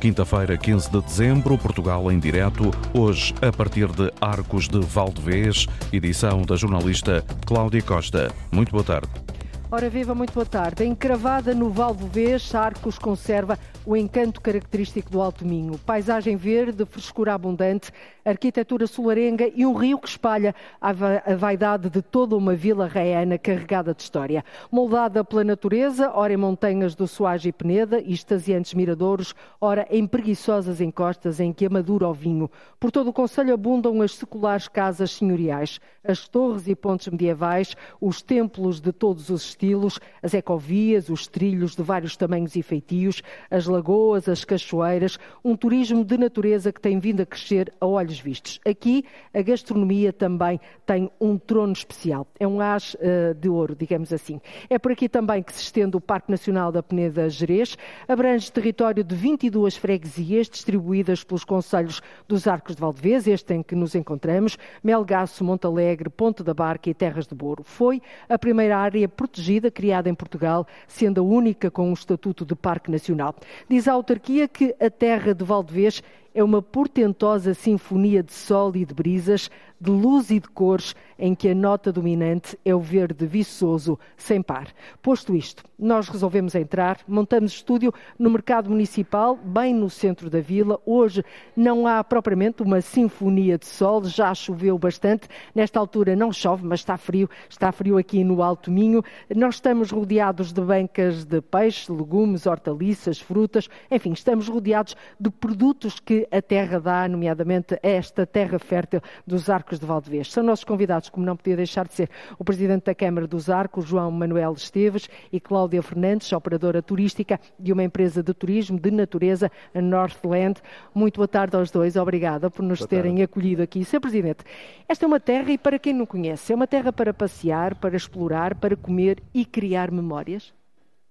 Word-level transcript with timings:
Quinta-feira, 0.00 0.56
15 0.56 0.90
de 0.90 1.02
dezembro, 1.02 1.58
Portugal 1.58 2.10
em 2.10 2.18
direto, 2.18 2.70
hoje 2.94 3.34
a 3.42 3.52
partir 3.52 3.86
de 3.88 4.10
Arcos 4.18 4.66
de 4.66 4.80
Valdevez, 4.80 5.66
edição 5.92 6.40
da 6.40 6.56
jornalista 6.56 7.22
Cláudia 7.44 7.82
Costa. 7.82 8.32
Muito 8.50 8.72
boa 8.72 8.82
tarde. 8.82 9.29
Ora 9.72 9.88
viva, 9.88 10.16
muito 10.16 10.32
boa 10.32 10.44
tarde. 10.44 10.84
Encravada 10.84 11.54
no 11.54 11.70
Valdevez, 11.70 12.52
Arcos 12.56 12.98
conserva 12.98 13.56
o 13.86 13.96
encanto 13.96 14.40
característico 14.40 15.08
do 15.08 15.22
Alto 15.22 15.46
Minho. 15.46 15.78
Paisagem 15.78 16.34
verde, 16.34 16.84
frescura 16.84 17.34
abundante, 17.34 17.92
arquitetura 18.24 18.88
solarenga 18.88 19.48
e 19.54 19.64
um 19.64 19.72
rio 19.72 19.98
que 19.98 20.08
espalha 20.08 20.56
a 20.80 20.92
vaidade 21.36 21.88
de 21.88 22.02
toda 22.02 22.36
uma 22.36 22.52
vila 22.54 22.88
reiana 22.88 23.38
carregada 23.38 23.94
de 23.94 24.02
história. 24.02 24.44
Moldada 24.72 25.24
pela 25.24 25.44
natureza, 25.44 26.10
ora 26.12 26.32
em 26.32 26.36
montanhas 26.36 26.96
do 26.96 27.06
Soage 27.06 27.50
e 27.50 27.52
Peneda 27.52 28.00
e 28.00 28.12
extasiantes 28.12 28.74
miradouros, 28.74 29.36
ora 29.60 29.86
em 29.88 30.04
preguiçosas 30.04 30.80
encostas 30.80 31.38
em 31.38 31.52
que 31.52 31.66
amadura 31.66 32.08
o 32.08 32.12
vinho. 32.12 32.50
Por 32.78 32.90
todo 32.90 33.10
o 33.10 33.12
Conselho 33.12 33.54
abundam 33.54 34.02
as 34.02 34.16
seculares 34.16 34.66
casas 34.66 35.12
senhoriais, 35.12 35.80
as 36.02 36.26
torres 36.26 36.66
e 36.66 36.74
pontes 36.74 37.06
medievais, 37.06 37.76
os 38.00 38.20
templos 38.20 38.80
de 38.80 38.92
todos 38.92 39.30
os 39.30 39.59
estilos, 39.60 40.00
as 40.22 40.32
ecovias, 40.32 41.10
os 41.10 41.26
trilhos 41.26 41.76
de 41.76 41.82
vários 41.82 42.16
tamanhos 42.16 42.56
e 42.56 42.62
feitios, 42.62 43.22
as 43.50 43.66
lagoas, 43.66 44.28
as 44.28 44.44
cachoeiras, 44.44 45.18
um 45.44 45.54
turismo 45.54 46.02
de 46.02 46.16
natureza 46.16 46.72
que 46.72 46.80
tem 46.80 46.98
vindo 46.98 47.20
a 47.20 47.26
crescer 47.26 47.72
a 47.78 47.86
olhos 47.86 48.18
vistos. 48.18 48.58
Aqui, 48.66 49.04
a 49.34 49.42
gastronomia 49.42 50.12
também 50.12 50.58
tem 50.86 51.10
um 51.20 51.36
trono 51.36 51.72
especial. 51.72 52.26
É 52.38 52.46
um 52.46 52.60
as 52.60 52.94
uh, 52.94 53.34
de 53.38 53.48
ouro, 53.48 53.76
digamos 53.76 54.12
assim. 54.12 54.40
É 54.68 54.78
por 54.78 54.92
aqui 54.92 55.08
também 55.08 55.42
que 55.42 55.52
se 55.52 55.62
estende 55.62 55.96
o 55.96 56.00
Parque 56.00 56.30
Nacional 56.30 56.72
da 56.72 56.82
Peneda 56.82 57.28
Gerês. 57.28 57.76
Abrange 58.08 58.50
território 58.50 59.04
de 59.04 59.14
22 59.14 59.76
freguesias 59.76 60.48
distribuídas 60.48 61.22
pelos 61.22 61.44
conselhos 61.44 62.00
dos 62.26 62.46
Arcos 62.46 62.74
de 62.76 62.80
Valdevez, 62.80 63.26
este 63.26 63.54
em 63.54 63.62
que 63.62 63.74
nos 63.74 63.94
encontramos, 63.94 64.56
Melgaço, 64.82 65.44
Montalegre, 65.44 66.08
Ponte 66.08 66.42
da 66.42 66.54
Barca 66.54 66.88
e 66.88 66.94
Terras 66.94 67.26
de 67.26 67.34
Boro. 67.34 67.62
Foi 67.62 68.00
a 68.28 68.38
primeira 68.38 68.78
área 68.78 69.08
protegida 69.08 69.49
criada 69.70 70.08
em 70.08 70.14
Portugal, 70.14 70.66
sendo 70.86 71.20
a 71.20 71.24
única 71.24 71.70
com 71.70 71.88
um 71.90 71.94
estatuto 71.94 72.44
de 72.44 72.54
Parque 72.54 72.90
Nacional. 72.90 73.34
Diz 73.68 73.88
a 73.88 73.92
autarquia 73.92 74.46
que 74.46 74.74
a 74.78 74.90
terra 74.90 75.34
de 75.34 75.44
Valdevez 75.44 76.02
é 76.34 76.42
uma 76.42 76.62
portentosa 76.62 77.54
sinfonia 77.54 78.22
de 78.22 78.32
sol 78.32 78.74
e 78.76 78.84
de 78.84 78.94
brisas, 78.94 79.50
de 79.80 79.90
luz 79.90 80.30
e 80.30 80.38
de 80.38 80.48
cores, 80.48 80.94
em 81.18 81.34
que 81.34 81.48
a 81.48 81.54
nota 81.54 81.90
dominante 81.90 82.58
é 82.64 82.74
o 82.74 82.80
verde 82.80 83.26
viçoso, 83.26 83.98
sem 84.16 84.42
par. 84.42 84.68
Posto 85.00 85.34
isto, 85.34 85.64
nós 85.78 86.08
resolvemos 86.08 86.54
entrar, 86.54 86.98
montamos 87.08 87.52
estúdio 87.52 87.92
no 88.18 88.28
mercado 88.28 88.68
municipal, 88.68 89.36
bem 89.36 89.74
no 89.74 89.88
centro 89.88 90.28
da 90.28 90.40
vila. 90.40 90.78
Hoje 90.84 91.24
não 91.56 91.86
há 91.86 92.04
propriamente 92.04 92.62
uma 92.62 92.82
sinfonia 92.82 93.56
de 93.56 93.66
sol, 93.66 94.04
já 94.04 94.34
choveu 94.34 94.78
bastante. 94.78 95.28
Nesta 95.54 95.80
altura 95.80 96.14
não 96.14 96.30
chove, 96.30 96.66
mas 96.66 96.80
está 96.80 96.98
frio, 96.98 97.28
está 97.48 97.72
frio 97.72 97.96
aqui 97.96 98.22
no 98.22 98.42
Alto 98.42 98.70
Minho. 98.70 99.02
Nós 99.34 99.54
estamos 99.54 99.90
rodeados 99.90 100.52
de 100.52 100.60
bancas 100.60 101.24
de 101.24 101.40
peixe, 101.40 101.90
legumes, 101.90 102.46
hortaliças, 102.46 103.18
frutas, 103.18 103.68
enfim, 103.90 104.12
estamos 104.12 104.48
rodeados 104.48 104.94
de 105.18 105.30
produtos 105.30 105.98
que 105.98 106.19
a 106.30 106.42
terra 106.42 106.80
dá, 106.80 107.08
nomeadamente 107.08 107.78
esta 107.82 108.26
terra 108.26 108.58
fértil 108.58 109.00
dos 109.26 109.48
Arcos 109.48 109.78
de 109.78 109.86
Valdevez. 109.86 110.32
São 110.32 110.42
nossos 110.42 110.64
convidados, 110.64 111.08
como 111.08 111.24
não 111.24 111.36
podia 111.36 111.56
deixar 111.56 111.86
de 111.86 111.94
ser, 111.94 112.10
o 112.38 112.44
Presidente 112.44 112.84
da 112.84 112.94
Câmara 112.94 113.26
dos 113.26 113.48
Arcos, 113.48 113.86
João 113.86 114.10
Manuel 114.10 114.52
Esteves, 114.52 115.08
e 115.32 115.38
Cláudia 115.38 115.82
Fernandes, 115.82 116.32
operadora 116.32 116.82
turística 116.82 117.40
de 117.58 117.72
uma 117.72 117.84
empresa 117.84 118.22
de 118.22 118.34
turismo 118.34 118.78
de 118.78 118.90
natureza, 118.90 119.50
a 119.74 119.80
Northland. 119.80 120.60
Muito 120.94 121.16
boa 121.16 121.28
tarde 121.28 121.56
aos 121.56 121.70
dois, 121.70 121.96
obrigada 121.96 122.50
por 122.50 122.62
nos 122.62 122.84
terem 122.86 123.22
acolhido 123.22 123.62
aqui. 123.62 123.84
Sr. 123.84 124.00
Presidente, 124.00 124.44
esta 124.88 125.04
é 125.04 125.06
uma 125.06 125.20
terra, 125.20 125.50
e 125.52 125.58
para 125.58 125.78
quem 125.78 125.92
não 125.92 126.06
conhece, 126.06 126.52
é 126.52 126.56
uma 126.56 126.66
terra 126.66 126.92
para 126.92 127.12
passear, 127.14 127.74
para 127.74 127.96
explorar, 127.96 128.54
para 128.54 128.76
comer 128.76 129.22
e 129.32 129.44
criar 129.44 129.90
memórias? 129.90 130.52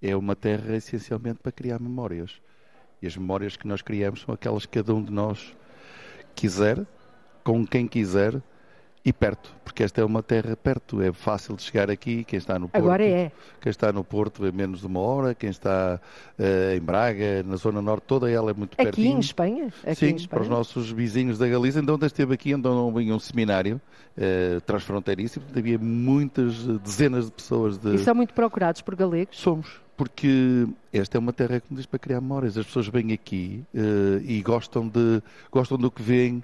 É 0.02 0.16
uma 0.16 0.36
terra 0.36 0.76
essencialmente 0.76 1.40
para 1.42 1.52
criar 1.52 1.80
memórias. 1.80 2.42
E 3.02 3.08
as 3.08 3.16
memórias 3.16 3.56
que 3.56 3.68
nós 3.68 3.82
criamos 3.82 4.22
são 4.22 4.34
aquelas 4.34 4.66
que 4.66 4.78
cada 4.80 4.94
um 4.94 5.04
de 5.04 5.12
nós 5.12 5.56
quiser, 6.36 6.86
com 7.44 7.66
quem 7.66 7.88
quiser 7.88 8.42
e 9.04 9.14
perto, 9.14 9.56
porque 9.64 9.82
esta 9.82 10.02
é 10.02 10.06
uma 10.06 10.22
terra 10.22 10.58
perto, 10.58 11.02
é 11.02 11.12
fácil 11.12 11.56
de 11.56 11.64
chegar 11.64 11.90
aqui, 11.90 12.24
quem 12.26 12.38
está 12.38 12.60
no 12.60 12.68
Porto. 12.68 12.84
Agora 12.84 13.04
é. 13.04 13.32
Quem 13.62 13.70
está 13.70 13.94
no 13.94 14.04
Porto 14.04 14.46
é 14.46 14.52
menos 14.52 14.82
de 14.82 14.88
uma 14.88 15.00
hora, 15.00 15.34
quem 15.34 15.50
está 15.50 16.00
uh, 16.38 16.76
em 16.76 16.82
Braga, 16.82 17.42
na 17.44 17.56
Zona 17.56 17.82
Norte, 17.82 18.04
toda 18.06 18.30
ela 18.30 18.52
é 18.52 18.54
muito 18.54 18.76
perto. 18.76 18.90
Aqui 18.90 19.08
em 19.08 19.20
Espanha? 19.20 19.74
Aqui 19.84 19.96
Sim, 19.96 20.06
em 20.08 20.16
Espanha. 20.16 20.28
para 20.28 20.42
os 20.42 20.50
nossos 20.50 20.92
vizinhos 20.92 21.38
da 21.38 21.48
Galiza, 21.48 21.80
então 21.80 21.98
esteve 22.02 22.34
aqui, 22.34 22.52
então 22.52 22.94
vinha 22.94 23.16
um 23.16 23.20
seminário 23.20 23.80
uh, 24.18 24.62
transfronteiriço, 24.62 25.42
havia 25.56 25.80
muitas 25.80 26.68
dezenas 26.80 27.26
de 27.26 27.32
pessoas 27.32 27.78
de... 27.78 27.96
E 27.96 28.00
são 28.00 28.14
muito 28.14 28.34
procurados 28.34 28.82
por 28.82 28.96
galegos? 28.96 29.38
Somos, 29.38 29.80
porque 30.00 30.66
esta 30.94 31.18
é 31.18 31.20
uma 31.20 31.34
terra, 31.34 31.60
como 31.60 31.78
diz, 31.78 31.86
para 31.86 32.00
criar 32.00 32.22
memórias. 32.22 32.58
As 32.58 32.66
pessoas 32.66 32.88
vêm 32.88 33.12
aqui 33.12 33.66
uh, 33.74 34.24
e 34.24 34.42
gostam, 34.42 34.88
de, 34.88 35.22
gostam 35.52 35.78
do 35.78 35.92
que 35.92 36.02
veem, 36.02 36.42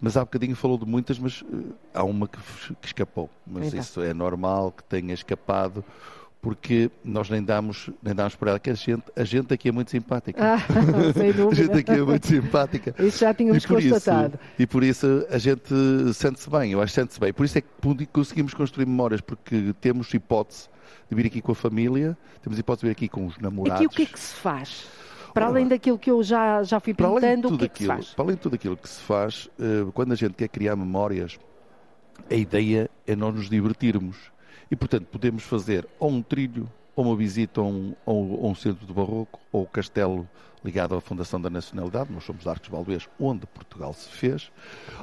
mas 0.00 0.16
há 0.16 0.24
bocadinho 0.24 0.56
falou 0.56 0.76
de 0.76 0.86
muitas, 0.86 1.16
mas 1.16 1.40
uh, 1.42 1.72
há 1.94 2.02
uma 2.02 2.26
que, 2.26 2.36
que 2.80 2.86
escapou. 2.88 3.30
Mas 3.46 3.68
então. 3.68 3.78
isso 3.78 4.02
é 4.02 4.12
normal 4.12 4.72
que 4.72 4.82
tenha 4.82 5.14
escapado, 5.14 5.84
porque 6.42 6.90
nós 7.04 7.30
nem 7.30 7.44
damos, 7.44 7.90
nem 8.02 8.12
damos 8.12 8.34
por 8.34 8.48
ela, 8.48 8.58
que 8.58 8.70
a 8.70 8.74
gente, 8.74 9.04
a 9.14 9.22
gente 9.22 9.54
aqui 9.54 9.68
é 9.68 9.72
muito 9.72 9.92
simpática. 9.92 10.42
Ah, 10.42 10.58
sem 11.16 11.32
dúvida. 11.32 11.62
a 11.62 11.64
gente 11.64 11.78
aqui 11.78 11.92
é 11.92 12.02
muito 12.02 12.26
simpática. 12.26 12.92
Isso 12.98 13.20
já 13.20 13.32
tínhamos 13.32 13.62
e 13.62 13.68
constatado. 13.68 14.34
Isso, 14.34 14.62
e 14.62 14.66
por 14.66 14.82
isso 14.82 15.24
a 15.30 15.38
gente 15.38 15.72
sente-se 16.12 16.50
bem, 16.50 16.72
eu 16.72 16.82
acho 16.82 16.92
que 16.92 17.00
sente-se 17.00 17.20
bem. 17.20 17.32
Por 17.32 17.44
isso 17.44 17.56
é 17.56 17.60
que 17.60 18.06
conseguimos 18.06 18.52
construir 18.52 18.84
memórias, 18.84 19.20
porque 19.20 19.72
temos 19.80 20.12
hipótese 20.12 20.68
de 21.08 21.16
vir 21.16 21.26
aqui 21.26 21.40
com 21.40 21.52
a 21.52 21.54
família, 21.54 22.16
temos 22.42 22.58
hipótese 22.58 22.82
de 22.82 22.86
vir 22.86 22.92
aqui 22.92 23.08
com 23.08 23.26
os 23.26 23.38
namorados. 23.38 23.84
Aqui 23.84 23.86
o 23.86 23.90
que 23.90 24.02
é 24.02 24.06
que 24.06 24.18
se 24.18 24.34
faz? 24.34 24.86
Para 25.32 25.46
além 25.46 25.68
daquilo 25.68 25.98
que 25.98 26.10
eu 26.10 26.22
já, 26.22 26.62
já 26.62 26.80
fui 26.80 26.94
pintando, 26.94 27.48
o 27.48 27.58
que 27.58 27.66
é 27.66 27.68
que 27.68 27.84
aquilo, 27.84 27.92
se 27.92 28.04
faz? 28.04 28.14
Para 28.14 28.24
além 28.24 28.36
de 28.36 28.40
tudo 28.40 28.54
aquilo 28.54 28.76
que 28.76 28.88
se 28.88 29.00
faz, 29.02 29.50
uh, 29.58 29.92
quando 29.92 30.12
a 30.12 30.14
gente 30.14 30.32
quer 30.32 30.48
criar 30.48 30.74
memórias, 30.76 31.38
a 32.30 32.34
ideia 32.34 32.90
é 33.06 33.14
nós 33.14 33.34
nos 33.34 33.50
divertirmos. 33.50 34.16
E, 34.70 34.74
portanto, 34.74 35.06
podemos 35.06 35.42
fazer 35.42 35.86
ou 35.98 36.10
um 36.10 36.22
trilho, 36.22 36.70
ou 36.94 37.04
uma 37.04 37.16
visita 37.16 37.60
a 37.60 37.64
um, 37.64 37.94
a 38.06 38.10
um, 38.10 38.54
centro 38.54 38.86
de 38.86 38.92
barroco, 38.92 39.38
ou 39.52 39.62
o 39.62 39.66
castelo 39.66 40.26
ligado 40.66 40.96
à 40.96 41.00
Fundação 41.00 41.40
da 41.40 41.48
Nacionalidade, 41.48 42.12
nós 42.12 42.24
somos 42.24 42.46
Arcos 42.46 42.68
Valdez, 42.68 43.08
onde 43.20 43.46
Portugal 43.46 43.94
se 43.94 44.08
fez, 44.08 44.50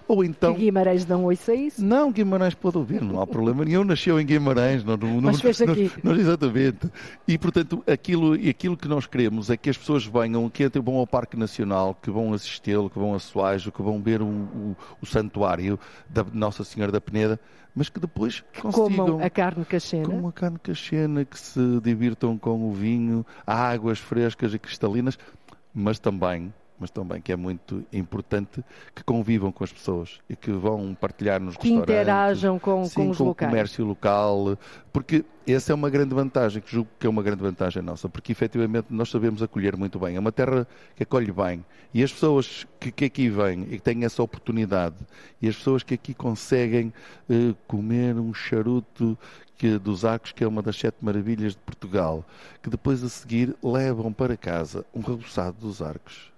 ou 0.08 0.24
então... 0.24 0.54
Que 0.54 0.66
Guimarães 0.66 1.06
não 1.06 1.24
ouça 1.24 1.56
isso? 1.56 1.84
Não, 1.84 2.12
Guimarães 2.12 2.54
pode 2.54 2.78
ouvir, 2.78 3.02
não 3.02 3.22
há 3.22 3.26
problema 3.26 3.64
nenhum, 3.64 3.84
nasceu 3.86 4.20
em 4.20 4.26
Guimarães. 4.26 4.84
Não, 4.84 4.98
não, 4.98 5.22
Mas 5.22 5.40
fez 5.40 5.62
aqui. 5.62 5.90
Não, 6.04 6.14
exatamente. 6.14 6.92
E, 7.26 7.38
portanto, 7.38 7.82
aquilo, 7.88 8.34
aquilo 8.34 8.76
que 8.76 8.88
nós 8.88 9.08
queremos 9.08 9.50
é 9.50 9.56
que 9.56 9.70
as 9.70 9.78
pessoas 9.78 10.06
venham, 10.06 10.50
que 10.50 10.68
vão 10.80 10.98
ao 10.98 11.08
Parque 11.08 11.38
Nacional, 11.38 11.96
que 12.02 12.12
vão 12.12 12.34
assistir, 12.34 12.78
que 12.90 13.00
vão 13.00 13.14
a 13.16 13.20
Soares, 13.20 13.64
que 13.66 13.82
vão 13.82 14.02
ver 14.02 14.22
o, 14.22 14.26
o, 14.26 14.76
o 15.02 15.06
santuário 15.06 15.80
da 16.10 16.26
Nossa 16.34 16.64
Senhora 16.64 16.92
da 16.92 17.00
Peneda, 17.00 17.40
mas 17.76 17.90
que 17.90 18.00
depois 18.00 18.44
consigam... 18.62 19.06
Comam 19.06 19.24
a 19.24 19.30
carne 19.30 19.66
cachena. 19.66 20.06
Comam 20.06 20.28
a 20.28 20.34
carne 20.34 20.60
cachena, 20.60 21.26
que 21.26 21.40
se 21.40 21.80
divirtam 21.82 22.38
com 22.38 22.70
o 22.70 22.74
vinho, 22.74 23.26
águas 23.48 24.00
frescas 24.00 24.54
e 24.54 24.60
cristalinas, 24.60 25.18
mas 25.74 26.00
também 26.00 26.54
mas 26.84 26.92
também 26.92 27.22
que 27.22 27.32
é 27.32 27.36
muito 27.38 27.82
importante 27.94 28.62
que 28.94 29.02
convivam 29.06 29.54
com 29.54 29.64
as 29.64 29.72
pessoas 29.72 30.20
e 30.30 30.36
que 30.36 30.52
vão 30.52 30.94
partilhar 30.94 31.40
nos 31.40 31.56
que 31.56 31.70
restaurantes. 31.70 31.96
Que 31.96 32.02
interajam 32.02 32.60
com, 32.60 32.84
sim, 32.84 32.96
com 32.96 33.10
os 33.10 33.18
com 33.18 33.24
locais. 33.24 33.48
o 33.48 33.52
comércio 33.52 33.86
local, 33.86 34.58
porque 34.92 35.24
essa 35.48 35.72
é 35.72 35.76
uma 35.76 35.90
grande 35.90 36.14
vantagem, 36.14 36.62
que 36.62 36.70
julgo 36.70 36.90
que 37.00 37.08
é 37.08 37.10
uma 37.10 37.24
grande 37.24 37.42
vantagem 37.42 37.82
nossa, 37.82 38.10
porque 38.10 38.34
efetivamente 38.34 38.88
nós 38.90 39.10
sabemos 39.10 39.42
acolher 39.42 39.78
muito 39.78 39.98
bem. 39.98 40.18
É 40.18 40.20
uma 40.20 40.32
terra 40.34 40.68
que 40.94 41.04
acolhe 41.04 41.32
bem. 41.32 41.64
E 41.94 42.04
as 42.04 42.12
pessoas 42.12 42.68
que, 42.82 42.92
que 42.92 43.06
aqui 43.06 43.30
vêm 43.30 43.62
e 43.64 43.78
que 43.78 43.82
têm 43.82 44.04
essa 44.04 44.22
oportunidade, 44.22 44.98
e 45.42 45.48
as 45.48 45.56
pessoas 45.56 45.84
que 45.84 45.94
aqui 45.94 46.14
conseguem 46.14 46.92
uh, 47.30 47.56
comer 47.66 48.18
um 48.18 48.34
charuto 48.34 49.18
que, 49.58 49.80
dos 49.80 50.04
Arcos, 50.04 50.34
que 50.34 50.44
é 50.44 50.48
uma 50.48 50.62
das 50.62 50.76
sete 50.76 50.98
maravilhas 51.00 51.54
de 51.54 51.60
Portugal, 51.60 52.26
que 52.62 52.70
depois 52.70 53.02
a 53.06 53.08
seguir 53.08 53.56
levam 53.64 54.12
para 54.12 54.36
casa 54.36 54.86
um 54.94 55.00
rebuçado 55.00 55.56
dos 55.62 55.82
Arcos 55.82 56.33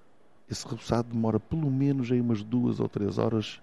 esse 0.50 0.68
rebuçado 0.68 1.10
demora 1.12 1.40
pelo 1.40 1.70
menos 1.70 2.12
aí 2.12 2.22
umas 2.22 2.44
duas 2.44 2.80
ou 2.80 2.88
três 2.88 3.18
horas 3.18 3.60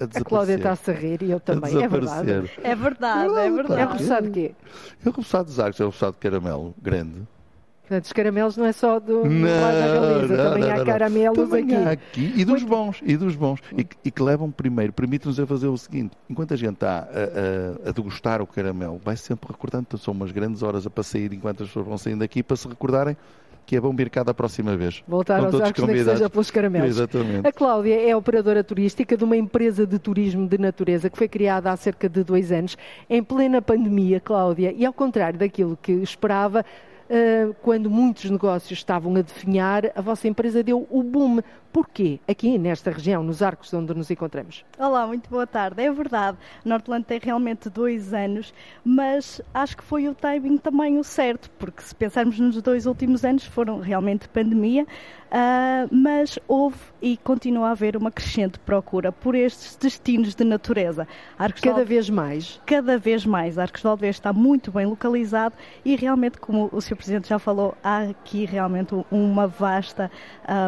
a 0.00 0.06
desaparecer. 0.06 0.20
A 0.20 0.24
Cláudia 0.24 0.54
está-se 0.54 0.90
a 0.90 0.94
rir 0.94 1.22
e 1.22 1.30
eu 1.30 1.40
também. 1.40 1.82
É 1.82 1.88
verdade. 1.88 2.30
É 2.62 2.74
verdade, 2.74 3.38
é 3.38 3.50
verdade. 3.50 3.80
É 3.80 3.84
rebuçado 3.84 4.26
de 4.28 4.32
quê? 4.32 4.54
É 5.04 5.08
o 5.08 5.12
rebuçado 5.12 5.44
dos 5.44 5.60
arcos, 5.60 5.80
é 5.80 5.84
o 5.84 5.88
rebuçado 5.88 6.12
de 6.12 6.18
caramelo 6.18 6.74
grande. 6.80 7.26
Portanto, 7.90 8.04
os 8.04 8.12
caramelos 8.12 8.56
não 8.56 8.66
é 8.66 8.72
só 8.72 9.00
do 9.00 9.24
não, 9.24 9.46
da 9.48 9.72
Galiza, 9.72 10.36
não, 10.36 10.44
também 10.44 10.62
não, 10.62 10.70
há 10.70 10.84
caramelos 10.84 11.36
também 11.36 11.64
aqui. 11.64 11.74
Há 11.74 11.90
aqui. 11.90 12.32
E 12.36 12.44
dos 12.44 12.62
bons, 12.62 13.00
e 13.04 13.16
dos 13.16 13.34
bons. 13.34 13.58
E, 13.76 13.84
e 14.04 14.10
que 14.12 14.22
levam 14.22 14.48
primeiro, 14.48 14.92
permite-nos 14.92 15.40
a 15.40 15.44
fazer 15.44 15.66
o 15.66 15.76
seguinte, 15.76 16.16
enquanto 16.28 16.54
a 16.54 16.56
gente 16.56 16.74
está 16.74 17.00
a, 17.00 17.86
a, 17.86 17.88
a, 17.88 17.92
degustar 17.92 18.40
o 18.40 18.46
caramelo, 18.46 19.00
vai 19.04 19.16
sempre 19.16 19.50
recordando, 19.50 19.86
então 19.88 19.98
são 19.98 20.14
umas 20.14 20.30
grandes 20.30 20.62
horas 20.62 20.86
a 20.86 20.90
para 20.90 21.02
sair, 21.02 21.32
enquanto 21.32 21.64
as 21.64 21.68
pessoas 21.68 21.84
vão 21.84 21.98
saindo 21.98 22.20
daqui, 22.20 22.44
para 22.44 22.56
se 22.56 22.68
recordarem 22.68 23.16
que 23.70 23.76
é 23.76 23.80
bom 23.80 23.94
vir 23.94 24.10
cá 24.10 24.24
da 24.24 24.34
próxima 24.34 24.76
vez. 24.76 25.00
Voltar 25.06 25.38
aos 25.44 25.54
arcos, 25.54 25.84
nem 25.84 25.94
que 25.94 26.04
seja 26.04 26.28
pelos 26.28 26.50
caramelos. 26.50 26.88
Exatamente. 26.88 27.46
A 27.46 27.52
Cláudia 27.52 28.02
é 28.02 28.16
operadora 28.16 28.64
turística 28.64 29.16
de 29.16 29.22
uma 29.22 29.36
empresa 29.36 29.86
de 29.86 29.96
turismo 29.96 30.48
de 30.48 30.58
natureza 30.58 31.08
que 31.08 31.16
foi 31.16 31.28
criada 31.28 31.70
há 31.70 31.76
cerca 31.76 32.08
de 32.08 32.24
dois 32.24 32.50
anos, 32.50 32.76
em 33.08 33.22
plena 33.22 33.62
pandemia, 33.62 34.18
Cláudia, 34.18 34.74
e 34.76 34.84
ao 34.84 34.92
contrário 34.92 35.38
daquilo 35.38 35.78
que 35.80 35.92
esperava, 35.92 36.64
quando 37.62 37.90
muitos 37.90 38.30
negócios 38.30 38.78
estavam 38.78 39.14
a 39.16 39.22
definhar, 39.22 39.90
a 39.94 40.00
vossa 40.00 40.28
empresa 40.28 40.62
deu 40.62 40.86
o 40.90 41.02
boom. 41.02 41.40
Porquê? 41.72 42.18
Aqui 42.26 42.58
nesta 42.58 42.90
região, 42.90 43.22
nos 43.22 43.42
arcos 43.42 43.72
onde 43.72 43.94
nos 43.94 44.10
encontramos. 44.10 44.64
Olá, 44.76 45.06
muito 45.06 45.30
boa 45.30 45.46
tarde. 45.46 45.80
É 45.82 45.92
verdade, 45.92 46.36
Nortland 46.64 47.04
tem 47.04 47.20
realmente 47.22 47.70
dois 47.70 48.12
anos, 48.12 48.52
mas 48.84 49.40
acho 49.54 49.76
que 49.76 49.84
foi 49.84 50.08
o 50.08 50.14
timing 50.14 50.58
também 50.58 50.98
o 50.98 51.04
certo, 51.04 51.48
porque 51.58 51.80
se 51.82 51.94
pensarmos 51.94 52.40
nos 52.40 52.60
dois 52.60 52.86
últimos 52.86 53.24
anos, 53.24 53.44
foram 53.44 53.78
realmente 53.78 54.28
pandemia, 54.28 54.84
uh, 55.30 55.88
mas 55.94 56.38
houve 56.46 56.78
e 57.00 57.16
continua 57.16 57.68
a 57.68 57.70
haver 57.72 57.96
uma 57.96 58.10
crescente 58.10 58.58
procura 58.58 59.10
por 59.10 59.34
estes 59.34 59.76
destinos 59.76 60.34
de 60.34 60.44
natureza. 60.44 61.06
Arcos 61.38 61.60
cada 61.60 61.84
vez 61.84 62.10
mais? 62.10 62.60
Cada 62.66 62.98
vez 62.98 63.24
mais. 63.24 63.58
Arcos 63.58 63.80
de 63.80 63.86
Alves 63.86 64.16
está 64.16 64.32
muito 64.32 64.70
bem 64.70 64.86
localizado 64.86 65.54
e 65.84 65.96
realmente, 65.96 66.38
como 66.38 66.68
o 66.72 66.80
Sr. 66.80 66.96
Presidente 66.96 67.28
já 67.28 67.38
falou, 67.38 67.74
há 67.82 68.02
aqui 68.02 68.44
realmente 68.44 68.94
uma 69.10 69.46
vasta 69.46 70.10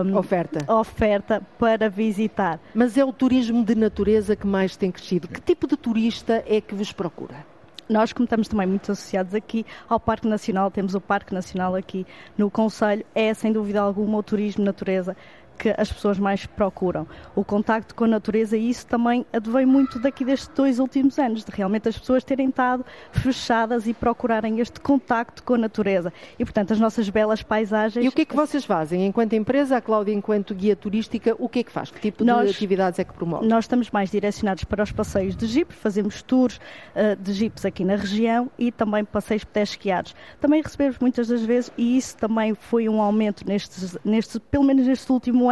um, 0.04 0.16
oferta. 0.16 0.72
oferta 0.72 1.42
para 1.58 1.88
visitar. 1.90 2.58
Mas 2.74 2.96
é 2.96 3.04
o 3.04 3.12
turismo 3.12 3.64
de 3.64 3.74
natureza 3.74 4.34
que 4.36 4.46
mais 4.46 4.76
tem 4.76 4.90
crescido. 4.90 5.28
Que 5.28 5.40
tipo 5.40 5.66
de 5.66 5.76
turista 5.76 6.42
é 6.46 6.60
que 6.60 6.74
vos 6.74 6.92
procura? 6.92 7.51
Nós, 7.88 8.12
como 8.12 8.24
estamos 8.24 8.48
também 8.48 8.66
muito 8.66 8.90
associados 8.92 9.34
aqui 9.34 9.66
ao 9.88 9.98
Parque 9.98 10.26
Nacional, 10.26 10.70
temos 10.70 10.94
o 10.94 11.00
Parque 11.00 11.34
Nacional 11.34 11.74
aqui 11.74 12.06
no 12.38 12.50
Conselho, 12.50 13.04
é 13.14 13.34
sem 13.34 13.52
dúvida 13.52 13.80
alguma 13.80 14.18
o 14.18 14.22
turismo 14.22 14.64
natureza 14.64 15.16
que 15.62 15.72
as 15.78 15.92
pessoas 15.92 16.18
mais 16.18 16.44
procuram. 16.44 17.06
O 17.36 17.44
contacto 17.44 17.94
com 17.94 18.02
a 18.02 18.08
natureza 18.08 18.56
e 18.56 18.68
isso 18.68 18.84
também 18.84 19.24
advém 19.32 19.64
muito 19.64 20.00
daqui 20.00 20.24
destes 20.24 20.48
dois 20.48 20.80
últimos 20.80 21.20
anos, 21.20 21.44
de 21.44 21.52
realmente 21.52 21.88
as 21.88 21.96
pessoas 21.96 22.24
terem 22.24 22.48
estado 22.48 22.84
fechadas 23.12 23.86
e 23.86 23.94
procurarem 23.94 24.58
este 24.58 24.80
contacto 24.80 25.44
com 25.44 25.54
a 25.54 25.58
natureza. 25.58 26.12
E, 26.36 26.44
portanto, 26.44 26.72
as 26.72 26.80
nossas 26.80 27.08
belas 27.08 27.44
paisagens... 27.44 28.04
E 28.04 28.08
o 28.08 28.10
que 28.10 28.22
é 28.22 28.24
que 28.24 28.34
vocês 28.34 28.64
fazem? 28.64 29.06
Enquanto 29.06 29.34
empresa, 29.34 29.76
a 29.76 29.80
Cláudia, 29.80 30.12
enquanto 30.12 30.52
guia 30.52 30.74
turística, 30.74 31.36
o 31.38 31.48
que 31.48 31.60
é 31.60 31.62
que 31.62 31.70
faz? 31.70 31.92
Que 31.92 32.00
tipo 32.00 32.24
nós, 32.24 32.46
de 32.46 32.56
atividades 32.56 32.98
é 32.98 33.04
que 33.04 33.12
promove? 33.12 33.46
Nós 33.46 33.64
estamos 33.64 33.88
mais 33.92 34.10
direcionados 34.10 34.64
para 34.64 34.82
os 34.82 34.90
passeios 34.90 35.36
de 35.36 35.46
jeep, 35.46 35.72
fazemos 35.72 36.22
tours 36.22 36.56
uh, 36.56 37.14
de 37.22 37.32
jeeps 37.32 37.64
aqui 37.64 37.84
na 37.84 37.94
região 37.94 38.50
e 38.58 38.72
também 38.72 39.04
passeios 39.04 39.44
pedesquiados. 39.44 40.12
Também 40.40 40.60
recebemos 40.60 40.98
muitas 40.98 41.28
das 41.28 41.44
vezes, 41.44 41.70
e 41.78 41.96
isso 41.96 42.16
também 42.16 42.52
foi 42.52 42.88
um 42.88 43.00
aumento 43.00 43.46
nestes, 43.46 43.96
nestes 44.04 44.38
pelo 44.50 44.64
menos 44.64 44.88
neste 44.88 45.12
último 45.12 45.48
ano 45.48 45.51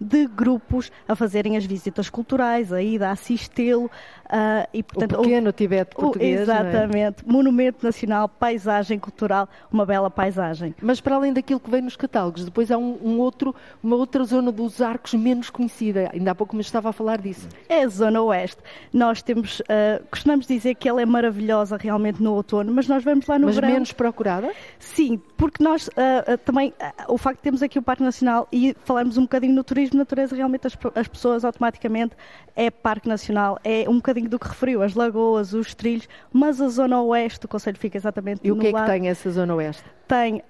de 0.00 0.26
grupos 0.26 0.90
a 1.08 1.14
fazerem 1.14 1.56
as 1.56 1.64
visitas 1.64 2.08
culturais, 2.10 2.72
a 2.72 2.82
ida 2.82 3.08
a 3.08 3.12
assistê-lo. 3.12 3.90
Uh, 4.26 4.68
e, 4.72 4.82
portanto, 4.82 5.18
o 5.18 5.22
pequeno 5.22 5.50
o, 5.50 5.52
Tibete 5.52 5.94
português. 5.96 6.40
O, 6.40 6.42
exatamente. 6.42 7.24
É? 7.26 7.32
Monumento 7.32 7.84
Nacional, 7.84 8.28
paisagem 8.28 8.98
cultural, 8.98 9.48
uma 9.72 9.84
bela 9.84 10.08
paisagem. 10.08 10.74
Mas 10.80 11.00
para 11.00 11.16
além 11.16 11.32
daquilo 11.32 11.58
que 11.58 11.70
vem 11.70 11.82
nos 11.82 11.96
catálogos, 11.96 12.44
depois 12.44 12.70
há 12.70 12.78
um, 12.78 12.98
um 13.02 13.18
outro, 13.18 13.54
uma 13.82 13.96
outra 13.96 14.22
zona 14.24 14.52
dos 14.52 14.80
arcos 14.80 15.14
menos 15.14 15.50
conhecida. 15.50 16.10
Ainda 16.12 16.30
há 16.30 16.34
pouco 16.34 16.54
me 16.54 16.62
estava 16.62 16.90
a 16.90 16.92
falar 16.92 17.20
disso. 17.20 17.48
É 17.68 17.82
a 17.82 17.88
zona 17.88 18.22
oeste. 18.22 18.58
Nós 18.92 19.20
temos, 19.20 19.60
uh, 19.60 20.04
costumamos 20.10 20.46
dizer 20.46 20.76
que 20.76 20.88
ela 20.88 21.02
é 21.02 21.06
maravilhosa 21.06 21.76
realmente 21.76 22.22
no 22.22 22.32
outono, 22.34 22.72
mas 22.72 22.86
nós 22.86 23.02
vamos 23.02 23.26
lá 23.26 23.38
no 23.38 23.46
mas 23.46 23.56
verão. 23.56 23.68
Mas 23.68 23.74
menos 23.74 23.92
procurada? 23.92 24.52
Sim, 24.78 25.20
porque 25.40 25.64
nós 25.64 25.88
uh, 25.88 26.36
também, 26.44 26.74
o 27.08 27.16
facto 27.16 27.38
de 27.38 27.44
termos 27.44 27.62
aqui 27.62 27.78
o 27.78 27.82
Parque 27.82 28.02
Nacional 28.02 28.46
e 28.52 28.76
falamos 28.84 29.16
um 29.16 29.22
bocadinho 29.22 29.54
no 29.54 29.64
turismo 29.64 29.92
de 29.92 29.96
natureza, 29.96 30.36
realmente 30.36 30.66
as, 30.66 30.76
as 30.94 31.08
pessoas 31.08 31.46
automaticamente 31.46 32.14
é 32.54 32.70
Parque 32.70 33.08
Nacional, 33.08 33.58
é 33.64 33.88
um 33.88 33.94
bocadinho 33.94 34.28
do 34.28 34.38
que 34.38 34.46
referiu, 34.46 34.82
as 34.82 34.94
lagoas, 34.94 35.54
os 35.54 35.74
trilhos, 35.74 36.06
mas 36.30 36.60
a 36.60 36.68
zona 36.68 37.00
oeste 37.00 37.40
do 37.40 37.48
Conselho 37.48 37.78
fica 37.78 37.96
exatamente 37.96 38.42
E 38.44 38.52
o 38.52 38.58
que 38.58 38.66
é 38.66 38.72
que 38.72 38.84
tem 38.84 39.08
essa 39.08 39.30
zona 39.30 39.54
oeste? 39.54 39.84
Tem 40.10 40.38
uh, 40.38 40.42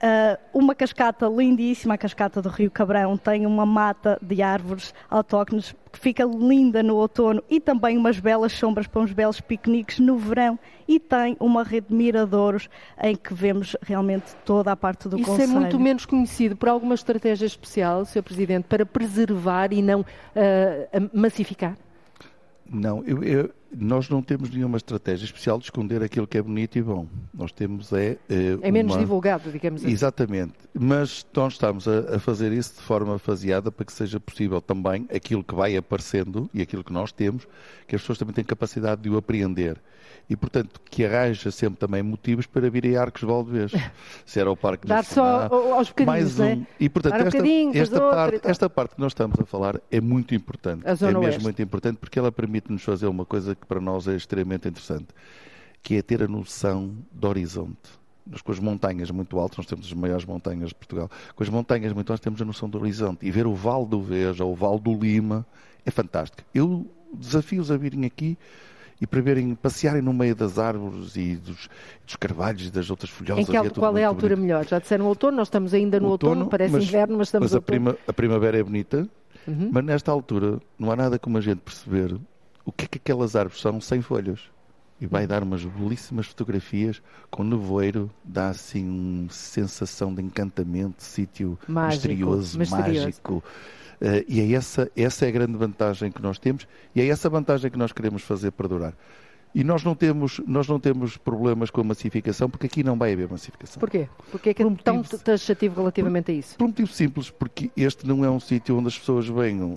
uma 0.54 0.74
cascata 0.74 1.26
lindíssima, 1.26 1.92
a 1.92 1.98
cascata 1.98 2.40
do 2.40 2.48
Rio 2.48 2.70
Cabrão, 2.70 3.18
tem 3.18 3.44
uma 3.44 3.66
mata 3.66 4.18
de 4.22 4.40
árvores 4.40 4.94
autóctones 5.10 5.74
que 5.92 5.98
fica 5.98 6.24
linda 6.24 6.82
no 6.82 6.96
outono 6.96 7.44
e 7.46 7.60
também 7.60 7.98
umas 7.98 8.18
belas 8.18 8.52
sombras 8.52 8.86
para 8.86 9.02
uns 9.02 9.12
belos 9.12 9.38
piqueniques 9.38 9.98
no 9.98 10.16
verão 10.16 10.58
e 10.88 10.98
tem 10.98 11.36
uma 11.38 11.62
rede 11.62 11.88
de 11.90 11.94
miradouros 11.94 12.70
em 13.02 13.14
que 13.14 13.34
vemos 13.34 13.76
realmente 13.82 14.34
toda 14.46 14.72
a 14.72 14.76
parte 14.76 15.10
do 15.10 15.18
Isso 15.18 15.26
Conselho. 15.26 15.48
Isso 15.50 15.56
é 15.58 15.60
muito 15.60 15.78
menos 15.78 16.06
conhecido 16.06 16.56
por 16.56 16.70
alguma 16.70 16.94
estratégia 16.94 17.44
especial, 17.44 18.06
Sr. 18.06 18.22
Presidente, 18.22 18.64
para 18.64 18.86
preservar 18.86 19.74
e 19.74 19.82
não 19.82 20.00
uh, 20.00 20.06
massificar? 21.12 21.76
Não, 22.64 23.04
eu, 23.04 23.22
eu, 23.22 23.50
nós 23.76 24.08
não 24.08 24.22
temos 24.22 24.50
nenhuma 24.50 24.76
estratégia 24.76 25.24
especial 25.24 25.58
de 25.58 25.64
esconder 25.64 26.02
aquilo 26.02 26.26
que 26.26 26.36
é 26.36 26.42
bonito 26.42 26.76
e 26.76 26.82
bom. 26.82 27.06
Nós 27.32 27.52
temos 27.52 27.92
é. 27.92 28.18
É, 28.28 28.58
é 28.62 28.70
menos 28.70 28.92
uma... 28.92 29.00
divulgado, 29.00 29.50
digamos 29.50 29.82
assim. 29.82 29.92
Exatamente. 29.92 30.54
Mas 30.74 31.26
nós 31.34 31.54
estamos 31.54 31.86
a, 31.86 32.16
a, 32.16 32.18
fazer 32.18 32.52
isso 32.52 32.74
de 32.74 32.80
forma 32.80 33.18
faseada 33.18 33.70
para 33.70 33.84
que 33.84 33.92
seja 33.92 34.18
possível 34.18 34.60
também 34.60 35.06
aquilo 35.14 35.44
que 35.44 35.54
vai 35.54 35.76
aparecendo 35.76 36.50
e 36.52 36.60
aquilo 36.60 36.82
que 36.82 36.92
nós 36.92 37.12
temos, 37.12 37.46
que 37.86 37.94
as 37.94 38.02
pessoas 38.02 38.18
também 38.18 38.34
têm 38.34 38.44
capacidade 38.44 39.02
de 39.02 39.10
o 39.10 39.16
apreender 39.16 39.80
e, 40.30 40.36
portanto, 40.36 40.80
que 40.88 41.04
arranja 41.04 41.50
sempre 41.50 41.80
também 41.80 42.04
motivos 42.04 42.46
para 42.46 42.70
vir 42.70 42.96
a 42.96 43.02
Arcos 43.02 43.22
Valdevez. 43.22 43.72
Se 44.24 44.38
era 44.38 44.48
o 44.48 44.56
Parque 44.56 44.86
Dar 44.86 45.04
só 45.04 45.48
aos 45.74 45.88
bocadinhos, 45.88 46.36
mais 46.36 46.38
um. 46.38 46.60
Né? 46.60 46.66
E, 46.78 46.88
portanto, 46.88 47.16
esta, 47.16 47.38
esta, 47.74 48.00
parte, 48.00 48.40
esta 48.44 48.70
parte 48.70 48.94
que 48.94 49.00
nós 49.00 49.10
estamos 49.10 49.40
a 49.40 49.44
falar 49.44 49.80
é 49.90 50.00
muito 50.00 50.32
importante. 50.32 50.86
é 50.86 50.90
mesmo 50.90 51.18
oeste. 51.18 51.42
muito 51.42 51.60
importante 51.60 51.96
porque 51.96 52.16
ela 52.16 52.30
permite-nos 52.30 52.80
fazer 52.84 53.08
uma 53.08 53.24
coisa 53.24 53.56
que 53.60 53.66
para 53.66 53.80
nós 53.80 54.08
é 54.08 54.16
extremamente 54.16 54.68
interessante, 54.68 55.08
que 55.82 55.96
é 55.96 56.02
ter 56.02 56.22
a 56.22 56.28
noção 56.28 56.94
do 57.12 57.28
horizonte 57.28 58.00
com 58.44 58.52
as 58.52 58.58
montanhas 58.60 59.10
muito 59.10 59.38
altas, 59.38 59.58
nós 59.58 59.66
temos 59.66 59.86
as 59.86 59.92
maiores 59.92 60.24
montanhas 60.24 60.68
de 60.68 60.74
Portugal, 60.74 61.10
com 61.34 61.42
as 61.42 61.48
montanhas 61.48 61.92
muito 61.92 62.12
altas 62.12 62.22
temos 62.22 62.40
a 62.40 62.44
noção 62.44 62.68
do 62.68 62.78
horizonte. 62.78 63.26
E 63.26 63.30
ver 63.30 63.46
o 63.46 63.54
Vale 63.54 63.86
do 63.86 64.00
Veja 64.00 64.44
ou 64.44 64.52
o 64.52 64.54
Vale 64.54 64.78
do 64.78 64.94
Lima 64.94 65.44
é 65.84 65.90
fantástico. 65.90 66.42
Eu 66.54 66.86
desafio-os 67.12 67.70
a 67.70 67.76
virem 67.76 68.04
aqui 68.04 68.38
e 69.00 69.06
para 69.06 69.20
verem, 69.20 69.54
passearem 69.54 70.02
no 70.02 70.12
meio 70.12 70.34
das 70.36 70.58
árvores 70.58 71.16
e 71.16 71.36
dos, 71.36 71.68
dos 72.04 72.16
carvalhos 72.16 72.66
e 72.66 72.70
das 72.70 72.90
outras 72.90 73.10
folhosas. 73.10 73.48
Em 73.48 73.50
que, 73.50 73.56
é 73.56 73.70
qual 73.70 73.96
é 73.96 74.04
a 74.04 74.08
altura 74.08 74.36
bonito. 74.36 74.46
melhor? 74.46 74.66
Já 74.66 74.78
disseram 74.78 75.06
outono, 75.06 75.38
nós 75.38 75.48
estamos 75.48 75.72
ainda 75.72 75.98
no 75.98 76.08
outono, 76.08 76.32
outono 76.32 76.50
parece 76.50 76.74
mas, 76.74 76.84
inverno, 76.84 77.16
mas 77.16 77.28
estamos 77.28 77.50
mas 77.50 77.56
a, 77.56 77.62
prima, 77.62 77.96
a 78.06 78.12
primavera 78.12 78.58
é 78.58 78.62
bonita, 78.62 79.08
uhum. 79.48 79.70
mas 79.72 79.84
nesta 79.84 80.12
altura 80.12 80.60
não 80.78 80.90
há 80.90 80.96
nada 80.96 81.18
como 81.18 81.38
a 81.38 81.40
gente 81.40 81.60
perceber 81.60 82.14
o 82.70 82.72
que 82.72 82.84
é 82.84 82.88
que 82.88 82.98
aquelas 82.98 83.34
árvores 83.34 83.60
são 83.60 83.80
sem 83.80 84.00
folhas. 84.00 84.40
E 85.00 85.06
vai 85.06 85.26
dar 85.26 85.42
umas 85.42 85.64
belíssimas 85.64 86.26
fotografias 86.26 87.02
com 87.30 87.42
nevoeiro, 87.42 88.10
dá 88.22 88.50
assim 88.50 88.86
uma 88.86 89.30
sensação 89.30 90.14
de 90.14 90.22
encantamento, 90.22 91.02
sítio 91.02 91.58
misterioso, 91.66 92.58
misterioso, 92.58 93.04
mágico. 93.04 93.42
Uh, 94.00 94.24
e 94.28 94.40
é 94.40 94.52
essa, 94.52 94.90
essa 94.94 95.24
é 95.24 95.28
a 95.28 95.32
grande 95.32 95.56
vantagem 95.56 96.12
que 96.12 96.22
nós 96.22 96.38
temos 96.38 96.66
e 96.94 97.00
é 97.00 97.08
essa 97.08 97.28
vantagem 97.28 97.70
que 97.70 97.78
nós 97.78 97.92
queremos 97.92 98.22
fazer 98.22 98.50
perdurar. 98.52 98.94
E 99.54 99.64
nós 99.64 99.82
não 99.82 99.94
temos, 99.94 100.40
nós 100.46 100.68
não 100.68 100.78
temos 100.78 101.16
problemas 101.16 101.70
com 101.70 101.80
a 101.80 101.84
massificação, 101.84 102.48
porque 102.48 102.66
aqui 102.66 102.84
não 102.84 102.96
vai 102.96 103.14
haver 103.14 103.28
massificação. 103.28 103.80
Porquê? 103.80 104.06
Porquê 104.30 104.50
é 104.50 104.54
que 104.54 104.62
é 104.62 104.70
tão 104.84 105.02
taxativo 105.02 105.80
relativamente 105.80 106.26
por, 106.26 106.32
a 106.32 106.34
isso? 106.34 106.56
Por 106.56 106.64
um 106.64 106.68
motivo 106.68 106.92
simples, 106.92 107.30
porque 107.30 107.70
este 107.76 108.06
não 108.06 108.24
é 108.24 108.30
um 108.30 108.38
sítio 108.38 108.78
onde 108.78 108.88
as 108.88 108.98
pessoas 108.98 109.26
venham 109.26 109.74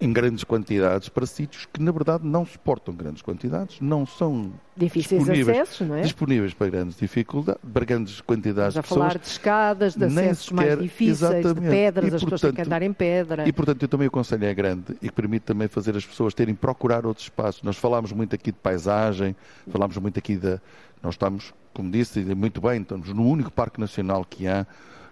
em 0.00 0.12
grandes 0.12 0.44
quantidades 0.44 1.10
para 1.10 1.26
sítios 1.26 1.66
que, 1.70 1.82
na 1.82 1.92
verdade, 1.92 2.26
não 2.26 2.46
suportam 2.46 2.94
grandes 2.94 3.20
quantidades, 3.20 3.78
não 3.80 4.06
são 4.06 4.50
difíceis 4.74 5.20
disponíveis, 5.20 5.58
acessos, 5.58 5.86
não 5.86 5.94
é? 5.94 6.00
disponíveis 6.00 6.54
para 6.54 6.70
grandes 6.70 6.96
dificuldades, 6.96 7.60
para 7.70 7.84
grandes 7.84 8.20
quantidades 8.22 8.74
de 8.74 8.80
pessoas. 8.80 8.98
a 8.98 9.08
falar 9.10 9.18
de 9.18 9.26
escadas, 9.26 9.94
de 9.94 10.04
acessos 10.06 10.46
sequer, 10.46 10.56
mais 10.56 10.80
difíceis, 10.80 11.22
exatamente. 11.22 11.60
de 11.60 11.68
pedras, 11.68 12.04
e, 12.04 12.14
as 12.14 12.22
portanto, 12.22 12.30
pessoas 12.30 12.40
têm 12.40 12.52
que 12.52 12.62
andar 12.62 12.82
em 12.82 12.92
pedra. 12.94 13.46
E, 13.46 13.52
portanto, 13.52 13.82
eu 13.82 13.88
também 13.88 14.08
o 14.08 14.10
conselho 14.10 14.44
é 14.46 14.54
grande 14.54 14.96
e 15.02 15.10
permite 15.10 15.42
também 15.42 15.68
fazer 15.68 15.94
as 15.94 16.06
pessoas 16.06 16.32
terem 16.32 16.54
procurar 16.54 17.04
outros 17.04 17.26
espaços. 17.26 17.62
Nós 17.62 17.76
falámos 17.76 18.10
muito 18.12 18.34
aqui 18.34 18.50
de 18.50 18.58
paisagem, 18.58 19.36
falámos 19.70 19.98
muito 19.98 20.18
aqui 20.18 20.36
da... 20.36 20.58
Nós 21.02 21.14
estamos, 21.14 21.52
como 21.74 21.90
disse, 21.90 22.20
muito 22.34 22.60
bem, 22.60 22.80
estamos 22.80 23.12
no 23.12 23.26
único 23.26 23.50
parque 23.50 23.78
nacional 23.78 24.24
que 24.24 24.46
há 24.46 24.66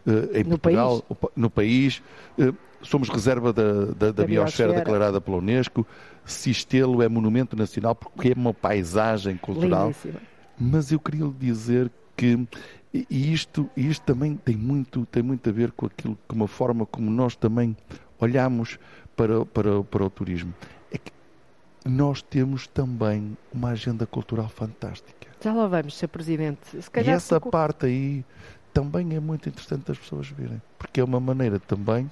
uh, 0.06 0.36
em 0.36 0.44
no 0.44 0.58
Portugal, 0.58 1.02
país. 1.02 1.32
no 1.36 1.50
país. 1.50 2.02
Uh, 2.38 2.54
somos 2.82 3.08
reserva 3.08 3.52
da, 3.52 3.72
da, 3.72 3.92
da, 3.92 4.12
da 4.12 4.24
biosfera 4.24 4.72
declarada 4.72 5.20
pela 5.20 5.38
Unesco. 5.38 5.86
Sistelo 6.24 7.02
é 7.02 7.08
monumento 7.08 7.56
nacional 7.56 7.94
porque 7.94 8.30
é 8.30 8.34
uma 8.34 8.52
paisagem 8.52 9.36
cultural. 9.36 9.86
Lindíssima. 9.88 10.20
Mas 10.58 10.90
eu 10.92 10.98
queria 10.98 11.24
lhe 11.24 11.32
dizer 11.32 11.90
que 12.16 12.46
e 12.92 13.32
isto, 13.32 13.68
isto 13.76 14.02
também 14.04 14.36
tem 14.36 14.56
muito, 14.56 15.04
tem 15.06 15.22
muito 15.22 15.48
a 15.48 15.52
ver 15.52 15.72
com 15.72 15.86
aquilo, 15.86 16.18
com 16.26 16.34
uma 16.34 16.48
forma 16.48 16.86
como 16.86 17.10
nós 17.10 17.36
também 17.36 17.76
olhamos 18.18 18.78
para, 19.14 19.44
para, 19.44 19.82
para 19.84 20.04
o 20.04 20.10
turismo. 20.10 20.54
É 20.90 20.96
que 20.96 21.12
nós 21.84 22.22
temos 22.22 22.66
também 22.66 23.36
uma 23.52 23.70
agenda 23.70 24.06
cultural 24.06 24.48
fantástica. 24.48 25.28
Já 25.40 25.52
lá 25.52 25.66
vamos, 25.66 25.96
Sr. 25.96 26.08
Presidente. 26.08 26.60
e 26.76 27.10
essa 27.10 27.40
parte 27.40 27.86
aí 27.86 28.24
também 28.72 29.14
é 29.14 29.20
muito 29.20 29.48
interessante 29.48 29.90
as 29.90 29.98
pessoas 29.98 30.28
virem, 30.28 30.60
porque 30.78 31.00
é 31.00 31.04
uma 31.04 31.18
maneira 31.18 31.58
também 31.58 32.08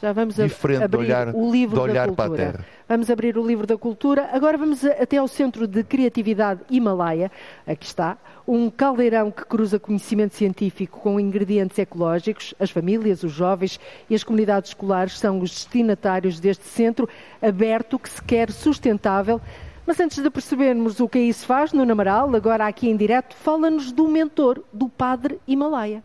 diferente 0.47 0.89
de 0.89 0.97
olhar, 0.97 1.35
o 1.35 1.51
livro 1.51 1.77
de 1.77 1.81
olhar 1.91 2.09
da 2.09 2.13
para 2.13 2.33
a. 2.33 2.37
Terra. 2.37 2.67
Vamos 2.89 3.11
abrir 3.11 3.37
o 3.37 3.47
livro 3.47 3.67
da 3.67 3.77
cultura. 3.77 4.29
Agora 4.33 4.57
vamos 4.57 4.85
até 4.85 5.17
ao 5.17 5.29
Centro 5.29 5.67
de 5.67 5.83
Criatividade 5.83 6.61
Himalaia. 6.71 7.31
Aqui 7.67 7.87
está. 7.87 8.17
Um 8.47 8.71
caldeirão 8.71 9.31
que 9.31 9.45
cruza 9.45 9.79
conhecimento 9.79 10.35
científico 10.35 11.01
com 11.01 11.19
ingredientes 11.19 11.79
ecológicos. 11.79 12.55
As 12.61 12.71
famílias, 12.71 13.23
os 13.23 13.33
jovens 13.33 13.81
e 14.09 14.15
as 14.15 14.23
comunidades 14.23 14.71
escolares 14.71 15.19
são 15.19 15.41
os 15.41 15.51
destinatários 15.51 16.39
deste 16.39 16.65
centro 16.65 17.09
aberto 17.43 17.99
que 17.99 18.09
se 18.09 18.23
quer 18.23 18.51
sustentável. 18.51 19.41
Mas 19.87 20.01
antes 20.01 20.21
de 20.21 20.29
percebermos 20.31 20.99
o 20.99 21.09
que 21.09 21.33
se 21.33 21.47
faz, 21.47 21.73
no 21.73 21.91
Amaral, 21.91 22.35
agora 22.35 22.67
aqui 22.67 22.89
em 22.89 22.97
direto, 22.97 23.37
fala-nos 23.37 23.93
do 23.93 24.09
mentor, 24.09 24.63
do 24.73 24.89
Padre 24.89 25.39
Himalaia. 25.47 26.03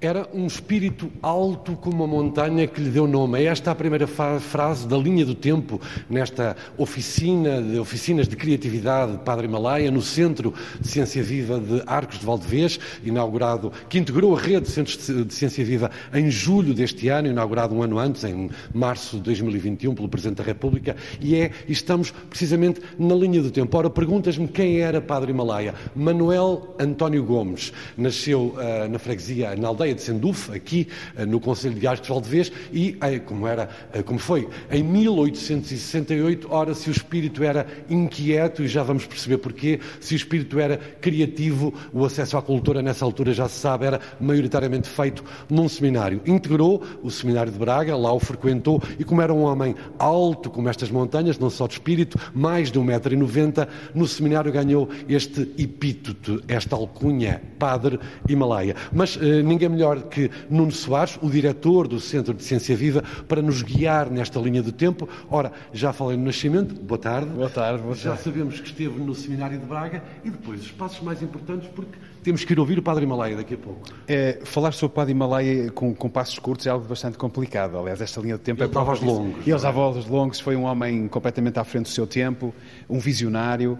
Era 0.00 0.28
um 0.32 0.46
espírito 0.46 1.10
alto 1.22 1.72
como 1.76 2.04
a 2.04 2.06
montanha 2.06 2.66
que 2.66 2.80
lhe 2.80 2.90
deu 2.90 3.06
nome. 3.06 3.40
É 3.40 3.44
esta 3.44 3.70
a 3.70 3.74
primeira 3.74 4.06
frase 4.06 4.86
da 4.86 4.96
linha 4.96 5.24
do 5.24 5.34
tempo 5.34 5.80
nesta 6.08 6.56
oficina 6.76 7.60
de 7.62 7.78
oficinas 7.78 8.28
de 8.28 8.36
criatividade 8.36 9.18
Padre 9.24 9.46
Himalaia, 9.46 9.90
no 9.90 10.02
Centro 10.02 10.54
de 10.80 10.86
Ciência 10.86 11.22
Viva 11.22 11.58
de 11.58 11.82
Arcos 11.86 12.18
de 12.18 12.26
Valdevez, 12.26 12.78
inaugurado, 13.02 13.72
que 13.88 13.98
integrou 13.98 14.36
a 14.36 14.40
rede 14.40 14.66
de 14.66 14.70
centros 14.70 14.98
de 14.98 15.24
de 15.24 15.34
ciência 15.34 15.64
viva 15.64 15.90
em 16.12 16.30
julho 16.30 16.74
deste 16.74 17.08
ano, 17.08 17.28
inaugurado 17.28 17.74
um 17.74 17.82
ano 17.82 17.98
antes, 17.98 18.24
em 18.24 18.50
março 18.72 19.16
de 19.16 19.22
2021, 19.22 19.94
pelo 19.94 20.08
Presidente 20.08 20.38
da 20.38 20.44
República, 20.44 20.96
e 21.20 21.36
é, 21.36 21.50
estamos 21.68 22.10
precisamente 22.10 22.80
na 22.98 23.14
linha 23.14 23.42
do 23.42 23.50
tempo. 23.50 23.76
Ora, 23.76 23.90
perguntas-me 23.90 24.46
quem 24.46 24.80
era 24.80 25.00
Padre 25.00 25.32
Himalaia. 25.32 25.74
Manuel 25.94 26.74
António 26.78 27.24
Gomes 27.24 27.72
nasceu 27.96 28.54
ah, 28.58 28.88
na 28.88 28.98
freguesia, 28.98 29.53
na 29.56 29.68
aldeia 29.68 29.94
de 29.94 30.02
Senduf, 30.02 30.52
aqui 30.52 30.88
ah, 31.16 31.24
no 31.26 31.40
Conselho 31.40 31.74
de 31.74 31.84
de 31.84 32.08
Valdevez, 32.08 32.50
e 32.72 32.96
eh, 33.00 33.18
como, 33.18 33.46
era, 33.46 33.68
como 34.04 34.18
foi 34.18 34.48
em 34.70 34.82
1868, 34.82 36.48
ora, 36.50 36.74
se 36.74 36.88
o 36.88 36.92
espírito 36.92 37.44
era 37.44 37.66
inquieto, 37.88 38.62
e 38.62 38.68
já 38.68 38.82
vamos 38.82 39.06
perceber 39.06 39.38
porquê, 39.38 39.80
se 40.00 40.14
o 40.14 40.16
espírito 40.16 40.58
era 40.58 40.76
criativo, 41.00 41.72
o 41.92 42.04
acesso 42.04 42.36
à 42.36 42.42
cultura 42.42 42.82
nessa 42.82 43.04
altura 43.04 43.32
já 43.32 43.48
se 43.48 43.58
sabe, 43.58 43.86
era 43.86 44.00
maioritariamente 44.20 44.88
feito 44.88 45.24
num 45.48 45.68
seminário. 45.68 46.20
Integrou 46.26 46.82
o 47.02 47.10
seminário 47.10 47.52
de 47.52 47.58
Braga, 47.58 47.96
lá 47.96 48.12
o 48.12 48.20
frequentou, 48.20 48.82
e 48.98 49.04
como 49.04 49.20
era 49.20 49.32
um 49.32 49.42
homem 49.42 49.74
alto 49.98 50.50
como 50.50 50.68
estas 50.68 50.90
montanhas, 50.90 51.38
não 51.38 51.50
só 51.50 51.66
de 51.66 51.74
espírito, 51.74 52.18
mais 52.34 52.70
de 52.70 52.78
1,90m, 52.78 53.68
no 53.94 54.06
seminário 54.06 54.52
ganhou 54.52 54.88
este 55.08 55.42
epíteto, 55.58 56.42
esta 56.48 56.76
alcunha, 56.76 57.40
Padre 57.58 57.98
Himalaia. 58.28 58.74
Mas 58.92 59.18
eh, 59.20 59.42
ninguém 59.44 59.68
melhor 59.68 60.02
que 60.04 60.30
Nuno 60.50 60.72
Soares, 60.72 61.18
o 61.22 61.28
diretor 61.30 61.86
do 61.86 62.00
Centro 62.00 62.34
de 62.34 62.42
Ciência 62.42 62.74
Viva, 62.76 63.02
para 63.28 63.40
nos 63.42 63.62
guiar 63.62 64.10
nesta 64.10 64.38
linha 64.40 64.62
do 64.62 64.72
tempo. 64.72 65.08
Ora, 65.30 65.52
já 65.72 65.92
falei 65.92 66.16
no 66.16 66.24
nascimento, 66.24 66.74
boa 66.74 66.98
tarde. 66.98 67.30
Boa 67.30 67.50
tarde, 67.50 67.82
boa 67.82 67.94
Já 67.94 68.10
tarde. 68.10 68.24
sabemos 68.24 68.60
que 68.60 68.66
esteve 68.68 69.00
no 69.00 69.14
Seminário 69.14 69.58
de 69.58 69.66
Braga 69.66 70.02
e 70.24 70.30
depois 70.30 70.60
os 70.62 70.70
passos 70.72 71.00
mais 71.02 71.22
importantes, 71.22 71.68
porque 71.74 71.92
temos 72.22 72.44
que 72.44 72.52
ir 72.52 72.58
ouvir 72.58 72.78
o 72.78 72.82
Padre 72.82 73.04
Himalaia 73.04 73.36
daqui 73.36 73.54
a 73.54 73.58
pouco. 73.58 73.82
É, 74.08 74.40
falar 74.44 74.72
sobre 74.72 74.92
o 74.92 74.94
Padre 74.96 75.12
Himalaia 75.12 75.70
com, 75.70 75.94
com 75.94 76.08
passos 76.08 76.38
curtos 76.38 76.66
é 76.66 76.70
algo 76.70 76.86
bastante 76.86 77.18
complicado. 77.18 77.76
Aliás, 77.78 78.00
esta 78.00 78.20
linha 78.20 78.36
de 78.36 78.42
tempo 78.42 78.62
Ele 78.62 78.68
é 78.68 78.72
prova 78.72 78.92
dava 78.92 78.98
os 78.98 79.00
disso. 79.00 79.12
longos, 79.12 79.46
Ele 79.46 79.50
não 79.62 79.68
é? 79.68 79.96
aos 79.98 80.06
longos, 80.06 80.40
foi 80.40 80.56
um 80.56 80.64
homem 80.64 81.06
completamente 81.08 81.58
à 81.58 81.64
frente 81.64 81.84
do 81.84 81.90
seu 81.90 82.06
tempo, 82.06 82.54
um 82.88 82.98
visionário, 82.98 83.78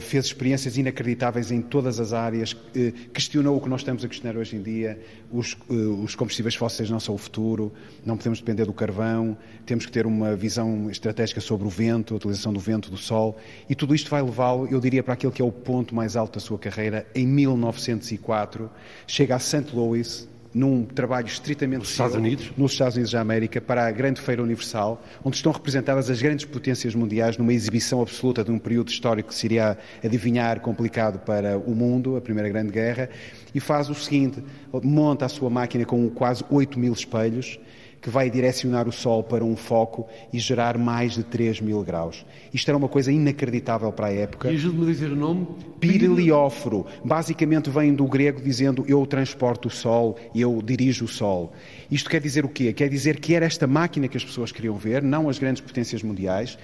fez 0.00 0.26
experiências 0.26 0.78
inacreditáveis 0.78 1.50
em 1.50 1.60
todas 1.60 2.00
as 2.00 2.12
áreas, 2.12 2.56
eh, 2.74 2.92
questionou 3.12 3.56
o 3.56 3.60
que 3.60 3.68
nós 3.68 3.82
estamos 3.82 4.04
a 4.04 4.08
questionar 4.08 4.38
hoje 4.38 4.56
em 4.56 4.62
dia. 4.62 4.98
Os, 5.30 5.56
eh, 5.68 5.74
os 5.74 6.14
combustíveis 6.14 6.54
fósseis 6.54 6.88
não 6.88 6.98
são 6.98 7.14
o 7.14 7.18
futuro, 7.18 7.72
não 8.04 8.16
podemos 8.16 8.38
depender 8.38 8.64
do 8.64 8.72
carvão, 8.72 9.36
temos 9.66 9.84
que 9.84 9.92
ter 9.92 10.06
uma 10.06 10.34
visão 10.34 10.90
estratégica 10.90 11.40
sobre 11.40 11.66
o 11.66 11.70
vento, 11.70 12.14
a 12.14 12.16
utilização 12.16 12.52
do 12.52 12.60
vento, 12.60 12.90
do 12.90 12.96
sol, 12.96 13.36
e 13.68 13.74
tudo 13.74 13.94
isto 13.94 14.10
vai 14.10 14.22
levá-lo, 14.22 14.66
eu 14.70 14.80
diria, 14.80 15.02
para 15.02 15.14
aquele 15.14 15.32
que 15.32 15.42
é 15.42 15.44
o 15.44 15.52
ponto 15.52 15.94
mais 15.94 16.16
alto 16.16 16.34
da 16.34 16.40
sua 16.40 16.58
carreira. 16.58 17.06
Em 17.14 17.26
1904, 17.26 18.70
chega 19.06 19.36
a 19.36 19.38
St. 19.38 19.66
Louis, 19.74 20.26
num 20.54 20.84
trabalho 20.84 21.26
estritamente 21.26 21.80
Nos 21.80 21.90
Estados 21.90 22.14
Unidos? 22.14 22.52
nos 22.56 22.72
Estados 22.72 22.94
Unidos 22.94 23.12
da 23.12 23.20
América 23.20 23.60
para 23.60 23.86
a 23.86 23.90
grande 23.90 24.20
feira 24.20 24.42
universal, 24.42 25.02
onde 25.24 25.36
estão 25.36 25.50
representadas 25.50 26.08
as 26.08 26.22
grandes 26.22 26.44
potências 26.44 26.94
mundiais 26.94 27.36
numa 27.36 27.52
exibição 27.52 28.00
absoluta 28.00 28.44
de 28.44 28.50
um 28.50 28.58
período 28.58 28.88
histórico 28.88 29.30
que 29.30 29.34
se 29.34 29.46
iria 29.46 29.76
adivinhar 30.02 30.60
complicado 30.60 31.18
para 31.18 31.58
o 31.58 31.74
mundo, 31.74 32.16
a 32.16 32.20
Primeira 32.20 32.48
Grande 32.48 32.70
Guerra, 32.70 33.10
e 33.54 33.58
faz 33.58 33.90
o 33.90 33.94
seguinte, 33.94 34.42
monta 34.82 35.26
a 35.26 35.28
sua 35.28 35.50
máquina 35.50 35.84
com 35.84 36.08
quase 36.10 36.44
8 36.48 36.78
mil 36.78 36.92
espelhos, 36.92 37.58
que 38.04 38.10
vai 38.10 38.28
direcionar 38.28 38.86
o 38.86 38.92
Sol 38.92 39.22
para 39.22 39.42
um 39.42 39.56
foco 39.56 40.06
e 40.30 40.38
gerar 40.38 40.76
mais 40.76 41.14
de 41.14 41.22
3 41.22 41.62
mil 41.62 41.82
graus. 41.82 42.26
Isto 42.52 42.68
era 42.68 42.76
uma 42.76 42.86
coisa 42.86 43.10
inacreditável 43.10 43.90
para 43.90 44.08
a 44.08 44.12
época. 44.12 44.52
E 44.52 44.56
ajude-me 44.56 44.84
a 44.84 44.92
dizer 44.92 45.10
o 45.10 45.16
nome. 45.16 45.46
Pirilióforo, 45.80 46.84
basicamente 47.02 47.70
vem 47.70 47.94
do 47.94 48.06
grego 48.06 48.42
dizendo 48.42 48.84
eu 48.86 49.06
transporto 49.06 49.68
o 49.68 49.70
sol, 49.70 50.18
eu 50.34 50.60
dirijo 50.60 51.06
o 51.06 51.08
sol. 51.08 51.54
Isto 51.90 52.10
quer 52.10 52.20
dizer 52.20 52.44
o 52.44 52.48
quê? 52.50 52.74
Quer 52.74 52.90
dizer 52.90 53.18
que 53.18 53.34
era 53.34 53.46
esta 53.46 53.66
máquina 53.66 54.06
que 54.06 54.18
as 54.18 54.24
pessoas 54.24 54.52
queriam 54.52 54.76
ver, 54.76 55.02
não 55.02 55.30
as 55.30 55.38
grandes 55.38 55.62
potências 55.62 56.02
mundiais. 56.02 56.58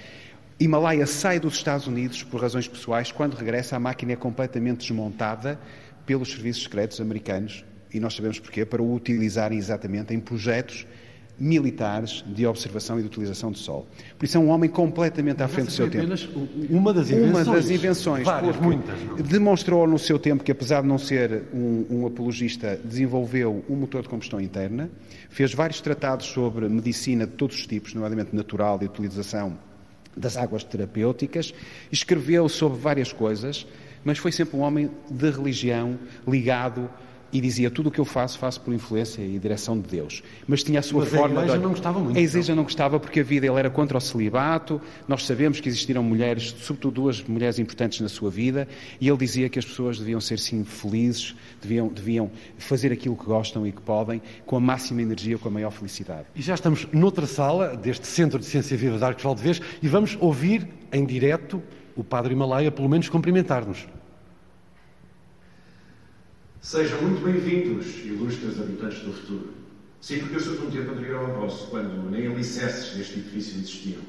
Himalaia 0.59 1.07
sai 1.07 1.39
dos 1.39 1.55
Estados 1.55 1.87
Unidos 1.87 2.21
por 2.21 2.39
razões 2.39 2.67
pessoais, 2.67 3.11
quando 3.11 3.33
regressa 3.33 3.75
a 3.75 3.79
máquina 3.79 4.11
é 4.11 4.15
completamente 4.15 4.81
desmontada 4.81 5.59
pelos 6.05 6.29
serviços 6.29 6.61
secretos 6.61 7.01
americanos, 7.01 7.65
e 7.91 7.99
nós 7.99 8.13
sabemos 8.13 8.39
porquê, 8.39 8.63
para 8.63 8.79
o 8.79 8.93
utilizarem 8.93 9.57
exatamente 9.57 10.13
em 10.13 10.19
projetos 10.19 10.85
militares 11.41 12.23
de 12.27 12.45
observação 12.45 12.99
e 12.99 13.01
de 13.01 13.07
utilização 13.07 13.51
do 13.51 13.57
sol. 13.57 13.87
Por 14.17 14.25
isso 14.25 14.37
é 14.37 14.39
um 14.39 14.49
homem 14.49 14.69
completamente 14.69 15.41
à 15.41 15.47
frente 15.47 15.67
do 15.67 15.71
seu 15.71 15.87
foi 15.87 15.91
tempo. 15.91 16.03
apenas 16.03 16.29
uma 16.69 16.93
das 16.93 17.09
invenções. 17.09 17.47
Uma 17.47 17.55
das 17.55 17.69
invenções, 17.71 18.23
Várias, 18.23 18.55
muitas. 18.57 19.03
não? 19.03 19.15
demonstrou 19.15 19.87
no 19.87 19.97
seu 19.97 20.19
tempo 20.19 20.43
que, 20.43 20.51
apesar 20.51 20.81
de 20.81 20.87
não 20.87 20.99
ser 20.99 21.45
um, 21.51 21.85
um 21.89 22.05
apologista, 22.05 22.79
desenvolveu 22.85 23.65
um 23.67 23.75
motor 23.75 24.03
de 24.03 24.09
combustão 24.09 24.39
interna, 24.39 24.87
fez 25.31 25.51
vários 25.51 25.81
tratados 25.81 26.27
sobre 26.27 26.69
medicina 26.69 27.25
de 27.25 27.33
todos 27.33 27.55
os 27.55 27.65
tipos, 27.65 27.95
nomeadamente 27.95 28.35
natural 28.35 28.77
e 28.83 28.85
utilização 28.85 29.57
das 30.15 30.37
águas 30.37 30.63
terapêuticas, 30.63 31.53
escreveu 31.91 32.47
sobre 32.47 32.77
várias 32.77 33.11
coisas, 33.11 33.65
mas 34.03 34.19
foi 34.19 34.31
sempre 34.31 34.57
um 34.57 34.59
homem 34.59 34.91
de 35.09 35.31
religião 35.31 35.97
ligado 36.27 36.87
e 37.31 37.39
dizia 37.39 37.69
tudo 37.69 37.87
o 37.87 37.91
que 37.91 37.99
eu 37.99 38.05
faço, 38.05 38.37
faço 38.37 38.61
por 38.61 38.73
influência 38.73 39.21
e 39.21 39.37
direção 39.39 39.79
de 39.79 39.87
Deus. 39.87 40.23
Mas 40.47 40.63
tinha 40.63 40.79
a 40.79 40.83
sua 40.83 41.01
Mas 41.01 41.13
a 41.13 41.17
forma 41.17 41.41
Igreja 41.41 41.57
de... 41.57 41.63
não 41.63 41.69
gostava 41.71 41.99
muito, 41.99 42.17
A 42.17 42.21
Igreja 42.21 42.55
não 42.55 42.63
gostava 42.63 42.99
porque 42.99 43.19
a 43.21 43.23
vida 43.23 43.47
ele 43.47 43.57
era 43.57 43.69
contra 43.69 43.97
o 43.97 44.01
celibato. 44.01 44.81
Nós 45.07 45.25
sabemos 45.25 45.59
que 45.59 45.69
existiram 45.69 46.03
mulheres, 46.03 46.55
sobretudo 46.59 46.93
duas 46.93 47.23
mulheres 47.23 47.59
importantes 47.59 48.01
na 48.01 48.09
sua 48.09 48.29
vida, 48.29 48.67
e 48.99 49.07
ele 49.07 49.17
dizia 49.17 49.49
que 49.49 49.59
as 49.59 49.65
pessoas 49.65 49.97
deviam 49.97 50.19
ser 50.19 50.39
sim 50.39 50.63
felizes, 50.63 51.35
deviam, 51.61 51.87
deviam 51.87 52.31
fazer 52.57 52.91
aquilo 52.91 53.15
que 53.15 53.25
gostam 53.25 53.65
e 53.65 53.71
que 53.71 53.81
podem, 53.81 54.21
com 54.45 54.55
a 54.55 54.59
máxima 54.59 55.01
energia, 55.01 55.37
com 55.37 55.47
a 55.47 55.51
maior 55.51 55.71
felicidade. 55.71 56.25
E 56.35 56.41
já 56.41 56.55
estamos 56.55 56.87
noutra 56.91 57.25
sala 57.25 57.75
deste 57.75 58.07
Centro 58.07 58.39
de 58.39 58.45
Ciência 58.45 58.75
Viva 58.75 58.97
de 58.97 59.03
Arcos 59.03 59.23
Valdevez 59.23 59.61
e 59.81 59.87
vamos 59.87 60.17
ouvir 60.19 60.67
em 60.91 61.05
direto 61.05 61.61
o 61.95 62.03
Padre 62.03 62.33
Himalaia, 62.33 62.71
pelo 62.71 62.89
menos, 62.89 63.09
cumprimentar-nos. 63.09 63.87
Sejam 66.61 67.01
muito 67.01 67.23
bem-vindos, 67.23 67.87
ilustres 68.05 68.59
habitantes 68.59 68.99
do 68.99 69.11
futuro. 69.11 69.49
Sim, 69.99 70.19
porque 70.19 70.35
eu 70.35 70.39
sou 70.39 70.55
de 70.57 70.61
um 70.61 70.69
tempo 70.69 70.91
anterior 70.91 71.21
ao 71.21 71.33
vosso, 71.33 71.71
quando 71.71 72.07
nem 72.07 72.27
alicerces 72.27 72.95
deste 72.95 73.17
edifício 73.17 73.57
existiam. 73.57 74.01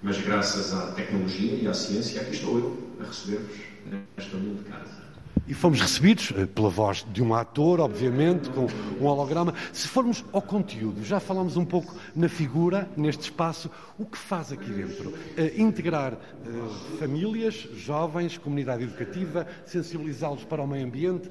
Mas 0.00 0.16
graças 0.20 0.72
à 0.72 0.92
tecnologia 0.92 1.56
e 1.56 1.66
à 1.66 1.74
ciência, 1.74 2.20
aqui 2.20 2.34
estou 2.34 2.56
eu, 2.56 2.94
a 3.00 3.08
receber-vos 3.08 3.56
nesta 3.84 4.36
humilde 4.36 4.62
casa. 4.62 5.05
E 5.48 5.54
fomos 5.54 5.80
recebidos 5.80 6.32
eh, 6.36 6.46
pela 6.46 6.68
voz 6.68 7.06
de 7.12 7.22
um 7.22 7.34
ator, 7.34 7.80
obviamente, 7.80 8.50
com 8.50 8.66
um 9.00 9.06
holograma. 9.06 9.54
Se 9.72 9.86
formos 9.86 10.24
ao 10.32 10.42
conteúdo, 10.42 11.04
já 11.04 11.20
falámos 11.20 11.56
um 11.56 11.64
pouco 11.64 11.94
na 12.14 12.28
figura, 12.28 12.88
neste 12.96 13.24
espaço, 13.24 13.70
o 13.98 14.04
que 14.04 14.18
faz 14.18 14.50
aqui 14.50 14.70
dentro? 14.70 15.14
Eh, 15.36 15.54
integrar 15.56 16.14
eh, 16.14 16.98
famílias, 16.98 17.68
jovens, 17.76 18.36
comunidade 18.38 18.82
educativa, 18.82 19.46
sensibilizá-los 19.64 20.44
para 20.44 20.62
o 20.62 20.66
meio 20.66 20.86
ambiente. 20.86 21.30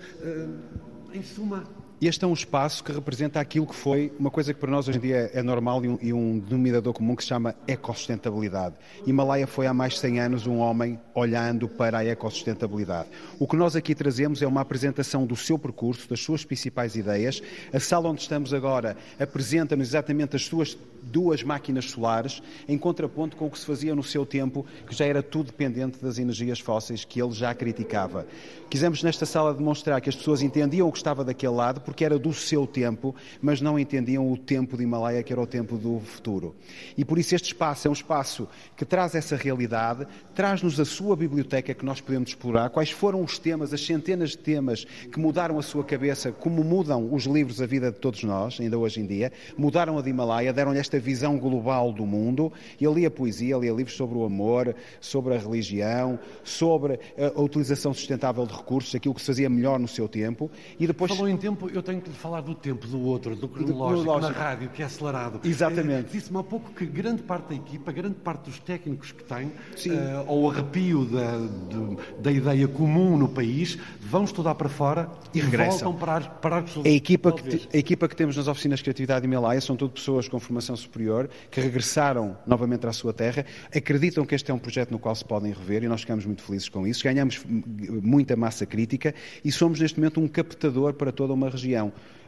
em 1.13 1.23
suma, 1.23 1.63
Este 2.01 2.25
é 2.25 2.27
um 2.27 2.33
espaço 2.33 2.83
que 2.83 2.91
representa 2.91 3.39
aquilo 3.39 3.65
que 3.65 3.73
foi 3.73 4.11
uma 4.19 4.29
coisa 4.29 4.53
que 4.53 4.59
para 4.59 4.69
nós 4.69 4.85
hoje 4.85 4.97
em 4.97 5.01
dia 5.01 5.31
é 5.33 5.41
normal 5.41 5.83
e 5.85 5.87
um, 5.87 5.97
e 6.01 6.13
um 6.13 6.39
denominador 6.39 6.91
comum 6.91 7.15
que 7.15 7.23
se 7.23 7.29
chama 7.29 7.55
ecossustentabilidade. 7.65 8.75
Himalaia 9.07 9.47
foi 9.47 9.65
há 9.65 9.73
mais 9.73 9.93
de 9.93 9.99
100 9.99 10.19
anos 10.19 10.45
um 10.45 10.57
homem 10.57 10.99
olhando 11.13 11.69
para 11.69 11.99
a 11.99 12.05
ecossustentabilidade. 12.05 13.07
O 13.39 13.47
que 13.47 13.55
nós 13.55 13.77
aqui 13.77 13.95
trazemos 13.95 14.41
é 14.41 14.47
uma 14.47 14.59
apresentação 14.59 15.25
do 15.25 15.37
seu 15.37 15.57
percurso, 15.57 16.09
das 16.09 16.19
suas 16.19 16.43
principais 16.43 16.97
ideias. 16.97 17.41
A 17.73 17.79
sala 17.79 18.09
onde 18.09 18.21
estamos 18.21 18.53
agora 18.53 18.97
apresenta-nos 19.17 19.87
exatamente 19.87 20.35
as 20.35 20.43
suas 20.43 20.77
duas 21.01 21.43
máquinas 21.43 21.91
solares, 21.91 22.41
em 22.67 22.77
contraponto 22.77 23.37
com 23.37 23.45
o 23.45 23.49
que 23.49 23.59
se 23.59 23.65
fazia 23.65 23.95
no 23.95 24.03
seu 24.03 24.25
tempo, 24.25 24.65
que 24.87 24.95
já 24.95 25.05
era 25.05 25.21
tudo 25.21 25.47
dependente 25.47 25.99
das 26.01 26.17
energias 26.17 26.59
fósseis 26.59 27.05
que 27.05 27.21
ele 27.21 27.31
já 27.31 27.53
criticava. 27.53 28.25
Quisemos 28.69 29.03
nesta 29.03 29.25
sala 29.25 29.53
demonstrar 29.53 30.01
que 30.01 30.09
as 30.09 30.15
pessoas 30.15 30.41
entendiam 30.41 30.87
o 30.87 30.91
que 30.91 30.97
estava 30.97 31.23
daquele 31.23 31.53
lado, 31.53 31.81
porque 31.85 32.03
era 32.03 32.17
do 32.17 32.33
seu 32.33 32.65
tempo, 32.65 33.15
mas 33.41 33.61
não 33.61 33.77
entendiam 33.79 34.29
o 34.31 34.37
tempo 34.37 34.75
de 34.75 34.83
Himalaia, 34.83 35.23
que 35.23 35.31
era 35.31 35.41
o 35.41 35.47
tempo 35.47 35.77
do 35.77 35.99
futuro. 35.99 36.55
E 36.97 37.05
por 37.05 37.17
isso 37.17 37.35
este 37.35 37.47
espaço 37.47 37.87
é 37.87 37.89
um 37.89 37.93
espaço 37.93 38.47
que 38.75 38.83
traz 38.83 39.15
essa 39.15 39.35
realidade, 39.35 40.07
traz-nos 40.33 40.79
a 40.79 40.85
sua 40.85 41.15
biblioteca 41.15 41.73
que 41.73 41.85
nós 41.85 42.01
podemos 42.01 42.29
explorar, 42.29 42.69
quais 42.69 42.89
foram 42.89 43.23
os 43.23 43.37
temas, 43.37 43.73
as 43.73 43.85
centenas 43.85 44.31
de 44.31 44.39
temas 44.39 44.83
que 44.83 45.19
mudaram 45.19 45.59
a 45.59 45.61
sua 45.61 45.83
cabeça, 45.83 46.31
como 46.31 46.63
mudam 46.63 47.13
os 47.13 47.25
livros 47.25 47.61
a 47.61 47.65
vida 47.65 47.91
de 47.91 47.99
todos 47.99 48.23
nós, 48.23 48.59
ainda 48.59 48.77
hoje 48.77 48.99
em 48.99 49.05
dia, 49.05 49.31
mudaram 49.57 49.97
a 49.97 50.01
de 50.01 50.09
Himalaia, 50.09 50.51
deram-lhe 50.51 50.79
esta 50.79 50.99
visão 50.99 51.37
global 51.37 51.91
do 51.91 52.05
mundo. 52.05 52.51
Ele 52.79 52.95
lia 52.95 53.11
poesia, 53.11 53.57
lia 53.57 53.71
livros 53.71 53.95
sobre 53.95 54.17
o 54.17 54.25
amor, 54.25 54.75
sobre 54.99 55.35
a 55.35 55.37
religião, 55.37 56.19
sobre 56.43 56.99
a 57.17 57.41
utilização 57.41 57.93
sustentável 57.93 58.45
de 58.45 58.53
recursos, 58.53 58.95
aquilo 58.95 59.13
que 59.13 59.21
se 59.21 59.27
fazia 59.27 59.49
melhor 59.49 59.79
no 59.79 59.87
seu 59.87 60.07
tempo. 60.07 60.49
E 60.79 60.87
depois... 60.87 61.11
Falou 61.11 61.29
em 61.29 61.37
tempo, 61.37 61.69
eu 61.77 61.83
tenho 61.83 62.01
que 62.01 62.09
lhe 62.09 62.15
falar 62.15 62.41
do 62.41 62.55
tempo 62.55 62.87
do 62.87 63.01
outro, 63.01 63.35
do 63.35 63.47
cronológico, 63.47 64.13
do 64.13 64.19
na 64.19 64.29
rádio, 64.29 64.69
que 64.69 64.81
é 64.81 64.85
acelerado. 64.85 65.39
Exatamente. 65.43 66.11
Disse-me 66.11 66.39
há 66.39 66.43
pouco 66.43 66.71
que 66.71 66.85
grande 66.85 67.23
parte 67.23 67.49
da 67.49 67.55
equipa, 67.55 67.91
grande 67.91 68.15
parte 68.15 68.49
dos 68.49 68.59
técnicos 68.59 69.11
que 69.11 69.23
tem, 69.23 69.47
uh, 69.47 70.27
ao 70.27 70.49
arrepio 70.49 71.05
da, 71.05 71.37
de, 71.37 72.21
da 72.21 72.31
ideia 72.31 72.67
comum 72.67 73.17
no 73.17 73.27
país, 73.27 73.77
vão 74.01 74.23
estudar 74.23 74.55
para 74.55 74.69
fora 74.69 75.09
e, 75.33 75.39
regressam. 75.39 75.91
voltam 75.91 75.93
para, 75.93 76.21
para 76.21 76.63
a 76.83 76.89
equipa, 76.89 77.31
que, 77.31 77.67
a 77.73 77.77
equipa 77.77 78.07
que 78.07 78.15
temos 78.15 78.37
nas 78.37 78.47
oficinas 78.47 78.79
de 78.79 78.83
criatividade 78.83 79.21
de 79.21 79.27
Himalaia 79.27 79.61
são 79.61 79.75
tudo 79.75 79.91
pessoas 79.91 80.27
com 80.27 80.39
formação 80.39 80.75
superior 80.75 81.29
que 81.51 81.59
regressaram 81.59 82.37
novamente 82.45 82.87
à 82.87 82.93
sua 82.93 83.13
terra, 83.13 83.45
acreditam 83.75 84.25
que 84.25 84.35
este 84.35 84.51
é 84.51 84.53
um 84.53 84.59
projeto 84.59 84.91
no 84.91 84.99
qual 84.99 85.13
se 85.15 85.25
podem 85.25 85.51
rever 85.51 85.83
e 85.83 85.87
nós 85.87 86.01
ficamos 86.01 86.25
muito 86.25 86.41
felizes 86.41 86.69
com 86.69 86.87
isso. 86.87 87.03
Ganhamos 87.03 87.43
muita 87.45 88.35
massa 88.35 88.65
crítica 88.65 89.13
e 89.43 89.51
somos 89.51 89.79
neste 89.79 89.99
momento 89.99 90.19
um 90.19 90.27
captador 90.27 90.93
para 90.93 91.11
toda 91.11 91.33
uma 91.33 91.49
região. 91.49 91.64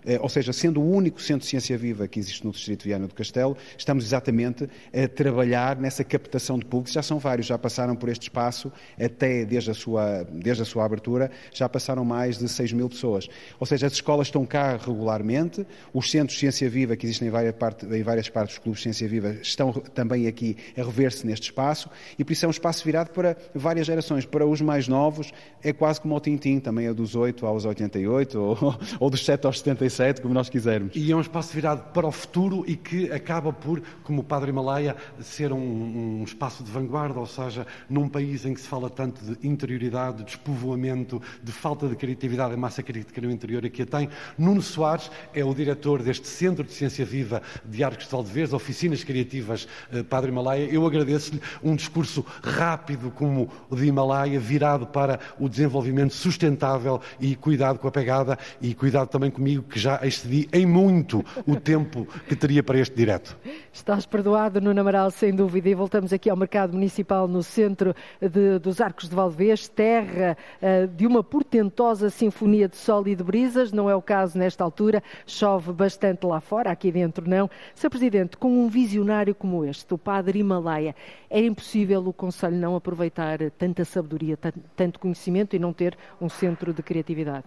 Eh, 0.08 0.18
ou 0.22 0.30
seja, 0.30 0.54
sendo 0.54 0.82
o 0.82 0.90
único 0.90 1.22
centro 1.22 1.42
de 1.42 1.48
ciência 1.48 1.78
viva 1.78 2.08
que 2.08 2.18
existe 2.18 2.46
no 2.46 2.52
Distrito 2.52 2.86
Viana 2.86 3.08
do 3.08 3.14
Castelo, 3.14 3.58
estamos 3.78 4.06
exatamente 4.06 4.70
a 4.94 5.08
trabalhar 5.10 5.78
nessa 5.78 6.02
captação 6.02 6.58
de 6.58 6.66
públicos. 6.66 6.94
Já 6.94 7.04
são 7.04 7.20
vários, 7.20 7.46
já 7.46 7.58
passaram 7.58 7.94
por 7.94 8.08
este 8.08 8.24
espaço, 8.24 8.72
até 8.98 9.44
desde 9.44 9.72
a 9.72 9.74
sua, 9.74 10.24
desde 10.32 10.64
a 10.64 10.66
sua 10.66 10.86
abertura, 10.86 11.30
já 11.54 11.68
passaram 11.68 12.06
mais 12.06 12.38
de 12.38 12.48
6 12.48 12.72
mil 12.72 12.88
pessoas. 12.88 13.28
Ou 13.60 13.68
seja, 13.68 13.88
as 13.88 13.94
escolas 13.94 14.28
estão 14.28 14.46
cá 14.46 14.78
regularmente, 14.78 15.68
os 15.94 16.10
centros 16.10 16.36
de 16.36 16.40
ciência 16.40 16.70
viva 16.70 16.96
que 16.96 17.06
existem 17.06 17.28
em 17.28 17.32
várias, 17.32 17.56
parte, 17.56 17.86
em 17.86 18.04
várias 18.04 18.30
partes 18.30 18.56
dos 18.56 18.64
clubes 18.64 18.80
de 18.80 18.84
ciência 18.84 19.08
viva 19.10 19.36
estão 19.42 19.74
também 19.74 20.28
aqui 20.28 20.56
a 20.78 20.84
rever-se 20.84 21.28
neste 21.28 21.48
espaço 21.48 21.90
e 22.18 22.24
por 22.24 22.32
isso 22.32 22.46
é 22.46 22.48
um 22.48 22.52
espaço 22.52 22.86
virado 22.86 23.10
para 23.10 23.36
várias 23.54 23.86
gerações. 23.86 24.26
Para 24.26 24.46
os 24.46 24.62
mais 24.62 24.88
novos, 24.88 25.34
é 25.62 25.74
quase 25.74 26.00
como 26.00 26.16
o 26.16 26.20
Tintim, 26.22 26.60
também 26.60 26.88
é 26.88 26.94
dos 26.94 27.14
8 27.14 27.46
aos 27.46 27.66
88 27.66 28.40
ou, 28.40 28.80
ou 29.02 29.10
dos 29.10 29.26
7 29.28 29.46
aos 29.46 29.60
76 29.60 30.22
como 30.22 30.34
nós 30.34 30.48
quisermos. 30.48 30.96
E 30.96 31.12
é 31.12 31.16
um 31.16 31.20
espaço 31.20 31.54
virado 31.54 31.92
para 31.92 32.08
o 32.08 32.12
futuro 32.14 32.64
e 32.66 32.78
que 32.78 33.12
acaba 33.12 33.52
por, 33.52 33.82
como 34.04 34.22
o 34.22 34.24
Padre 34.24 34.52
Himalaia, 34.52 34.96
ser 35.20 35.52
um, 35.52 36.22
um 36.22 36.24
espaço 36.24 36.64
de 36.64 36.72
vanguarda, 36.72 37.20
ou 37.20 37.26
seja, 37.26 37.68
num 37.90 38.08
país 38.08 38.46
em 38.46 38.54
que 38.54 38.62
se 38.62 38.68
fala 38.68 38.90
tanto 38.90 39.22
de 39.26 39.46
interioridade, 39.46 40.20
de 40.20 40.24
despovoamento, 40.24 41.22
de 41.44 41.52
falta 41.52 41.90
de 41.90 41.96
criatividade 41.98 42.54
e 42.54 42.58
massa 42.58 42.82
crítica 42.82 43.20
no 43.20 43.30
interior, 43.30 43.66
aqui 43.66 43.82
a 43.82 43.86
tem. 43.86 44.08
Nuno 44.38 44.62
Soares 44.62 45.12
é 45.34 45.44
o 45.44 45.54
diretor 45.54 46.02
deste 46.02 46.28
Centro 46.28 46.64
de 46.64 46.72
Ciência 46.72 47.06
Viva 47.06 47.42
de 47.66 47.84
Arcos 47.84 48.06
de 48.06 48.12
Valdevez, 48.12 48.54
Oficinas 48.54 49.04
Criativas 49.04 49.68
eh, 49.92 50.04
Padre 50.04 50.32
Himalaia. 50.32 50.70
Eu 50.72 50.86
agradeço-lhe 50.86 51.42
um 51.62 51.76
discurso 51.76 52.26
rápido 52.42 53.12
como 53.12 53.50
o 53.70 53.76
de 53.76 53.88
Himalaia, 53.88 54.40
virado 54.40 54.88
para 54.88 55.20
o 55.38 55.50
desenvolvimento 55.50 56.14
sustentável 56.14 57.02
e 57.20 57.36
cuidado 57.36 57.78
com 57.78 57.90
a 57.90 57.92
pegada 57.92 58.40
e 58.62 58.74
cuidado 58.74 59.17
também 59.18 59.32
comigo, 59.32 59.64
que 59.64 59.80
já 59.80 60.00
excedi 60.04 60.48
em 60.54 60.64
muito 60.64 61.26
o 61.48 61.56
tempo 61.56 62.08
que 62.28 62.36
teria 62.36 62.62
para 62.62 62.78
este 62.78 62.96
direto. 62.96 63.36
Estás 63.74 64.06
perdoado, 64.06 64.62
Nuno 64.62 64.80
Amaral, 64.80 65.10
sem 65.10 65.34
dúvida. 65.34 65.70
E 65.70 65.74
voltamos 65.74 66.14
aqui 66.14 66.30
ao 66.30 66.38
mercado 66.38 66.74
municipal 66.74 67.28
no 67.28 67.42
centro 67.42 67.96
de, 68.22 68.60
dos 68.60 68.80
Arcos 68.80 69.10
de 69.10 69.16
Valdevez, 69.16 69.68
terra 69.68 70.38
uh, 70.62 70.88
de 70.88 71.08
uma 71.08 71.24
portentosa 71.24 72.12
sinfonia 72.12 72.68
de 72.68 72.78
sol 72.78 73.08
e 73.08 73.16
de 73.16 73.24
brisas. 73.24 73.72
Não 73.72 73.90
é 73.90 73.96
o 73.96 74.02
caso 74.02 74.38
nesta 74.38 74.64
altura, 74.64 75.02
chove 75.26 75.74
bastante 75.74 76.24
lá 76.26 76.40
fora, 76.40 76.70
aqui 76.70 76.92
dentro 76.92 77.28
não. 77.28 77.50
Sr. 77.74 77.90
Presidente, 77.90 78.38
com 78.38 78.50
um 78.50 78.70
visionário 78.70 79.34
como 79.34 79.66
este, 79.66 79.92
o 79.96 79.98
Padre 79.98 80.40
Himalaia, 80.40 80.96
era 81.28 81.46
impossível 81.46 82.08
o 82.08 82.14
Conselho 82.14 82.58
não 82.58 82.76
aproveitar 82.76 83.40
tanta 83.58 83.84
sabedoria, 83.84 84.38
tanto 84.76 85.00
conhecimento 85.00 85.56
e 85.56 85.60
não 85.60 85.74
ter 85.74 85.98
um 86.22 86.30
centro 86.30 86.72
de 86.72 86.84
criatividade? 86.84 87.46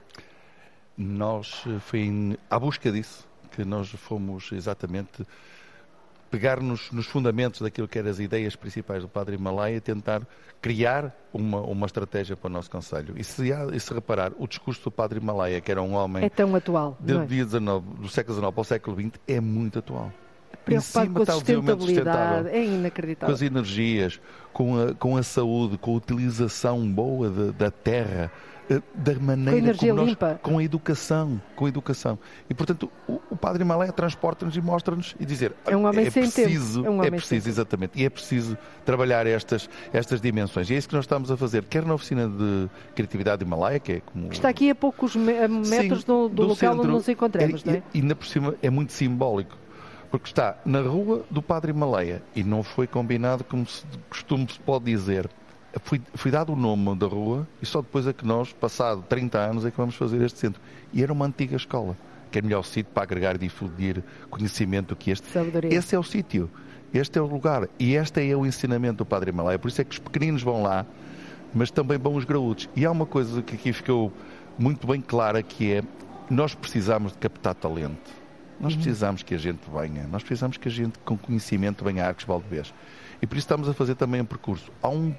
Nós 1.00 1.64
eh, 1.66 1.78
foi 1.80 2.38
à 2.48 2.58
busca 2.58 2.92
disso 2.92 3.28
que 3.50 3.64
nós 3.64 3.88
fomos 3.90 4.52
exatamente 4.52 5.26
pegar 6.30 6.60
nos, 6.60 6.92
nos, 6.92 7.06
fundamentos 7.06 7.60
daquilo 7.60 7.88
que 7.88 7.98
eram 7.98 8.08
as 8.08 8.20
ideias 8.20 8.54
principais 8.54 9.02
do 9.02 9.08
Padre 9.08 9.34
Himalaia 9.34 9.76
e 9.76 9.80
tentar 9.80 10.22
criar 10.60 11.12
uma, 11.32 11.60
uma 11.60 11.86
estratégia 11.86 12.36
para 12.36 12.48
o 12.48 12.52
nosso 12.52 12.70
Conselho. 12.70 13.14
E 13.16 13.24
se, 13.24 13.52
há, 13.52 13.66
e 13.72 13.80
se 13.80 13.92
reparar, 13.92 14.30
o 14.38 14.46
discurso 14.46 14.84
do 14.84 14.90
Padre 14.92 15.18
Himalaia, 15.18 15.60
que 15.60 15.72
era 15.72 15.82
um 15.82 15.94
homem... 15.94 16.24
É 16.24 16.28
tão 16.28 16.54
atual, 16.54 16.96
do, 17.00 17.22
é? 17.22 17.26
dia 17.26 17.44
19, 17.44 17.94
do 17.94 18.08
século 18.08 18.36
XIX 18.38 18.52
ao 18.56 18.64
século 18.64 18.96
XX, 19.00 19.20
é 19.26 19.40
muito 19.40 19.80
atual. 19.80 20.12
Preocupado 20.64 21.12
com 21.12 21.22
a 21.22 21.26
sustentabilidade, 21.26 22.48
é 22.50 22.64
inacreditável. 22.64 23.34
Com 23.34 23.34
as 23.34 23.42
energias, 23.42 24.20
com 24.52 24.80
a, 24.80 24.94
com 24.94 25.16
a 25.16 25.22
saúde, 25.22 25.78
com 25.78 25.94
a 25.94 25.96
utilização 25.96 26.88
boa 26.88 27.28
de, 27.28 27.52
da 27.52 27.70
terra, 27.70 28.30
da 28.94 29.14
maneira 29.18 29.74
com 29.74 29.86
como 29.86 29.94
nós, 30.04 30.16
com 30.40 30.58
a 30.58 30.64
educação, 30.64 31.40
com 31.56 31.66
a 31.66 31.68
educação. 31.68 32.18
E 32.48 32.54
portanto, 32.54 32.90
o, 33.08 33.20
o 33.30 33.36
Padre 33.36 33.64
Himalaya 33.64 33.92
transporta-nos 33.92 34.56
e 34.56 34.60
mostra-nos 34.60 35.16
e 35.18 35.26
dizer, 35.26 35.52
é 35.66 35.76
um 35.76 35.86
homem 35.86 36.06
é 36.06 36.10
sem 36.10 36.22
preciso, 36.22 36.82
tempo. 36.82 36.86
É, 36.86 36.90
um 36.90 37.02
é 37.02 37.10
preciso 37.10 37.48
exatamente, 37.48 38.00
e 38.00 38.04
é 38.04 38.10
preciso 38.10 38.56
trabalhar 38.84 39.26
estas 39.26 39.68
estas 39.92 40.20
dimensões. 40.20 40.70
E 40.70 40.74
é 40.74 40.76
isso 40.76 40.88
que 40.88 40.94
nós 40.94 41.04
estamos 41.04 41.30
a 41.30 41.36
fazer, 41.36 41.64
quer 41.64 41.84
na 41.84 41.94
oficina 41.94 42.28
de 42.28 42.68
criatividade 42.94 43.44
Himalaia, 43.44 43.80
que 43.80 43.92
é 43.92 44.00
como 44.00 44.32
está 44.32 44.48
aqui 44.48 44.70
a 44.70 44.74
poucos 44.74 45.16
metros 45.16 45.68
Sim, 45.68 46.06
do, 46.06 46.28
do, 46.28 46.28
do, 46.28 46.42
local 46.42 46.56
centro, 46.56 46.78
onde 46.80 46.88
nos 46.88 47.08
encontramos, 47.08 47.62
é, 47.62 47.66
não 47.66 47.74
é? 47.74 47.82
E, 47.92 47.98
e 47.98 48.02
ainda 48.02 48.14
por 48.14 48.26
cima 48.26 48.54
é 48.62 48.70
muito 48.70 48.92
simbólico 48.92 49.58
porque 50.10 50.28
está 50.28 50.58
na 50.64 50.80
rua 50.80 51.24
do 51.30 51.40
Padre 51.40 51.70
Himalaia 51.70 52.22
e 52.34 52.42
não 52.42 52.62
foi 52.62 52.86
combinado 52.86 53.44
como 53.44 53.64
se 53.64 53.84
costume 54.08 54.46
se 54.50 54.58
pode 54.58 54.86
dizer 54.86 55.30
foi, 55.78 56.00
foi 56.14 56.30
dado 56.30 56.52
o 56.52 56.56
nome 56.56 56.96
da 56.96 57.06
rua 57.06 57.46
e 57.62 57.66
só 57.66 57.80
depois 57.80 58.06
é 58.06 58.12
que 58.12 58.26
nós, 58.26 58.52
passado 58.52 59.04
30 59.08 59.38
anos, 59.38 59.64
é 59.64 59.70
que 59.70 59.76
vamos 59.76 59.94
fazer 59.94 60.20
este 60.22 60.38
centro. 60.38 60.60
E 60.92 61.02
era 61.02 61.12
uma 61.12 61.26
antiga 61.26 61.56
escola, 61.56 61.96
que 62.30 62.38
é 62.38 62.42
o 62.42 62.44
melhor 62.44 62.64
sítio 62.64 62.92
para 62.92 63.04
agregar 63.04 63.36
e 63.36 63.38
difundir 63.38 64.02
conhecimento 64.28 64.96
que 64.96 65.10
este. 65.10 65.26
Sabedoria. 65.28 65.72
Esse 65.72 65.94
é 65.94 65.98
o 65.98 66.02
sítio, 66.02 66.50
este 66.92 67.18
é 67.18 67.22
o 67.22 67.26
lugar 67.26 67.68
e 67.78 67.94
este 67.94 68.28
é 68.28 68.36
o 68.36 68.44
ensinamento 68.44 68.98
do 68.98 69.06
Padre 69.06 69.30
Himalaia. 69.30 69.58
Por 69.58 69.68
isso 69.68 69.80
é 69.80 69.84
que 69.84 69.92
os 69.92 69.98
pequeninos 69.98 70.42
vão 70.42 70.62
lá, 70.62 70.84
mas 71.54 71.70
também 71.70 71.98
vão 71.98 72.14
os 72.14 72.24
graúdos. 72.24 72.68
E 72.74 72.84
há 72.84 72.90
uma 72.90 73.06
coisa 73.06 73.42
que 73.42 73.54
aqui 73.54 73.72
ficou 73.72 74.12
muito 74.58 74.86
bem 74.86 75.00
clara 75.00 75.42
que 75.42 75.72
é 75.72 75.82
nós 76.28 76.54
precisamos 76.54 77.12
de 77.12 77.18
captar 77.18 77.54
talento. 77.54 78.10
Nós 78.60 78.74
uhum. 78.74 78.80
precisamos 78.80 79.22
que 79.22 79.34
a 79.34 79.38
gente 79.38 79.60
venha, 79.72 80.06
nós 80.06 80.22
precisamos 80.22 80.56
que 80.58 80.68
a 80.68 80.70
gente 80.70 80.98
com 80.98 81.16
conhecimento 81.16 81.82
venha 81.82 82.04
a 82.04 82.08
Arcos 82.08 82.24
Valdevez. 82.24 82.74
E 83.22 83.26
por 83.26 83.36
isso 83.36 83.44
estamos 83.44 83.68
a 83.68 83.74
fazer 83.74 83.94
também 83.94 84.20
um 84.20 84.24
percurso. 84.24 84.70
Há 84.82 84.88
um 84.88 85.14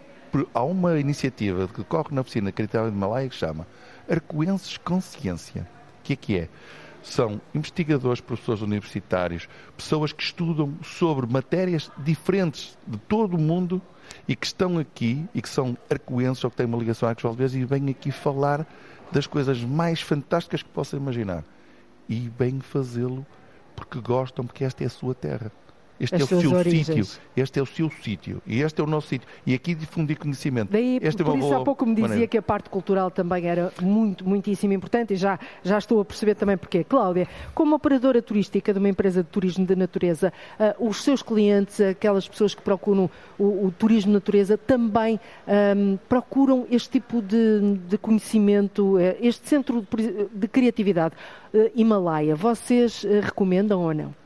há 0.54 0.64
uma 0.64 1.00
iniciativa 1.00 1.68
que 1.68 1.84
corre 1.84 2.14
na 2.14 2.22
oficina 2.22 2.52
Critério 2.52 2.90
de 2.90 2.98
Malaya 2.98 3.30
que 3.30 3.36
chama 3.36 3.68
Arcoenses 4.10 4.78
Consciência. 4.78 5.68
O 6.00 6.04
que 6.04 6.14
é 6.14 6.16
que 6.16 6.38
é? 6.38 6.50
São 7.04 7.42
investigadores, 7.54 8.22
professores 8.22 8.62
universitários, 8.62 9.48
pessoas 9.76 10.14
que 10.14 10.24
estudam 10.24 10.74
sobre 10.84 11.26
matérias 11.26 11.92
diferentes 11.98 12.78
de 12.86 12.98
todo 12.98 13.36
o 13.36 13.40
mundo 13.40 13.82
e 14.28 14.36
que 14.36 14.46
estão 14.46 14.78
aqui 14.78 15.26
e 15.34 15.42
que 15.42 15.50
são 15.50 15.78
arcoenses 15.90 16.44
ou 16.44 16.52
que 16.52 16.58
têm 16.58 16.66
uma 16.66 16.78
ligação 16.78 17.08
a 17.08 17.12
Arcos 17.12 17.56
e 17.56 17.66
vêm 17.66 17.90
aqui 17.90 18.12
falar 18.12 18.68
das 19.12 19.28
coisas 19.28 19.64
mais 19.64 20.02
fantásticas 20.02 20.64
que 20.64 20.70
possam 20.70 21.00
imaginar. 21.00 21.44
E 22.08 22.30
vêm 22.38 22.60
fazê-lo 22.60 23.26
porque 23.76 24.00
gostam, 24.00 24.46
porque 24.46 24.64
esta 24.64 24.84
é 24.84 24.88
a 24.88 24.90
sua 24.90 25.16
terra. 25.16 25.52
Este 26.02 26.16
é 26.16 26.24
o 26.24 26.28
seu 26.28 26.64
sítio. 26.64 27.08
Este 27.38 27.60
é 27.60 27.62
o 27.62 27.66
seu 27.66 27.92
sítio. 28.02 28.42
E 28.48 28.62
este 28.62 28.82
é 28.82 28.84
o 28.84 28.88
nosso 28.88 29.08
sítio. 29.08 29.28
E 29.46 29.54
aqui 29.54 29.76
difundir 29.76 30.18
conhecimento. 30.18 30.72
Daí, 30.72 31.00
este 31.02 31.22
é 31.22 31.26
por 31.26 31.36
é 31.36 31.40
isso 31.40 31.54
há 31.54 31.64
pouco 31.64 31.86
me 31.86 31.94
dizia 31.94 32.10
maneira. 32.10 32.28
que 32.28 32.38
a 32.38 32.42
parte 32.42 32.70
cultural 32.72 33.12
também 33.12 33.46
era 33.46 33.72
muito, 33.80 34.28
muitíssimo 34.28 34.74
importante 34.74 35.14
e 35.14 35.16
já, 35.16 35.40
já 35.64 35.78
estou 35.78 36.02
a 36.02 36.06
perceber 36.06 36.34
também 36.34 36.58
porquê. 36.58 36.84
Cláudia, 36.84 37.28
como 37.54 37.76
operadora 37.76 38.20
turística 38.20 38.74
de 38.74 38.80
uma 38.80 38.90
empresa 38.90 39.22
de 39.22 39.30
turismo 39.30 39.64
de 39.66 39.76
natureza, 39.76 40.34
uh, 40.60 40.90
os 40.90 41.04
seus 41.04 41.22
clientes, 41.22 41.80
aquelas 41.80 42.28
pessoas 42.28 42.56
que 42.56 42.64
procuram 42.64 43.10
o, 43.38 43.68
o 43.68 43.74
turismo 43.78 44.10
de 44.10 44.16
natureza, 44.16 44.58
também 44.58 45.20
um, 45.78 45.98
procuram 46.10 46.66
este 46.72 46.90
tipo 46.90 47.22
de, 47.22 47.78
de 47.88 47.98
conhecimento, 48.00 48.98
uh, 48.98 49.16
este 49.22 49.48
centro 49.48 49.86
de 50.34 50.48
criatividade 50.48 51.14
uh, 51.54 51.70
Himalaia. 51.76 52.36
Vocês 52.36 53.06
recomendam 53.22 53.82
ou 53.82 53.94
não? 53.94 54.22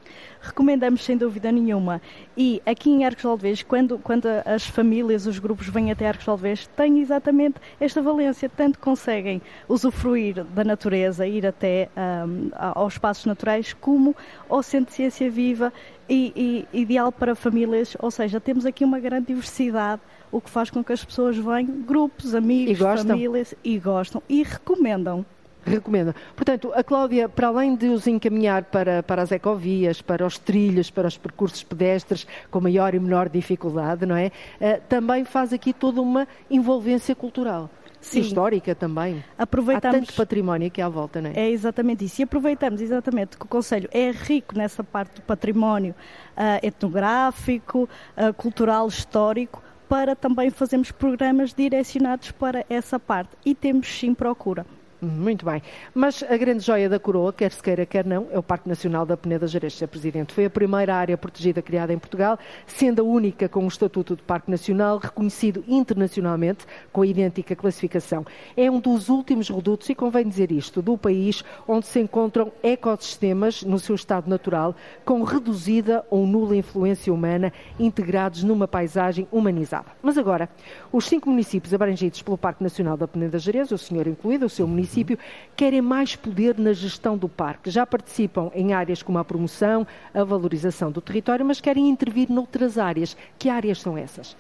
Recomendamos 0.46 1.04
sem 1.04 1.18
dúvida 1.18 1.52
nenhuma. 1.52 2.02
E 2.38 2.62
aqui 2.66 2.90
em 2.90 3.06
Arcos 3.06 3.22
de 3.22 3.28
Alves, 3.28 3.64
quando, 3.64 3.98
quando 4.00 4.28
as 4.46 4.66
famílias, 4.66 5.26
os 5.26 5.40
grupos 5.40 5.68
vêm 5.68 5.92
até 5.92 6.08
Arcos 6.08 6.26
de 6.26 6.30
Alves, 6.30 6.68
têm 6.76 7.02
exatamente 7.02 7.56
esta 7.80 8.02
valência, 8.02 8.50
tanto 8.50 8.80
conseguem 8.80 9.42
usufruir 9.68 10.44
da 10.44 10.64
natureza, 10.64 11.28
ir 11.28 11.46
até 11.46 11.90
um, 11.98 12.50
aos 12.56 12.94
espaços 12.94 13.26
naturais, 13.26 13.74
como 13.74 14.16
ao 14.50 14.62
Centro 14.64 14.88
de 14.88 14.94
Ciência 14.94 15.30
Viva 15.30 15.74
e, 16.08 16.66
e 16.74 16.82
ideal 16.82 17.12
para 17.12 17.36
famílias, 17.36 17.96
ou 18.00 18.12
seja, 18.12 18.40
temos 18.40 18.66
aqui 18.66 18.84
uma 18.84 19.00
grande 19.00 19.28
diversidade 19.28 20.02
o 20.32 20.42
que 20.42 20.50
faz 20.50 20.70
com 20.70 20.84
que 20.84 20.92
as 20.92 21.04
pessoas 21.04 21.38
venham, 21.38 21.82
grupos, 21.82 22.36
amigos, 22.36 22.72
e 22.72 22.76
famílias, 23.14 23.56
e 23.64 23.80
gostam 23.80 24.22
e 24.28 24.44
recomendam. 24.44 25.26
Recomenda. 25.66 26.16
Portanto, 26.36 26.72
a 26.76 26.84
Cláudia, 26.84 27.28
para 27.28 27.48
além 27.48 27.76
de 27.76 27.88
os 27.88 28.06
encaminhar 28.06 28.66
para, 28.66 29.02
para 29.02 29.24
as 29.24 29.32
ecovias, 29.32 30.02
para 30.02 30.26
os 30.26 30.38
trilhos, 30.38 30.92
para 30.92 31.08
os 31.08 31.18
percursos 31.18 31.64
pedestres 31.64 32.28
com 32.52 32.62
maior 32.62 32.94
e 32.94 33.00
menor 33.00 33.30
dificuldade, 33.30 34.06
não 34.06 34.16
é? 34.16 34.28
Uh, 34.28 34.82
também 34.88 35.26
faz 35.26 35.52
aqui 35.52 35.74
toda 35.74 36.02
uma 36.02 36.28
envolvência 36.50 37.16
cultural. 37.16 37.70
Sim. 38.06 38.20
histórica 38.20 38.76
também. 38.76 39.24
Aproveitamos... 39.36 39.98
Há 39.98 40.00
tanto 40.02 40.14
património 40.14 40.68
aqui 40.68 40.80
à 40.80 40.88
volta, 40.88 41.20
não 41.20 41.32
é? 41.32 41.34
É 41.36 41.50
exatamente 41.50 42.06
isso. 42.06 42.22
E 42.22 42.24
aproveitamos 42.24 42.80
exatamente 42.80 43.36
que 43.36 43.44
o 43.44 43.48
Conselho 43.48 43.90
é 43.92 44.12
rico 44.12 44.56
nessa 44.56 44.84
parte 44.84 45.16
do 45.16 45.22
património 45.24 45.96
uh, 46.38 46.66
etnográfico, 46.66 47.90
uh, 48.16 48.34
cultural, 48.36 48.88
histórico, 48.88 49.64
para 49.90 50.16
também 50.16 50.52
fazermos 50.52 50.92
programas 50.92 51.52
direcionados 51.52 52.32
para 52.32 52.64
essa 52.70 53.00
parte. 53.00 53.32
E 53.44 53.56
temos 53.56 53.88
sim 53.88 54.14
procura. 54.14 54.66
Muito 55.06 55.46
bem. 55.46 55.62
Mas 55.94 56.24
a 56.24 56.36
grande 56.36 56.66
joia 56.66 56.90
da 56.90 57.00
coroa, 57.00 57.32
quer 57.32 57.52
se 57.52 57.62
queira, 57.62 57.86
quer 57.86 58.04
não, 58.04 58.28
é 58.32 58.40
o 58.40 58.44
Parque 58.44 58.68
Nacional 58.68 59.06
da 59.06 59.16
Peneda 59.16 59.46
Gerês, 59.46 59.74
Sr. 59.74 59.88
Presidente. 59.88 60.34
Foi 60.34 60.46
a 60.46 60.50
primeira 60.50 60.96
área 60.96 61.16
protegida 61.16 61.62
criada 61.62 61.94
em 61.94 62.00
Portugal, 62.00 62.40
sendo 62.66 63.02
a 63.02 63.06
única 63.06 63.48
com 63.48 63.64
o 63.64 63.68
estatuto 63.68 64.16
de 64.16 64.24
Parque 64.24 64.50
Nacional, 64.50 64.98
reconhecido 64.98 65.64
internacionalmente 65.68 66.66
com 66.92 67.04
a 67.04 67.08
idêntica 67.08 67.56
classificação. 67.56 68.26
É 68.58 68.70
um 68.72 68.80
dos 68.80 69.08
últimos 69.08 69.48
redutos, 69.48 69.88
e 69.90 69.96
convém 69.96 70.28
dizer 70.28 70.52
isto, 70.52 70.82
do 70.82 70.98
país 70.98 71.44
onde 71.68 71.86
se 71.86 72.00
encontram 72.00 72.52
ecossistemas 72.64 73.62
no 73.62 73.78
seu 73.78 73.94
estado 73.94 74.28
natural, 74.28 74.76
com 75.06 75.22
reduzida 75.22 76.04
ou 76.10 76.26
nula 76.26 76.56
influência 76.56 77.14
humana, 77.14 77.54
integrados 77.80 78.44
numa 78.44 78.68
paisagem 78.68 79.28
humanizada. 79.32 79.86
Mas 80.02 80.18
agora, 80.18 80.50
os 80.92 81.06
cinco 81.06 81.30
municípios 81.30 81.76
abrangidos 81.76 82.24
pelo 82.24 82.40
Parque 82.40 82.64
Nacional 82.64 82.98
da 82.98 83.08
Peneda 83.08 83.38
Gerês, 83.38 83.72
o 83.72 83.78
senhor 83.78 84.08
incluído, 84.08 84.48
o 84.48 84.50
seu 84.50 84.68
município, 84.68 84.95
município 84.96 85.20
querem 85.56 85.82
mais 85.82 86.16
poder 86.16 86.58
na 86.58 86.74
gestão 86.74 87.18
do 87.18 87.28
parque. 87.28 87.70
Já 87.70 87.86
participam 87.86 88.50
em 88.54 88.74
áreas 88.74 89.04
como 89.04 89.18
a 89.18 89.26
promoção, 89.26 89.86
a 90.14 90.24
valorização 90.24 90.92
do 90.92 91.02
território, 91.02 91.46
mas 91.46 91.60
querem 91.60 91.90
intervir 91.90 92.30
noutras 92.32 92.78
áreas. 92.78 93.18
Que 93.38 93.50
áreas 93.50 93.82
são 93.82 93.98
essas? 93.98 94.36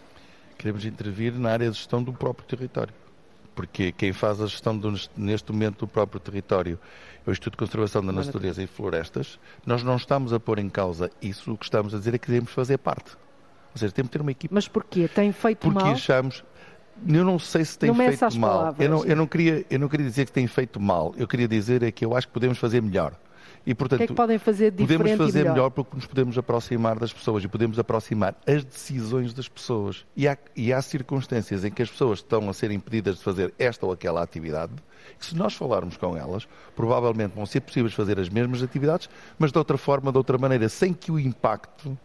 Queremos 0.57 0.85
intervir 0.85 1.33
na 1.33 1.51
área 1.51 1.69
de 1.69 1.75
gestão 1.75 2.01
do 2.01 2.13
próprio 2.13 2.47
território. 2.47 2.93
Porque 3.53 3.91
quem 3.91 4.11
faz 4.11 4.41
a 4.41 4.47
gestão 4.47 4.77
do, 4.77 4.93
neste 5.15 5.51
momento 5.51 5.79
do 5.79 5.87
próprio 5.87 6.19
território 6.19 6.77
é 7.25 7.29
o 7.29 7.31
Instituto 7.31 7.53
de 7.53 7.57
Conservação 7.57 8.05
da 8.05 8.11
Natureza 8.11 8.61
e 8.61 8.67
Florestas. 8.67 9.39
Nós 9.65 9.81
não 9.81 9.95
estamos 9.95 10.33
a 10.33 10.39
pôr 10.39 10.59
em 10.59 10.69
causa 10.69 11.09
isso, 11.21 11.53
o 11.53 11.57
que 11.57 11.63
estamos 11.63 11.93
a 11.95 11.97
dizer 11.97 12.13
é 12.13 12.17
que 12.17 12.25
queremos 12.25 12.51
fazer 12.51 12.77
parte. 12.77 13.15
Ou 13.73 13.79
seja, 13.79 13.93
temos 13.93 14.09
que 14.09 14.17
ter 14.17 14.21
uma 14.21 14.31
equipe. 14.31 14.53
Mas 14.53 14.67
porquê? 14.67 15.07
Tem 15.07 15.31
feito 15.31 15.59
Porque 15.59 15.73
mal? 15.73 15.83
Porque 15.85 15.99
achamos, 15.99 16.43
eu 17.07 17.23
não 17.23 17.37
sei 17.37 17.65
se 17.65 17.77
tem 17.77 17.89
não 17.89 17.95
feito 17.95 18.39
mal. 18.39 18.75
Eu 18.79 18.89
não, 18.89 19.05
eu, 19.05 19.15
não 19.15 19.27
queria, 19.27 19.65
eu 19.69 19.79
não 19.79 19.87
queria 19.87 20.05
dizer 20.05 20.25
que 20.25 20.31
tem 20.31 20.47
feito 20.47 20.79
mal. 20.79 21.13
Eu 21.17 21.27
queria 21.27 21.47
dizer 21.47 21.83
é 21.83 21.91
que 21.91 22.05
eu 22.05 22.15
acho 22.15 22.27
que 22.27 22.33
podemos 22.33 22.57
fazer 22.57 22.81
melhor. 22.81 23.13
E, 23.65 23.73
portanto, 23.73 23.97
o 23.97 23.99
que 23.99 24.03
é 24.03 24.07
que 24.07 24.13
podem 24.13 24.37
fazer 24.37 24.71
diferente 24.71 24.97
Podemos 24.97 25.25
fazer 25.25 25.39
melhor? 25.39 25.53
melhor? 25.53 25.69
porque 25.71 25.95
nos 25.95 26.05
podemos 26.05 26.37
aproximar 26.37 26.99
das 26.99 27.11
pessoas 27.11 27.43
e 27.43 27.47
podemos 27.47 27.79
aproximar 27.79 28.35
as 28.45 28.63
decisões 28.63 29.33
das 29.33 29.49
pessoas. 29.49 30.05
E 30.15 30.27
há, 30.27 30.37
e 30.55 30.71
há 30.71 30.81
circunstâncias 30.81 31.65
em 31.65 31.71
que 31.71 31.81
as 31.81 31.89
pessoas 31.89 32.19
estão 32.19 32.47
a 32.47 32.53
ser 32.53 32.69
impedidas 32.69 33.17
de 33.17 33.23
fazer 33.23 33.53
esta 33.57 33.85
ou 33.85 33.91
aquela 33.91 34.21
atividade, 34.21 34.73
que 35.19 35.25
se 35.25 35.35
nós 35.35 35.55
falarmos 35.55 35.97
com 35.97 36.15
elas, 36.15 36.47
provavelmente 36.75 37.33
vão 37.33 37.45
ser 37.45 37.61
possíveis 37.61 37.93
fazer 37.93 38.19
as 38.19 38.29
mesmas 38.29 38.61
atividades, 38.61 39.09
mas 39.39 39.51
de 39.51 39.57
outra 39.57 39.77
forma, 39.77 40.11
de 40.11 40.17
outra 40.17 40.37
maneira, 40.37 40.69
sem 40.69 40.93
que 40.93 41.11
o 41.11 41.19
impacto 41.19 41.97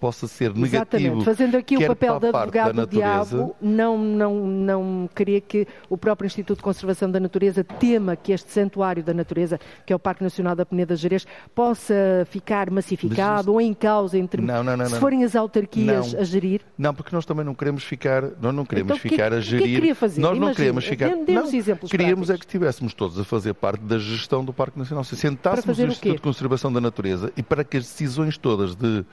possa 0.00 0.26
ser 0.26 0.54
negativo. 0.54 0.76
Exatamente, 0.76 1.24
fazendo 1.24 1.56
aqui 1.56 1.76
o 1.76 1.86
papel 1.86 2.20
de 2.20 2.26
advogado 2.28 2.74
da 2.74 2.84
do 2.84 2.90
diabo, 2.90 3.56
não, 3.60 3.98
não, 3.98 4.46
não 4.46 5.10
queria 5.14 5.40
que 5.40 5.66
o 5.88 5.96
próprio 5.96 6.26
Instituto 6.26 6.58
de 6.58 6.62
Conservação 6.62 7.10
da 7.10 7.20
Natureza 7.20 7.64
tema 7.64 8.16
que 8.16 8.32
este 8.32 8.50
santuário 8.50 9.02
da 9.02 9.12
natureza, 9.12 9.58
que 9.84 9.92
é 9.92 9.96
o 9.96 9.98
Parque 9.98 10.22
Nacional 10.22 10.54
da 10.54 10.64
Peneda 10.64 10.96
Gerês, 10.96 11.26
possa 11.54 11.94
ficar 12.30 12.70
massificado 12.70 13.52
ou 13.52 13.60
em 13.60 13.74
causa 13.74 14.18
entre 14.18 14.42
não, 14.42 14.62
não, 14.62 14.76
não, 14.76 14.86
se 14.86 14.98
forem 14.98 15.24
as 15.24 15.34
autarquias 15.34 16.14
a 16.14 16.24
gerir. 16.24 16.60
Não, 16.76 16.94
porque 16.94 17.14
nós 17.14 17.24
também 17.24 17.44
não 17.44 17.54
queremos 17.54 17.84
ficar, 17.84 18.22
nós 18.40 18.54
não 18.54 18.64
queremos 18.64 18.96
então, 18.96 19.10
ficar 19.10 19.30
que, 19.30 19.36
a 19.36 19.40
gerir. 19.40 19.66
Que 19.66 19.74
queria 19.74 19.94
fazer? 19.94 20.20
Nós 20.20 20.36
Imagina, 20.36 20.46
não 20.46 20.54
queremos 20.54 20.84
ficar. 20.84 21.10
Não, 21.10 21.46
exemplos 21.56 21.90
queríamos 21.90 22.26
práticos. 22.26 22.30
é 22.30 22.38
que 22.38 22.44
estivéssemos 22.44 22.94
todos 22.94 23.18
a 23.18 23.24
fazer 23.24 23.54
parte 23.54 23.82
da 23.82 23.98
gestão 23.98 24.44
do 24.44 24.52
Parque 24.52 24.78
Nacional. 24.78 25.04
Se 25.04 25.16
sentássemos 25.16 25.78
no 25.78 25.86
Instituto 25.86 26.16
de 26.16 26.22
Conservação 26.22 26.72
da 26.72 26.80
Natureza 26.80 27.32
e 27.36 27.42
para 27.42 27.64
que 27.64 27.76
as 27.76 27.84
decisões 27.84 28.36
todas 28.38 28.74
de 28.74 29.04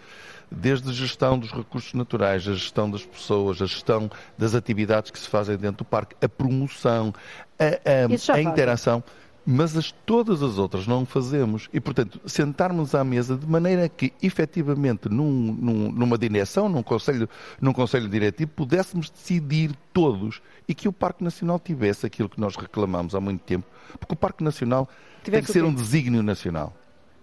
desde 0.52 0.90
a 0.90 0.94
gestão 0.94 1.38
dos 1.38 1.52
recursos 1.52 1.94
naturais, 1.94 2.48
a 2.48 2.54
gestão 2.54 2.90
das 2.90 3.06
pessoas, 3.06 3.62
a 3.62 3.66
gestão 3.66 4.10
das 4.38 4.56
atividades 4.56 5.12
que 5.12 5.20
se 5.20 5.28
fazem 5.28 5.58
dentro 5.58 5.78
do 5.78 5.86
parque, 5.86 6.16
a 6.24 6.30
promoção, 6.30 7.14
a, 7.60 8.34
a, 8.34 8.36
a 8.36 8.42
interação. 8.42 9.04
Mas 9.46 9.76
as, 9.76 9.92
todas 10.06 10.42
as 10.42 10.58
outras 10.58 10.88
não 10.88 11.06
fazemos. 11.06 11.68
E, 11.74 11.80
portanto, 11.80 12.22
sentarmos 12.26 12.96
à 12.96 13.04
mesa 13.04 13.36
de 13.36 13.46
maneira 13.46 13.90
que, 13.90 14.14
efetivamente, 14.22 15.10
num, 15.10 15.54
num, 15.54 15.92
numa 15.92 16.18
direção, 16.18 16.70
num 16.70 16.82
conselho, 16.82 17.28
num 17.60 17.74
conselho 17.74 18.08
diretivo, 18.08 18.52
pudéssemos 18.52 19.10
decidir 19.10 19.72
todos 19.92 20.42
e 20.66 20.74
que 20.74 20.88
o 20.88 20.94
Parque 20.94 21.26
Nacional 21.26 21.60
tivesse 21.60 22.06
aquilo 22.06 22.30
que 22.30 22.40
nós 22.40 22.56
reclamamos 22.56 23.16
há 23.16 23.20
muito 23.20 23.42
tempo. 23.42 23.66
Porque 24.00 24.14
o 24.14 24.18
Parque 24.18 24.46
Nacional 24.46 24.88
Tivesse 25.24 25.32
tem 25.32 25.46
que 25.46 25.52
ser 25.52 25.66
um 25.66 25.74
desígnio 25.74 26.24
nacional. 26.24 26.74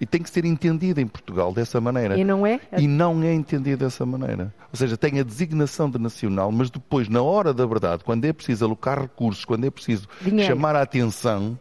E 0.01 0.07
tem 0.07 0.23
que 0.23 0.31
ser 0.31 0.47
entendido 0.47 0.99
em 1.01 1.07
Portugal 1.07 1.53
dessa 1.53 1.79
maneira. 1.81 2.17
E 2.17 2.25
não 2.25 2.47
é? 2.47 2.59
E 2.79 2.89
não 2.89 3.23
é 3.23 3.35
entendido 3.35 3.85
dessa 3.85 4.07
maneira. 4.07 4.55
Ou 4.73 4.77
seja, 4.77 4.97
tem 4.97 5.21
a 5.21 5.23
designação 5.23 5.91
de 5.91 5.99
nacional, 5.99 6.51
mas 6.51 6.71
depois, 6.71 7.09
na 7.09 7.21
hora 7.21 7.53
da 7.53 7.67
verdade, 7.67 8.03
quando 8.03 8.25
é 8.25 8.33
preciso 8.33 8.65
alocar 8.65 8.99
recursos, 8.99 9.45
quando 9.45 9.67
é 9.67 9.71
preciso 9.71 10.09
Dinheiro. 10.23 10.47
chamar 10.51 10.75
a 10.75 10.83
atenção, 10.83 11.59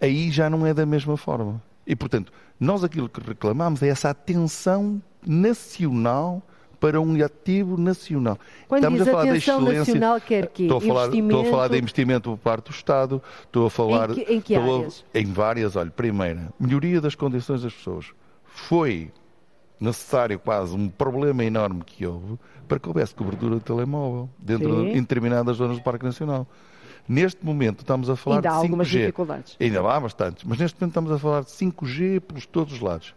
aí 0.00 0.30
já 0.30 0.50
não 0.50 0.66
é 0.66 0.74
da 0.74 0.84
mesma 0.84 1.16
forma. 1.16 1.62
E, 1.86 1.94
portanto, 1.94 2.32
nós 2.58 2.82
aquilo 2.82 3.08
que 3.08 3.20
reclamamos 3.20 3.80
é 3.82 3.88
essa 3.88 4.10
atenção 4.10 5.00
nacional 5.24 6.42
para 6.80 7.00
um 7.00 7.22
ativo 7.22 7.76
nacional. 7.76 8.38
Quando 8.66 8.82
Estamos 8.82 9.00
a 9.00 9.10
falar 9.10 9.24
da 9.24 9.36
excelência. 9.36 9.78
Nacional, 9.78 10.20
quer 10.20 10.46
que 10.48 10.62
estou 10.64 10.78
a 10.78 10.80
falar, 10.80 11.14
estou 11.14 11.40
a 11.40 11.44
falar 11.44 11.68
de 11.68 11.78
investimento 11.78 12.30
por 12.30 12.38
parte 12.38 12.66
do 12.66 12.70
Estado, 12.70 13.22
estou 13.44 13.66
a 13.66 13.70
falar. 13.70 14.10
Em 14.10 14.14
que, 14.14 14.32
em 14.32 14.40
que 14.40 14.54
áreas? 14.54 15.04
A, 15.12 15.18
em 15.18 15.26
várias, 15.26 15.76
olha, 15.76 15.90
primeira, 15.90 16.52
melhoria 16.58 17.00
das 17.00 17.14
condições 17.14 17.62
das 17.62 17.72
pessoas. 17.72 18.12
Foi 18.44 19.10
necessário 19.80 20.38
quase 20.38 20.74
um 20.74 20.88
problema 20.88 21.44
enorme 21.44 21.82
que 21.84 22.06
houve 22.06 22.38
para 22.66 22.78
que 22.78 22.88
houvesse 22.88 23.14
cobertura 23.14 23.56
de 23.56 23.62
telemóvel 23.62 24.28
dentro 24.38 24.82
de, 24.82 24.90
em 24.90 25.00
determinadas 25.00 25.56
zonas 25.56 25.78
do 25.78 25.82
Parque 25.82 26.04
Nacional. 26.04 26.46
Neste 27.08 27.44
momento 27.44 27.80
estamos 27.80 28.10
a 28.10 28.16
falar 28.16 28.36
Ainda 28.36 28.48
de 28.48 28.54
5G. 28.54 28.58
Há 28.58 28.62
algumas 28.62 28.88
dificuldades. 28.88 29.56
Ainda 29.58 29.80
há 29.80 30.00
bastantes, 30.00 30.44
mas 30.44 30.58
neste 30.58 30.78
momento 30.78 30.90
estamos 30.90 31.12
a 31.12 31.18
falar 31.18 31.40
de 31.42 31.50
5G 31.50 32.20
pelos 32.20 32.46
todos 32.46 32.74
os 32.74 32.80
lados 32.80 33.14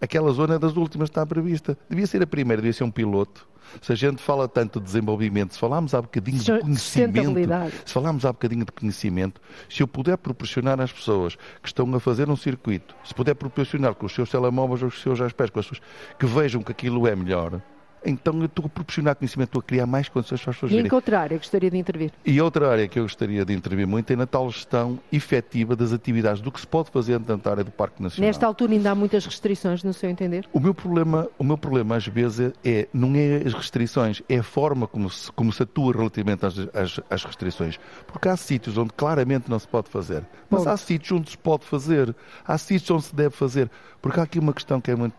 aquela 0.00 0.32
zona 0.32 0.58
das 0.58 0.76
últimas 0.76 1.08
está 1.08 1.24
prevista. 1.26 1.76
Devia 1.88 2.06
ser 2.06 2.22
a 2.22 2.26
primeira, 2.26 2.62
devia 2.62 2.72
ser 2.72 2.84
um 2.84 2.90
piloto. 2.90 3.48
Se 3.80 3.92
a 3.92 3.94
gente 3.94 4.20
fala 4.20 4.48
tanto 4.48 4.80
de 4.80 4.86
desenvolvimento, 4.86 5.54
se 5.54 5.60
falarmos 5.60 5.94
há 5.94 6.02
bocadinho 6.02 6.38
de 6.38 6.58
conhecimento, 6.60 7.62
se 7.86 7.92
falarmos 7.92 8.24
há 8.24 8.32
bocadinho 8.32 8.64
de 8.64 8.72
conhecimento, 8.72 9.40
se 9.68 9.82
eu 9.82 9.86
puder 9.86 10.16
proporcionar 10.18 10.80
às 10.80 10.92
pessoas 10.92 11.36
que 11.62 11.68
estão 11.68 11.94
a 11.94 12.00
fazer 12.00 12.28
um 12.28 12.36
circuito, 12.36 12.96
se 13.04 13.14
puder 13.14 13.34
proporcionar 13.34 13.94
com 13.94 14.06
os 14.06 14.12
seus 14.12 14.28
telemóveis 14.28 14.82
ou 14.82 14.88
os 14.88 15.00
seus 15.00 15.20
iPads, 15.20 15.50
com 15.50 15.60
as 15.60 15.66
suas, 15.66 15.80
que 16.18 16.26
vejam 16.26 16.62
que 16.62 16.72
aquilo 16.72 17.06
é 17.06 17.14
melhor, 17.14 17.62
então 18.04 18.38
eu 18.40 18.46
estou 18.46 18.66
a 18.66 18.68
proporcionar 18.68 19.16
conhecimento, 19.16 19.48
estou 19.48 19.60
a 19.60 19.62
criar 19.62 19.86
mais 19.86 20.08
condições 20.08 20.40
para 20.40 20.50
as 20.50 20.56
pessoas 20.56 20.72
E 20.72 20.78
em 20.78 20.88
que 20.88 20.94
outra 20.94 21.20
área 21.20 21.36
gostaria 21.36 21.70
de 21.70 21.76
intervir? 21.76 22.12
E 22.24 22.40
outra 22.40 22.70
área 22.70 22.88
que 22.88 22.98
eu 22.98 23.04
gostaria 23.04 23.44
de 23.44 23.52
intervir 23.52 23.86
muito 23.86 24.10
é 24.12 24.16
na 24.16 24.26
tal 24.26 24.50
gestão 24.50 24.98
efetiva 25.12 25.76
das 25.76 25.92
atividades, 25.92 26.40
do 26.40 26.50
que 26.50 26.60
se 26.60 26.66
pode 26.66 26.90
fazer 26.90 27.18
dentro 27.18 27.44
da 27.44 27.50
área 27.50 27.64
do 27.64 27.70
Parque 27.70 28.02
Nacional. 28.02 28.28
Nesta 28.28 28.46
altura 28.46 28.72
ainda 28.72 28.90
há 28.90 28.94
muitas 28.94 29.26
restrições, 29.26 29.82
no 29.82 29.92
seu 29.92 30.08
entender? 30.08 30.48
O 30.52 30.60
meu 30.60 30.74
problema, 30.74 31.28
o 31.38 31.44
meu 31.44 31.58
problema 31.58 31.96
às 31.96 32.06
vezes 32.06 32.52
é, 32.64 32.88
não 32.92 33.14
é 33.14 33.42
as 33.46 33.52
restrições, 33.52 34.22
é 34.28 34.38
a 34.38 34.42
forma 34.42 34.86
como 34.86 35.10
se, 35.10 35.30
como 35.32 35.52
se 35.52 35.62
atua 35.62 35.92
relativamente 35.92 36.46
às, 36.46 36.58
às, 36.58 37.00
às 37.10 37.24
restrições. 37.24 37.78
Porque 38.06 38.28
há 38.28 38.36
sítios 38.36 38.76
onde 38.78 38.92
claramente 38.92 39.50
não 39.50 39.58
se 39.58 39.68
pode 39.68 39.88
fazer, 39.88 40.22
mas 40.48 40.64
Bom. 40.64 40.70
há 40.70 40.76
sítios 40.76 41.12
onde 41.12 41.30
se 41.30 41.38
pode 41.38 41.64
fazer, 41.64 42.14
há 42.46 42.56
sítios 42.58 42.90
onde 42.90 43.04
se 43.04 43.14
deve 43.14 43.34
fazer. 43.34 43.70
Porque 44.00 44.18
há 44.18 44.22
aqui 44.22 44.38
uma 44.38 44.54
questão 44.54 44.80
que 44.80 44.90
é 44.90 44.96
muito... 44.96 45.14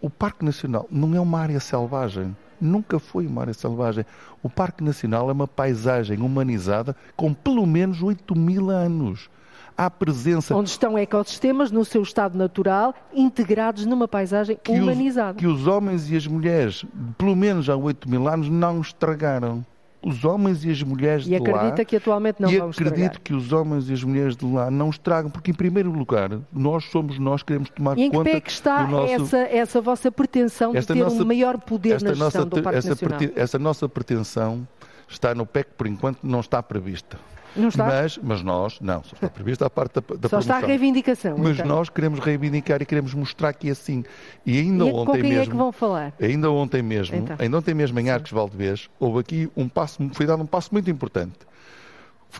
O 0.00 0.08
Parque 0.08 0.44
Nacional 0.44 0.86
não 0.90 1.14
é 1.14 1.20
uma 1.20 1.38
área 1.38 1.60
selvagem 1.60 2.13
nunca 2.60 2.98
foi 2.98 3.26
uma 3.26 3.42
área 3.42 3.54
selvagem. 3.54 4.04
O 4.42 4.48
Parque 4.48 4.82
Nacional 4.82 5.28
é 5.28 5.32
uma 5.32 5.48
paisagem 5.48 6.20
humanizada 6.20 6.96
com 7.16 7.32
pelo 7.32 7.66
menos 7.66 8.02
8 8.02 8.36
mil 8.36 8.70
anos. 8.70 9.28
há 9.76 9.90
presença. 9.90 10.54
Onde 10.54 10.70
estão 10.70 10.96
ecossistemas 10.96 11.72
no 11.72 11.84
seu 11.84 12.02
estado 12.02 12.38
natural, 12.38 12.94
integrados 13.12 13.84
numa 13.84 14.06
paisagem 14.06 14.56
que 14.62 14.70
humanizada. 14.70 15.36
Os, 15.36 15.40
que 15.40 15.46
os 15.46 15.66
homens 15.66 16.08
e 16.10 16.16
as 16.16 16.26
mulheres, 16.26 16.84
pelo 17.18 17.34
menos 17.34 17.68
há 17.68 17.74
8 17.74 18.08
mil 18.08 18.28
anos, 18.28 18.48
não 18.48 18.80
estragaram 18.80 19.66
os 20.04 20.24
homens 20.24 20.64
e 20.64 20.70
as 20.70 20.82
mulheres 20.82 21.26
e 21.26 21.30
de 21.30 21.38
lá... 21.38 21.38
E 21.38 21.50
acredita 21.50 21.84
que 21.84 21.96
atualmente 21.96 22.40
não 22.40 22.50
e 22.50 22.58
vão 22.58 22.70
acredito 22.70 22.94
estragar. 22.94 23.20
que 23.22 23.34
os 23.34 23.52
homens 23.52 23.88
e 23.88 23.92
as 23.92 24.04
mulheres 24.04 24.36
de 24.36 24.44
lá 24.44 24.70
não 24.70 24.90
estragam, 24.90 25.30
porque 25.30 25.50
em 25.50 25.54
primeiro 25.54 25.90
lugar, 25.90 26.30
nós 26.52 26.84
somos 26.84 27.18
nós 27.18 27.42
que 27.42 27.48
queremos 27.48 27.70
tomar 27.70 27.98
e 27.98 28.02
em 28.02 28.10
conta 28.10 28.24
que 28.24 28.30
pé 28.30 28.36
é 28.36 28.40
que 28.40 28.50
está 28.50 28.86
nosso... 28.86 29.12
essa, 29.12 29.38
essa 29.38 29.80
vossa 29.80 30.12
pretensão 30.12 30.72
de 30.72 30.86
ter 30.86 30.94
nossa, 30.94 31.22
um 31.22 31.26
maior 31.26 31.58
poder 31.58 32.02
na 32.02 32.10
gestão 32.10 32.16
nossa, 32.18 32.44
do 32.44 32.62
Parque 32.62 32.78
essa, 32.78 32.88
Nacional? 32.90 33.20
essa 33.34 33.58
nossa 33.58 33.88
pretensão 33.88 34.68
está 35.08 35.34
no 35.34 35.46
PEC, 35.46 35.70
por 35.76 35.86
enquanto, 35.86 36.18
não 36.22 36.40
está 36.40 36.62
prevista. 36.62 37.18
Não 37.56 37.68
está? 37.68 37.86
Mas, 37.86 38.18
mas 38.22 38.42
nós, 38.42 38.80
não, 38.80 39.02
só 39.04 39.14
está 39.14 39.28
prevista 39.28 39.66
a 39.66 39.70
parte 39.70 39.94
da, 39.94 40.16
da 40.16 40.28
Só 40.28 40.38
está 40.38 40.56
a 40.56 40.60
reivindicação. 40.60 41.36
Mas 41.38 41.58
então. 41.58 41.66
nós 41.66 41.88
queremos 41.88 42.18
reivindicar 42.18 42.82
e 42.82 42.86
queremos 42.86 43.14
mostrar 43.14 43.52
que 43.52 43.68
é 43.68 43.72
assim. 43.72 44.04
E 44.44 44.58
ainda 44.58 44.84
e 44.84 44.92
ontem 44.92 45.06
com 45.06 45.12
quem 45.12 45.22
mesmo. 45.22 45.42
é 45.42 45.46
que 45.46 45.56
vão 45.56 45.72
falar? 45.72 46.12
Ainda 46.20 46.50
ontem 46.50 46.82
mesmo, 46.82 47.16
então. 47.16 47.36
ainda 47.38 47.58
ontem 47.58 47.74
mesmo 47.74 47.98
em 48.00 48.10
Arcos 48.10 48.32
Valdevez, 48.32 48.88
houve 48.98 49.20
aqui 49.20 49.50
um 49.56 49.68
passo, 49.68 50.08
foi 50.12 50.26
dado 50.26 50.42
um 50.42 50.46
passo 50.46 50.70
muito 50.72 50.90
importante. 50.90 51.38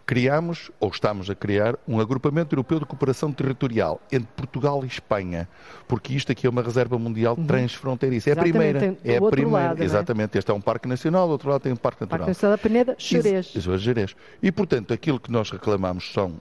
Criámos, 0.00 0.70
ou 0.80 0.88
estamos 0.88 1.28
a 1.30 1.34
criar, 1.34 1.76
um 1.86 2.00
agrupamento 2.00 2.54
europeu 2.54 2.78
de 2.78 2.84
cooperação 2.86 3.32
territorial 3.32 4.00
entre 4.10 4.28
Portugal 4.36 4.82
e 4.84 4.86
Espanha, 4.86 5.48
porque 5.88 6.14
isto 6.14 6.30
aqui 6.32 6.46
é 6.46 6.50
uma 6.50 6.62
reserva 6.62 6.98
mundial 6.98 7.34
Uhum. 7.38 7.46
transfronteiriça. 7.46 8.30
É 8.30 8.32
a 8.32 8.34
Exatamente, 8.34 8.52
primeira. 8.52 8.78
tem 8.80 9.12
É 9.12 9.16
a 9.16 9.20
primeira. 9.30 9.68
lado, 9.68 9.82
é? 9.82 9.84
Exatamente. 9.84 10.38
Este 10.38 10.50
é 10.50 10.54
um 10.54 10.60
parque 10.60 10.88
nacional, 10.88 11.26
do 11.26 11.32
outro 11.32 11.48
lado 11.50 11.60
tem 11.62 11.72
um 11.72 11.76
parque 11.76 12.00
natural. 12.02 12.18
Parque 12.20 12.30
Nacional 12.30 12.56
da 12.56 12.62
Peneda, 12.62 12.92
é 12.92 12.96
Jerez. 12.98 14.14
E, 14.42 14.52
portanto, 14.52 14.92
aquilo 14.92 15.18
que 15.20 15.30
nós 15.30 15.50
reclamamos 15.50 16.12
são, 16.12 16.34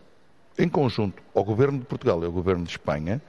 em 0.58 0.70
conjunto 0.70 1.22
ao 1.34 1.44
Governo 1.44 1.80
de 1.80 1.86
Portugal 1.86 2.22
e 2.22 2.26
ao 2.26 2.32
Governo 2.32 2.64
de 2.64 2.72
Espanha, 2.72 3.22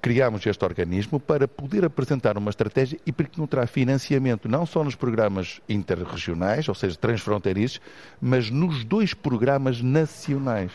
criámos 0.00 0.46
este 0.46 0.64
organismo 0.64 1.18
para 1.18 1.48
poder 1.48 1.84
apresentar 1.84 2.36
uma 2.38 2.50
estratégia 2.50 2.98
e 3.04 3.12
penetrar 3.12 3.66
financiamento 3.66 4.48
não 4.48 4.64
só 4.66 4.84
nos 4.84 4.94
programas 4.94 5.60
interregionais, 5.68 6.68
ou 6.68 6.74
seja, 6.74 6.96
transfronteiriços, 6.96 7.80
mas 8.20 8.50
nos 8.50 8.84
dois 8.84 9.14
programas 9.14 9.82
nacionais. 9.82 10.70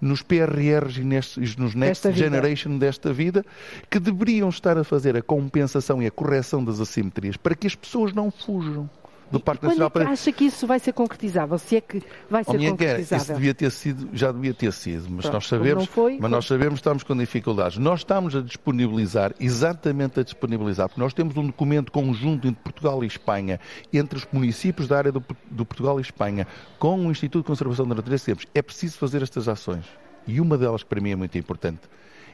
Nos 0.00 0.22
PRRs 0.22 0.98
e 0.98 1.04
nestes, 1.04 1.56
nos 1.56 1.74
Next 1.74 2.04
Desta 2.04 2.10
vida. 2.10 2.24
Generation 2.24 2.78
desta 2.78 3.12
vida, 3.12 3.44
que 3.90 3.98
deveriam 3.98 4.48
estar 4.48 4.76
a 4.76 4.84
fazer 4.84 5.16
a 5.16 5.22
compensação 5.22 6.02
e 6.02 6.06
a 6.06 6.10
correção 6.10 6.64
das 6.64 6.80
assimetrias 6.80 7.36
para 7.36 7.54
que 7.54 7.66
as 7.66 7.74
pessoas 7.74 8.12
não 8.12 8.30
fujam 8.30 8.88
do 9.30 9.40
Parque 9.40 9.60
Quando 9.60 9.72
é 9.72 9.74
Nacional. 9.74 9.90
que 9.90 9.98
para... 9.98 10.10
acha 10.10 10.32
que 10.32 10.44
isso 10.44 10.66
vai 10.66 10.78
ser 10.78 10.92
concretizável? 10.92 11.58
Se 11.58 11.76
é 11.76 11.80
que 11.80 12.02
vai 12.30 12.44
ser 12.44 12.50
Oh, 12.50 12.54
minha 12.54 12.76
quer, 12.76 12.86
concretizável? 12.88 13.22
isso 13.24 13.34
devia 13.34 13.54
ter 13.54 13.70
sido, 13.70 14.08
já 14.12 14.32
devia 14.32 14.54
ter 14.54 14.72
sido, 14.72 15.06
mas 15.10 15.22
Pronto, 15.22 15.34
nós 15.34 15.48
como 15.48 15.60
sabemos, 15.60 15.84
não 15.86 15.92
foi, 15.92 16.18
mas 16.20 16.30
nós 16.30 16.46
sabemos 16.46 16.74
que 16.74 16.80
estamos 16.80 17.02
com 17.02 17.16
dificuldades. 17.16 17.78
Nós 17.78 18.00
estamos 18.00 18.34
a 18.34 18.40
disponibilizar, 18.40 19.34
exatamente 19.38 20.20
a 20.20 20.22
disponibilizar, 20.22 20.88
porque 20.88 21.00
nós 21.00 21.12
temos 21.12 21.36
um 21.36 21.46
documento 21.46 21.92
conjunto 21.92 22.48
entre 22.48 22.62
Portugal 22.62 23.02
e 23.04 23.06
Espanha, 23.06 23.60
entre 23.92 24.18
os 24.18 24.26
municípios 24.32 24.88
da 24.88 24.96
área 24.98 25.12
do, 25.12 25.22
do 25.50 25.64
Portugal 25.64 25.98
e 25.98 26.02
Espanha, 26.02 26.46
com 26.78 27.06
o 27.06 27.10
Instituto 27.10 27.42
de 27.44 27.48
Conservação 27.48 27.86
da 27.86 27.94
Natureza, 27.94 28.26
temos, 28.26 28.46
é 28.54 28.62
preciso 28.62 28.98
fazer 28.98 29.22
estas 29.22 29.48
ações. 29.48 29.84
E 30.26 30.40
uma 30.40 30.58
delas 30.58 30.82
para 30.82 31.00
mim 31.00 31.10
é 31.10 31.16
muito 31.16 31.36
importante 31.38 31.80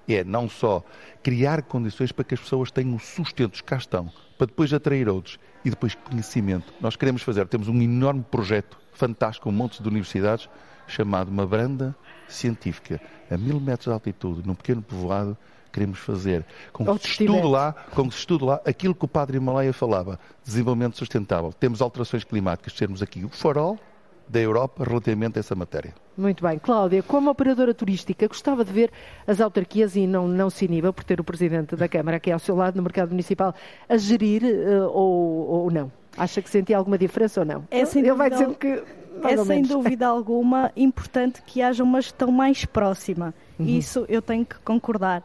é 0.07 0.22
não 0.22 0.48
só 0.48 0.85
criar 1.22 1.62
condições 1.62 2.12
para 2.12 2.24
que 2.24 2.35
as 2.35 2.40
pessoas 2.40 2.70
tenham 2.70 2.98
sustentos, 2.98 3.61
cá 3.62 3.76
estão, 3.76 4.12
para 4.37 4.46
depois 4.46 4.72
atrair 4.72 5.09
outros 5.09 5.38
e 5.64 5.70
depois 5.70 5.94
conhecimento. 5.94 6.72
Nós 6.81 6.96
queremos 6.96 7.22
fazer, 7.22 7.46
temos 7.46 7.68
um 7.68 7.81
enorme 7.81 8.24
projeto 8.31 8.79
fantástico, 8.92 9.48
um 9.48 9.53
monte 9.53 9.83
de 9.83 9.88
universidades, 9.88 10.48
chamado 10.87 11.29
uma 11.29 11.46
branda 11.46 11.94
científica, 12.29 13.00
a 13.31 13.37
mil 13.37 13.59
metros 13.61 13.87
de 13.87 13.92
altitude, 13.92 14.46
num 14.46 14.55
pequeno 14.55 14.83
povoado, 14.83 15.37
queremos 15.72 15.98
fazer 15.98 16.44
com 16.72 16.85
que 16.85 17.03
se 17.03 17.22
estude 17.22 17.46
lá, 17.46 17.72
com 17.72 18.09
que 18.09 18.14
se 18.14 18.20
estude 18.20 18.44
lá 18.44 18.61
aquilo 18.64 18.94
que 18.94 19.05
o 19.05 19.09
padre 19.09 19.38
Himalaia 19.38 19.72
falava, 19.72 20.20
desenvolvimento 20.44 20.96
sustentável. 20.96 21.53
Temos 21.53 21.83
alterações 21.83 22.22
climáticas, 22.22 22.72
termos 22.74 23.03
aqui 23.03 23.24
o 23.24 23.29
farol 23.29 23.79
da 24.28 24.40
Europa 24.40 24.84
relativamente 24.84 25.38
a 25.38 25.40
essa 25.40 25.54
matéria. 25.54 25.94
Muito 26.16 26.42
bem. 26.42 26.58
Cláudia, 26.58 27.02
como 27.02 27.30
operadora 27.30 27.74
turística, 27.74 28.26
gostava 28.26 28.64
de 28.64 28.72
ver 28.72 28.90
as 29.26 29.40
autarquias, 29.40 29.96
e 29.96 30.06
não, 30.06 30.26
não 30.28 30.48
se 30.50 30.64
iniba 30.64 30.92
por 30.92 31.04
ter 31.04 31.20
o 31.20 31.24
Presidente 31.24 31.76
da 31.76 31.88
Câmara 31.88 32.16
aqui 32.16 32.30
ao 32.30 32.38
seu 32.38 32.54
lado 32.56 32.76
no 32.76 32.82
mercado 32.82 33.10
municipal, 33.10 33.54
a 33.88 33.96
gerir 33.96 34.42
eh, 34.44 34.80
ou, 34.82 35.46
ou 35.64 35.70
não? 35.70 35.90
Acha 36.16 36.40
que 36.40 36.48
sentia 36.48 36.76
alguma 36.78 36.96
diferença 36.96 37.40
ou 37.40 37.46
não? 37.46 37.64
É 37.70 37.84
sem 37.84 38.02
Ele 38.02 38.12
vai 38.14 38.30
dúvida- 38.30 38.52
dizendo 38.52 38.58
que. 38.58 39.04
É 39.26 39.37
sem 39.37 39.46
menos. 39.46 39.68
dúvida 39.68 40.06
alguma 40.08 40.72
importante 40.76 41.40
que 41.46 41.62
haja 41.62 41.82
uma 41.84 42.00
gestão 42.00 42.30
mais 42.32 42.64
próxima. 42.64 43.32
Uhum. 43.58 43.66
Isso 43.66 44.04
eu 44.08 44.20
tenho 44.20 44.44
que 44.44 44.56
concordar. 44.60 45.22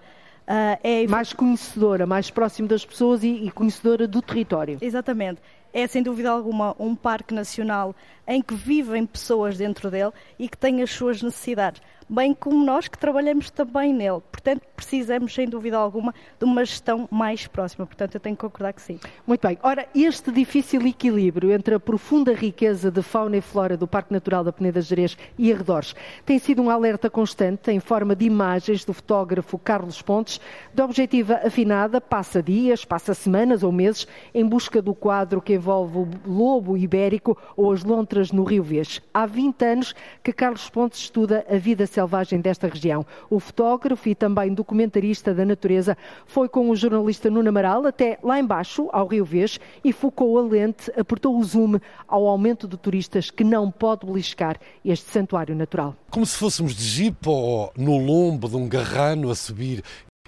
Ah, 0.47 0.79
é 0.83 1.07
Mais 1.07 1.33
conhecedora, 1.33 2.05
mais 2.07 2.29
próximo 2.31 2.67
das 2.67 2.83
pessoas 2.85 3.23
e, 3.23 3.27
e 3.45 3.51
conhecedora 3.51 4.07
do 4.07 4.21
território. 4.21 4.77
Exatamente. 4.81 5.39
É 5.73 5.86
sem 5.88 6.01
dúvida 6.01 6.29
alguma 6.32 6.75
um 6.79 6.95
parque 6.95 7.34
nacional 7.34 7.95
em 8.27 8.41
que 8.41 8.55
vivem 8.55 9.05
pessoas 9.05 9.58
dentro 9.58 9.91
dele 9.91 10.12
e 10.38 10.49
que 10.49 10.58
têm 10.58 10.82
as 10.82 10.91
suas 10.91 11.21
necessidades, 11.21 11.82
bem 12.10 12.34
como 12.34 12.65
nós 12.65 12.88
que 12.88 12.98
trabalhamos 12.98 13.52
também 13.52 13.93
nele. 13.93 14.22
Portanto, 14.32 14.63
precisamos 14.76 15.34
sem 15.34 15.48
dúvida 15.48 15.78
alguma 15.78 16.13
de 16.39 16.45
uma 16.45 16.65
gestão 16.65 17.08
mais 17.12 17.45
próxima. 17.45 17.86
Portanto, 17.86 18.15
eu 18.15 18.19
tenho 18.19 18.36
que 18.36 18.41
concordar 18.41 18.74
que 18.74 18.82
sim. 18.82 19.00
Muito 19.28 19.48
bem. 19.48 19.60
Ora, 19.62 19.88
este 19.93 20.32
difícil 20.32 20.86
equilíbrio 20.88 21.52
entre 21.52 21.76
a 21.76 21.80
profunda 21.80 22.34
riqueza 22.34 22.89
de 22.89 23.04
fauna 23.04 23.38
e 23.38 23.41
flora 23.41 23.78
do 23.78 23.88
Parque 23.88 24.12
Natural 24.12 24.43
da 24.43 24.52
Peneda 24.52 24.82
Gerês 24.82 25.17
e 25.38 25.54
arredores 25.54 25.95
tem 26.26 26.39
sido 26.39 26.62
um 26.62 26.69
alerta 26.69 27.10
constante 27.10 27.72
em 27.72 27.80
forma 27.80 28.15
de 28.15 28.26
imagens 28.26 28.84
do 28.84 28.93
fotógrafo 28.93 29.60
Carlos 29.60 30.02
Pontes, 30.02 30.41
de 30.74 30.82
objetiva 30.82 31.41
afinada, 31.45 32.02
passa 32.02 32.41
dias, 32.41 32.84
passa 32.84 33.13
semanas 33.13 33.62
ou 33.62 33.72
meses 33.72 34.08
em 34.34 34.45
busca 34.45 34.82
do 34.82 34.95
quadro 34.95 35.41
que 35.41 35.54
envolve 35.54 36.00
o 36.00 36.08
lobo 36.26 36.76
ibérico 36.76 37.38
ou 37.56 37.72
as 37.72 37.84
lontras 37.84 38.32
no 38.32 38.43
Rio 38.43 38.63
Vez. 38.63 39.02
Há 39.13 39.26
20 39.26 39.65
anos 39.65 39.95
que 40.24 40.34
Carlos 40.34 40.69
Pontes 40.69 41.02
estuda 41.02 41.45
a 41.50 41.58
vida 41.58 41.86
selvagem 41.86 41.98
desta 42.41 42.67
região. 42.67 43.05
O 43.29 43.39
fotógrafo 43.39 44.07
e 44.09 44.15
também 44.15 44.53
documentarista 44.53 45.33
da 45.33 45.45
natureza 45.45 45.97
foi 46.25 46.47
com 46.47 46.69
o 46.69 46.75
jornalista 46.75 47.29
Nuno 47.29 47.49
Amaral 47.49 47.85
até 47.85 48.17
lá 48.23 48.39
embaixo, 48.39 48.89
ao 48.91 49.07
Rio 49.07 49.25
Vez, 49.25 49.59
e 49.83 49.91
focou 49.91 50.38
a 50.38 50.41
lente, 50.41 50.91
apertou 50.97 51.38
o 51.38 51.43
zoom 51.43 51.79
ao 52.07 52.27
aumento 52.27 52.67
de 52.67 52.77
turistas 52.77 53.31
que 53.31 53.43
não 53.43 53.71
pode 53.71 54.05
beliscar 54.05 54.57
este 54.83 55.09
santuário 55.09 55.55
natural. 55.55 55.95
Como 56.09 56.25
se 56.25 56.38
fôssemos 56.38 56.75
de 56.75 56.83
jipe 56.83 57.29
ou 57.29 57.71
no 57.77 57.97
lombo 57.97 58.47
de 58.47 58.55
um 58.55 58.67
garrano 58.67 59.29
a 59.29 59.35
subir 59.35 59.83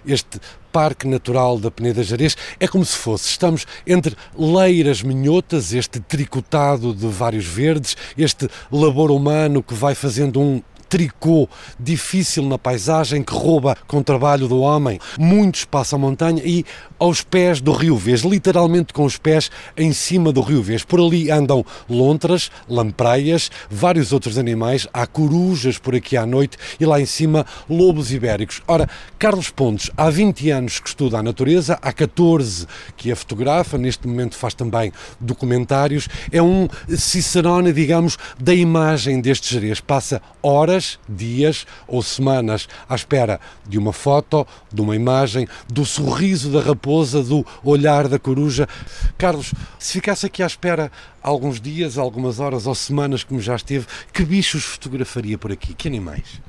este 0.06 0.40
Parque 0.72 1.06
Natural 1.06 1.58
da 1.58 1.70
Peneda 1.70 2.02
Jarez. 2.02 2.36
É 2.58 2.66
como 2.66 2.84
se 2.84 2.96
fosse, 2.96 3.28
estamos 3.28 3.66
entre 3.86 4.16
leiras 4.36 5.02
minhotas, 5.02 5.72
este 5.72 6.00
tricotado 6.00 6.94
de 6.94 7.06
vários 7.06 7.46
verdes, 7.46 7.96
este 8.16 8.48
labor 8.70 9.10
humano 9.10 9.62
que 9.62 9.74
vai 9.74 9.94
fazendo 9.94 10.40
um 10.40 10.62
tricô 10.92 11.48
difícil 11.80 12.44
na 12.44 12.58
paisagem 12.58 13.22
que 13.22 13.32
rouba 13.32 13.74
com 13.86 13.96
o 13.96 14.04
trabalho 14.04 14.46
do 14.46 14.60
homem, 14.60 15.00
muito 15.18 15.54
espaço 15.54 15.94
à 15.94 15.98
montanha 15.98 16.42
e 16.44 16.66
aos 16.98 17.22
pés 17.22 17.62
do 17.62 17.72
Rio 17.72 17.96
Vez, 17.96 18.20
literalmente 18.20 18.92
com 18.92 19.06
os 19.06 19.16
pés 19.16 19.50
em 19.74 19.90
cima 19.94 20.30
do 20.30 20.42
Rio 20.42 20.62
Vez. 20.62 20.84
Por 20.84 21.00
ali 21.00 21.30
andam 21.30 21.64
lontras, 21.88 22.50
lampreias, 22.68 23.50
vários 23.70 24.12
outros 24.12 24.36
animais, 24.36 24.86
há 24.92 25.06
corujas 25.06 25.78
por 25.78 25.94
aqui 25.94 26.14
à 26.14 26.26
noite 26.26 26.58
e 26.78 26.84
lá 26.84 27.00
em 27.00 27.06
cima 27.06 27.46
lobos 27.70 28.12
ibéricos. 28.12 28.60
Ora, 28.68 28.86
Carlos 29.18 29.48
Pontes, 29.48 29.90
há 29.96 30.10
20 30.10 30.50
anos 30.50 30.78
que 30.78 30.88
estuda 30.88 31.18
a 31.18 31.22
natureza, 31.22 31.78
há 31.80 31.90
14 31.90 32.66
que 32.98 33.10
a 33.10 33.16
fotografa, 33.16 33.78
neste 33.78 34.06
momento 34.06 34.36
faz 34.36 34.52
também 34.52 34.92
documentários, 35.18 36.06
é 36.30 36.42
um 36.42 36.68
cicerone, 36.94 37.72
digamos, 37.72 38.18
da 38.38 38.52
imagem 38.52 39.22
destes 39.22 39.48
gerês. 39.48 39.80
Passa 39.80 40.20
horas, 40.42 40.81
dias 41.08 41.66
ou 41.86 42.02
semanas 42.02 42.68
à 42.88 42.94
espera 42.94 43.40
de 43.66 43.78
uma 43.78 43.92
foto, 43.92 44.46
de 44.72 44.80
uma 44.80 44.96
imagem, 44.96 45.46
do 45.68 45.84
sorriso 45.84 46.50
da 46.50 46.60
raposa, 46.60 47.22
do 47.22 47.44
olhar 47.62 48.08
da 48.08 48.18
coruja. 48.18 48.68
Carlos, 49.16 49.52
se 49.78 49.94
ficasse 49.94 50.26
aqui 50.26 50.42
à 50.42 50.46
espera 50.46 50.90
alguns 51.22 51.60
dias, 51.60 51.98
algumas 51.98 52.40
horas 52.40 52.66
ou 52.66 52.74
semanas, 52.74 53.24
como 53.24 53.40
já 53.40 53.56
esteve, 53.56 53.86
que 54.12 54.24
bichos 54.24 54.64
fotografaria 54.64 55.38
por 55.38 55.52
aqui? 55.52 55.74
Que 55.74 55.88
animais? 55.88 56.40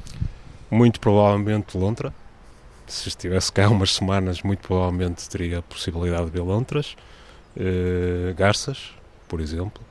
Muito 0.69 1.00
provavelmente 1.00 1.78
lontra. 1.78 2.13
Se 2.88 3.08
estivesse 3.08 3.52
cá 3.52 3.69
umas 3.69 3.93
semanas, 3.93 4.41
muito 4.41 4.67
provavelmente 4.67 5.30
teria 5.30 5.60
a 5.60 5.62
possibilidade 5.62 6.26
de 6.26 6.32
ver 6.32 6.41
lontras. 6.41 6.96
Eh, 7.56 8.34
garças, 8.36 8.91
por 9.28 9.39
exemplo. 9.39 9.82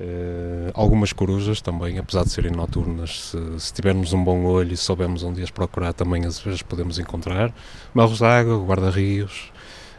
Eh, 0.00 0.70
algumas 0.74 1.12
corujas 1.12 1.60
também, 1.60 1.98
apesar 1.98 2.22
de 2.22 2.30
serem 2.30 2.52
noturnas, 2.52 3.30
se, 3.30 3.60
se 3.60 3.72
tivermos 3.72 4.12
um 4.12 4.22
bom 4.22 4.44
olho 4.44 4.72
e 4.72 4.76
soubermos 4.76 5.24
onde 5.24 5.42
as 5.42 5.50
procurar, 5.50 5.92
também 5.92 6.24
às 6.24 6.38
vezes 6.38 6.62
podemos 6.62 6.98
encontrar. 6.98 7.52
Marros 7.92 8.20
d'água, 8.20 8.64
guarda-rios. 8.64 9.52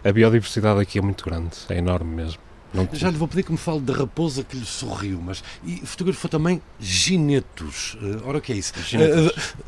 A 0.04 0.12
biodiversidade 0.12 0.80
aqui 0.80 1.00
é 1.00 1.02
muito 1.02 1.26
grande, 1.26 1.52
é 1.68 1.78
enorme 1.78 2.16
mesmo. 2.16 2.40
Não 2.74 2.88
Já 2.94 3.10
lhe 3.10 3.18
vou 3.18 3.28
pedir 3.28 3.44
que 3.44 3.52
me 3.52 3.58
fale 3.58 3.82
da 3.82 3.94
raposa 3.94 4.44
que 4.44 4.56
lhe 4.56 4.66
sorriu, 4.66 5.20
mas 5.22 5.44
e 5.66 5.78
fotografou 5.86 6.30
também 6.30 6.62
ginetos. 6.80 7.98
Eh, 8.02 8.22
ora, 8.24 8.38
o 8.38 8.42
que 8.42 8.54
é 8.54 8.56
isso? 8.56 8.74
Ginetos. 8.82 9.34
Eh, 9.36 9.64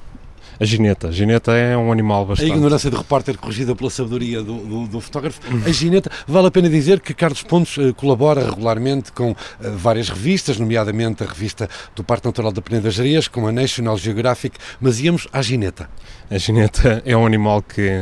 A 0.59 0.65
gineta. 0.65 1.07
A 1.07 1.11
gineta 1.11 1.51
é 1.53 1.75
um 1.75 1.91
animal 1.91 2.25
bastante... 2.25 2.51
A 2.51 2.55
ignorância 2.55 2.89
de 2.89 2.95
repórter 2.95 3.37
corrigida 3.37 3.75
pela 3.75 3.89
sabedoria 3.89 4.43
do, 4.43 4.57
do, 4.57 4.87
do 4.87 5.01
fotógrafo. 5.01 5.39
A 5.65 5.71
gineta, 5.71 6.11
vale 6.27 6.47
a 6.47 6.51
pena 6.51 6.69
dizer 6.69 6.99
que 6.99 7.13
Carlos 7.13 7.43
Pontes 7.43 7.77
uh, 7.77 7.93
colabora 7.93 8.49
regularmente 8.49 9.11
com 9.11 9.31
uh, 9.31 9.35
várias 9.75 10.09
revistas, 10.09 10.59
nomeadamente 10.59 11.23
a 11.23 11.25
revista 11.25 11.69
do 11.95 12.03
Parque 12.03 12.27
Natural 12.27 12.51
da 12.51 12.61
Peneda 12.61 12.91
Jarias, 12.91 13.27
com 13.27 13.47
a 13.47 13.51
National 13.51 13.97
Geographic, 13.97 14.57
mas 14.79 14.99
íamos 14.99 15.27
à 15.33 15.41
gineta. 15.41 15.89
A 16.29 16.37
gineta 16.37 17.01
é 17.05 17.15
um 17.15 17.25
animal 17.25 17.61
que, 17.61 18.01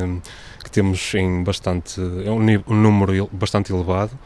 que 0.64 0.72
temos 0.72 1.14
em 1.16 1.44
bastante... 1.44 2.00
é 2.26 2.32
um, 2.32 2.42
um 2.68 2.76
número 2.76 3.30
bastante 3.32 3.72
elevado. 3.72 4.18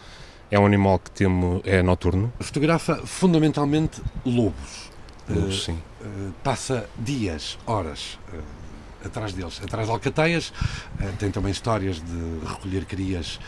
É 0.49 0.59
um 0.59 0.65
animal 0.65 0.99
que 0.99 1.09
temos, 1.09 1.61
é 1.65 1.81
noturno. 1.81 2.31
Fotografa 2.39 3.01
fundamentalmente 3.05 4.01
lobos. 4.23 4.91
Lobos, 5.27 5.55
uh, 5.55 5.65
sim 5.65 5.73
eh, 5.73 5.92
passa 6.43 6.89
dias, 6.97 7.57
horas 7.65 8.19
uh, 8.33 9.05
atrás 9.05 9.33
deles, 9.33 9.61
atrás 9.63 9.87
de 9.87 9.93
alcateias. 9.93 10.49
Uh, 10.99 11.15
tem 11.17 11.31
também 11.31 11.51
histórias 11.51 11.97
de 11.97 12.45
recolher 12.45 12.85
crias 12.85 13.39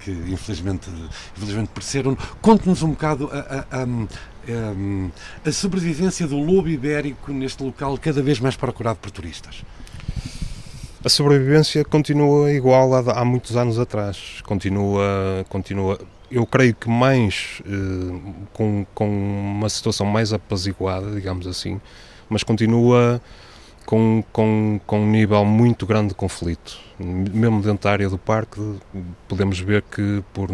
que 0.00 0.10
infelizmente, 0.10 0.90
infelizmente 1.36 1.68
pereceram. 1.68 2.16
Conte-nos 2.40 2.82
um 2.82 2.90
bocado 2.90 3.30
a, 3.32 3.38
a, 3.70 3.82
a, 3.82 5.48
a, 5.48 5.52
sobrevivência 5.52 6.26
do 6.26 6.36
lobo 6.38 6.68
ibérico 6.68 7.32
neste 7.32 7.62
local 7.62 7.96
cada 7.96 8.20
vez 8.20 8.40
mais 8.40 8.56
procurado 8.56 8.98
por 8.98 9.12
turistas. 9.12 9.62
A 11.04 11.08
sobrevivência 11.08 11.84
continua 11.84 12.52
igual 12.52 12.94
há, 12.94 13.20
há 13.20 13.24
muitos 13.24 13.56
anos 13.56 13.78
atrás. 13.78 14.42
Continua, 14.44 15.46
continua 15.48 15.98
eu 16.30 16.46
creio 16.46 16.74
que 16.74 16.88
mais 16.88 17.60
eh, 17.66 18.20
com, 18.52 18.86
com 18.94 19.08
uma 19.08 19.68
situação 19.68 20.06
mais 20.06 20.32
apaziguada, 20.32 21.10
digamos 21.10 21.46
assim, 21.46 21.80
mas 22.28 22.42
continua 22.42 23.20
com, 23.84 24.22
com, 24.32 24.80
com 24.86 25.00
um 25.00 25.10
nível 25.10 25.44
muito 25.44 25.84
grande 25.86 26.10
de 26.10 26.14
conflito. 26.14 26.78
Mesmo 26.98 27.60
dentro 27.60 27.82
da 27.82 27.90
área 27.90 28.08
do 28.08 28.18
parque, 28.18 28.60
podemos 29.26 29.58
ver 29.58 29.82
que, 29.82 30.22
por, 30.32 30.48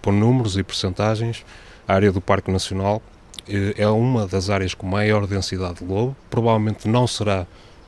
por 0.00 0.12
números 0.12 0.56
e 0.56 0.62
percentagens, 0.62 1.44
a 1.88 1.94
área 1.94 2.12
do 2.12 2.20
Parque 2.20 2.50
Nacional 2.50 3.02
eh, 3.48 3.74
é 3.76 3.88
uma 3.88 4.26
das 4.26 4.50
áreas 4.50 4.74
com 4.74 4.86
maior 4.86 5.26
densidade 5.26 5.80
de 5.80 5.84
lobo. 5.84 6.16
Provavelmente 6.30 6.86
não 6.86 7.06
será 7.06 7.46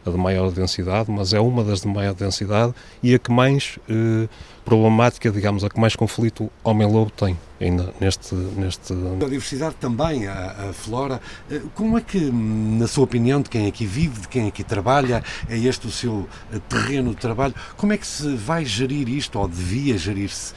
a 0.09 0.11
de 0.11 0.17
maior 0.17 0.51
densidade, 0.51 1.11
mas 1.11 1.33
é 1.33 1.41
uma 1.41 1.63
das 1.63 1.83
de 1.83 1.89
maior 1.89 2.15
densidade 2.15 2.75
e 3.03 3.15
a 3.15 3.19
que 3.19 3.31
mais 3.31 3.79
eh, 3.89 4.29
problemática, 4.65 5.31
digamos, 5.31 5.65
a 5.65 5.71
que 5.71 5.81
mais 5.81 5.97
conflito 5.97 6.51
homem-lobo 6.63 7.11
tem 7.11 7.37
ainda 7.61 7.93
neste, 7.99 8.35
neste... 8.35 8.93
A 8.93 9.29
diversidade 9.29 9.77
também, 9.77 10.27
a, 10.27 10.69
a, 10.69 10.73
flora. 10.73 11.21
Eh, 11.51 11.63
como 11.75 11.97
é 11.97 12.01
que, 12.01 12.31
na 12.31 12.87
sua 12.87 13.05
opinião, 13.05 13.41
de 13.41 13.49
quem 13.49 13.67
aqui 13.67 13.87
vive, 13.87 14.21
de 14.21 14.29
quem 14.29 14.47
aqui 14.47 14.63
trabalha, 14.63 15.23
é 15.49 15.57
este 15.57 15.87
o 15.87 15.91
seu 15.91 16.29
eh, 16.53 16.61
terreno 16.69 17.11
de 17.11 17.17
trabalho, 17.17 17.55
como 17.77 17.93
é 17.93 17.97
que 17.97 18.07
se 18.07 18.35
vai 18.37 18.65
gerir 18.65 19.09
isto, 19.09 19.39
ou 19.39 19.49
devia 19.49 19.97
gerir-se 19.97 20.53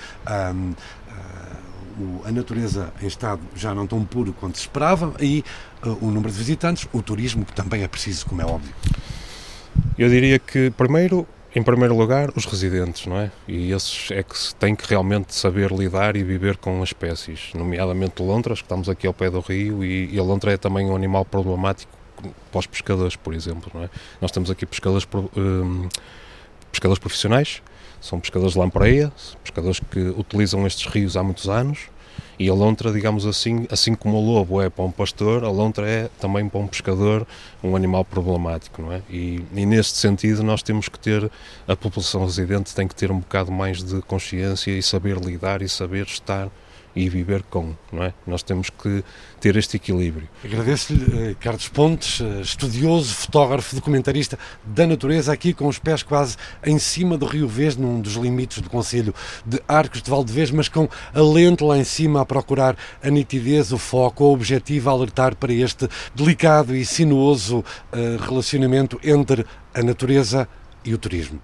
um, 0.54 0.72
uh, 0.72 2.28
a 2.28 2.32
natureza 2.32 2.92
em 3.02 3.08
estado 3.08 3.42
já 3.56 3.74
não 3.74 3.88
tão 3.88 4.04
puro 4.04 4.34
quanto 4.34 4.58
se 4.58 4.64
esperava 4.64 5.14
e 5.20 5.44
uh, 5.86 5.98
o 6.02 6.12
número 6.12 6.32
de 6.32 6.38
visitantes, 6.38 6.88
o 6.92 7.02
turismo, 7.02 7.46
que 7.46 7.54
também 7.54 7.84
é 7.84 7.88
preciso, 7.88 8.26
como 8.26 8.42
é 8.42 8.46
óbvio? 8.46 8.74
Eu 9.97 10.10
diria 10.10 10.39
que, 10.39 10.71
primeiro, 10.71 11.27
em 11.55 11.62
primeiro 11.62 11.95
lugar, 11.95 12.29
os 12.36 12.45
residentes, 12.45 13.05
não 13.05 13.17
é? 13.17 13.31
E 13.47 13.71
esses 13.71 14.10
é 14.12 14.23
que 14.23 14.36
têm 14.55 14.75
que 14.75 14.88
realmente 14.88 15.36
saber 15.36 15.71
lidar 15.71 16.15
e 16.15 16.23
viver 16.23 16.57
com 16.57 16.81
as 16.81 16.89
espécies, 16.89 17.51
nomeadamente 17.53 18.21
lontras, 18.21 18.60
que 18.60 18.65
estamos 18.65 18.88
aqui 18.88 19.05
ao 19.05 19.13
pé 19.13 19.29
do 19.29 19.39
rio, 19.41 19.84
e, 19.84 20.13
e 20.13 20.19
a 20.19 20.23
lontra 20.23 20.53
é 20.53 20.57
também 20.57 20.86
um 20.88 20.95
animal 20.95 21.25
problemático 21.25 21.91
para 22.51 22.60
os 22.60 22.67
pescadores, 22.67 23.15
por 23.15 23.34
exemplo, 23.34 23.71
não 23.73 23.84
é? 23.84 23.89
Nós 24.21 24.31
temos 24.31 24.49
aqui 24.49 24.65
pescadores, 24.65 25.07
um, 25.36 25.89
pescadores 26.71 26.99
profissionais, 26.99 27.62
são 27.99 28.19
pescadores 28.19 28.53
de 28.53 28.60
lampreia, 28.60 29.12
pescadores 29.43 29.79
que 29.79 29.99
utilizam 29.99 30.65
estes 30.65 30.91
rios 30.91 31.17
há 31.17 31.23
muitos 31.23 31.49
anos, 31.49 31.89
e 32.41 32.49
a 32.49 32.54
lontra, 32.56 32.91
digamos 32.91 33.27
assim, 33.27 33.67
assim 33.69 33.93
como 33.93 34.17
o 34.17 34.25
lobo 34.25 34.60
é 34.60 34.67
para 34.67 34.84
um 34.84 34.89
pastor, 34.89 35.43
a 35.43 35.49
lontra 35.49 35.88
é 35.88 36.10
também 36.19 36.49
para 36.49 36.60
um 36.60 36.65
pescador 36.65 37.27
um 37.63 37.75
animal 37.75 38.04
problemático, 38.04 38.82
não 38.82 38.91
é? 38.91 39.04
E, 39.08 39.43
e 39.54 39.63
neste 39.63 39.99
sentido 39.99 40.41
nós 40.41 40.63
temos 40.63 40.89
que 40.89 40.97
ter, 40.97 41.30
a 41.67 41.75
população 41.75 42.25
residente 42.25 42.73
tem 42.73 42.88
que 42.88 42.95
ter 42.95 43.12
um 43.12 43.19
bocado 43.19 43.51
mais 43.51 43.84
de 43.84 44.01
consciência 44.01 44.71
e 44.71 44.82
saber 44.82 45.17
lidar 45.17 45.62
e 45.62 45.69
saber 45.69 46.08
estar 46.08 46.49
e 46.95 47.10
viver 47.10 47.43
com, 47.43 47.73
não 47.91 48.04
é? 48.04 48.13
Nós 48.25 48.43
temos 48.43 48.69
que 48.69 49.04
ter 49.39 49.56
este 49.56 49.77
equilíbrio. 49.77 50.27
Agradeço-lhe, 50.43 51.32
eh, 51.32 51.36
Carlos 51.39 51.67
Pontes, 51.67 52.21
eh, 52.21 52.41
estudioso, 52.41 53.13
fotógrafo, 53.13 53.75
documentarista 53.75 54.38
da 54.65 54.86
natureza, 54.86 55.32
aqui 55.32 55.54
com 55.54 55.67
os 55.67 55.80
pés 55.80 56.04
quase 56.04 56.36
em 56.65 56.77
cima 56.77 57.17
do 57.17 57.25
Rio 57.25 57.47
Vez, 57.47 57.75
num 57.75 58.01
dos 58.01 58.13
limites 58.15 58.62
do 58.62 58.69
Conselho 58.69 59.13
de 59.45 59.62
Arcos 59.67 60.01
de 60.01 60.10
Valdevez, 60.10 60.51
mas 60.51 60.67
com 60.67 60.88
a 61.13 61.21
lente 61.21 61.63
lá 61.63 61.77
em 61.77 61.84
cima 61.84 62.21
a 62.21 62.25
procurar 62.25 62.75
a 63.01 63.10
nitidez, 63.10 63.71
o 63.71 63.77
foco, 63.77 64.25
o 64.25 64.34
objetivo 64.34 64.89
a 64.89 64.93
alertar 64.93 65.36
para 65.36 65.54
este 65.54 65.88
delicado 66.13 66.75
e 66.75 66.86
sinuoso 66.86 67.60
uh, 67.60 67.65
relacionamento 68.21 68.99
entre 69.04 69.45
a 69.73 69.82
natureza 69.82 70.47
e 70.84 70.93
o 70.93 70.97
turismo. 70.97 71.41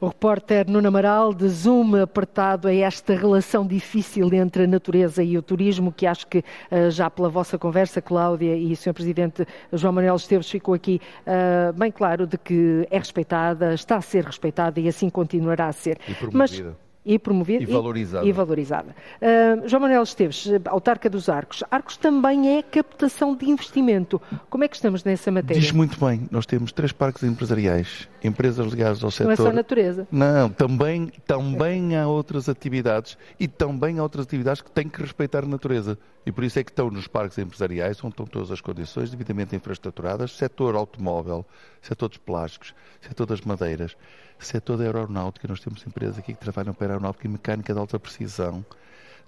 O 0.00 0.08
repórter 0.08 0.66
Nuno 0.66 0.88
Amaral 0.88 1.34
de 1.34 1.46
zoom 1.46 1.94
apertado 2.02 2.68
a 2.68 2.74
esta 2.74 3.14
relação 3.14 3.66
difícil 3.66 4.32
entre 4.32 4.64
a 4.64 4.66
natureza 4.66 5.22
e 5.22 5.36
o 5.36 5.42
turismo, 5.42 5.92
que 5.92 6.06
acho 6.06 6.26
que 6.26 6.42
eh, 6.70 6.88
já 6.90 7.10
pela 7.10 7.28
vossa 7.28 7.58
conversa, 7.58 8.00
Cláudia 8.00 8.56
e 8.56 8.72
o 8.72 8.76
Sr. 8.76 8.94
Presidente 8.94 9.46
João 9.70 9.92
Manuel 9.92 10.16
Esteves, 10.16 10.48
ficou 10.48 10.72
aqui 10.72 11.02
uh, 11.26 11.72
bem 11.74 11.92
claro 11.92 12.26
de 12.26 12.38
que 12.38 12.88
é 12.90 12.98
respeitada, 12.98 13.74
está 13.74 13.96
a 13.96 14.00
ser 14.00 14.24
respeitada 14.24 14.80
e 14.80 14.88
assim 14.88 15.10
continuará 15.10 15.66
a 15.66 15.72
ser. 15.72 15.98
E 16.08 16.14
promovida. 16.14 16.38
Mas, 16.38 16.89
e 17.04 17.18
promovida 17.18 17.62
e 17.62 17.66
valorizada. 17.66 18.26
E, 18.26 18.32
valorizada. 18.32 18.94
Uh, 19.20 19.68
João 19.68 19.82
Manuel 19.82 20.02
Esteves, 20.02 20.48
autarca 20.66 21.08
dos 21.08 21.28
Arcos. 21.28 21.64
Arcos 21.70 21.96
também 21.96 22.58
é 22.58 22.62
captação 22.62 23.34
de 23.34 23.48
investimento. 23.48 24.20
Como 24.50 24.64
é 24.64 24.68
que 24.68 24.76
estamos 24.76 25.02
nessa 25.02 25.30
matéria? 25.30 25.60
Diz 25.60 25.72
muito 25.72 25.98
bem. 26.04 26.28
Nós 26.30 26.44
temos 26.44 26.72
três 26.72 26.92
parques 26.92 27.22
empresariais, 27.22 28.08
empresas 28.22 28.66
ligadas 28.66 29.02
ao 29.02 29.10
setor. 29.10 29.26
Não 29.26 29.32
é 29.32 29.36
só 29.36 29.52
natureza. 29.52 30.06
Não, 30.12 30.50
também, 30.50 31.10
também 31.26 31.96
há 31.96 32.06
outras 32.06 32.48
atividades 32.48 33.16
e 33.38 33.48
também 33.48 33.98
há 33.98 34.02
outras 34.02 34.26
atividades 34.26 34.60
que 34.60 34.70
têm 34.70 34.88
que 34.88 35.00
respeitar 35.00 35.44
a 35.44 35.46
natureza. 35.46 35.98
E 36.26 36.30
por 36.30 36.44
isso 36.44 36.58
é 36.58 36.64
que 36.64 36.70
estão 36.70 36.90
nos 36.90 37.08
parques 37.08 37.38
empresariais, 37.38 37.98
onde 38.04 38.12
estão 38.12 38.26
todas 38.26 38.50
as 38.50 38.60
condições 38.60 39.10
devidamente 39.10 39.56
infraestruturadas, 39.56 40.32
setor 40.32 40.76
automóvel, 40.76 41.46
setor 41.80 42.08
dos 42.08 42.18
plásticos, 42.18 42.74
setor 43.00 43.24
das 43.24 43.40
madeiras 43.40 43.96
setor 44.46 44.76
da 44.76 44.84
aeronáutica, 44.84 45.46
nós 45.48 45.60
temos 45.60 45.86
empresas 45.86 46.18
aqui 46.18 46.34
que 46.34 46.40
trabalham 46.40 46.74
para 46.74 46.86
a 46.86 46.90
aeronáutica 46.90 47.26
e 47.26 47.30
mecânica 47.30 47.72
de 47.72 47.78
alta 47.78 47.98
precisão. 47.98 48.64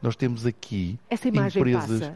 Nós 0.00 0.16
temos 0.16 0.44
aqui 0.46 0.98
Essa 1.08 1.28
imagem 1.28 1.60
empresas. 1.60 2.00
Passa. 2.00 2.14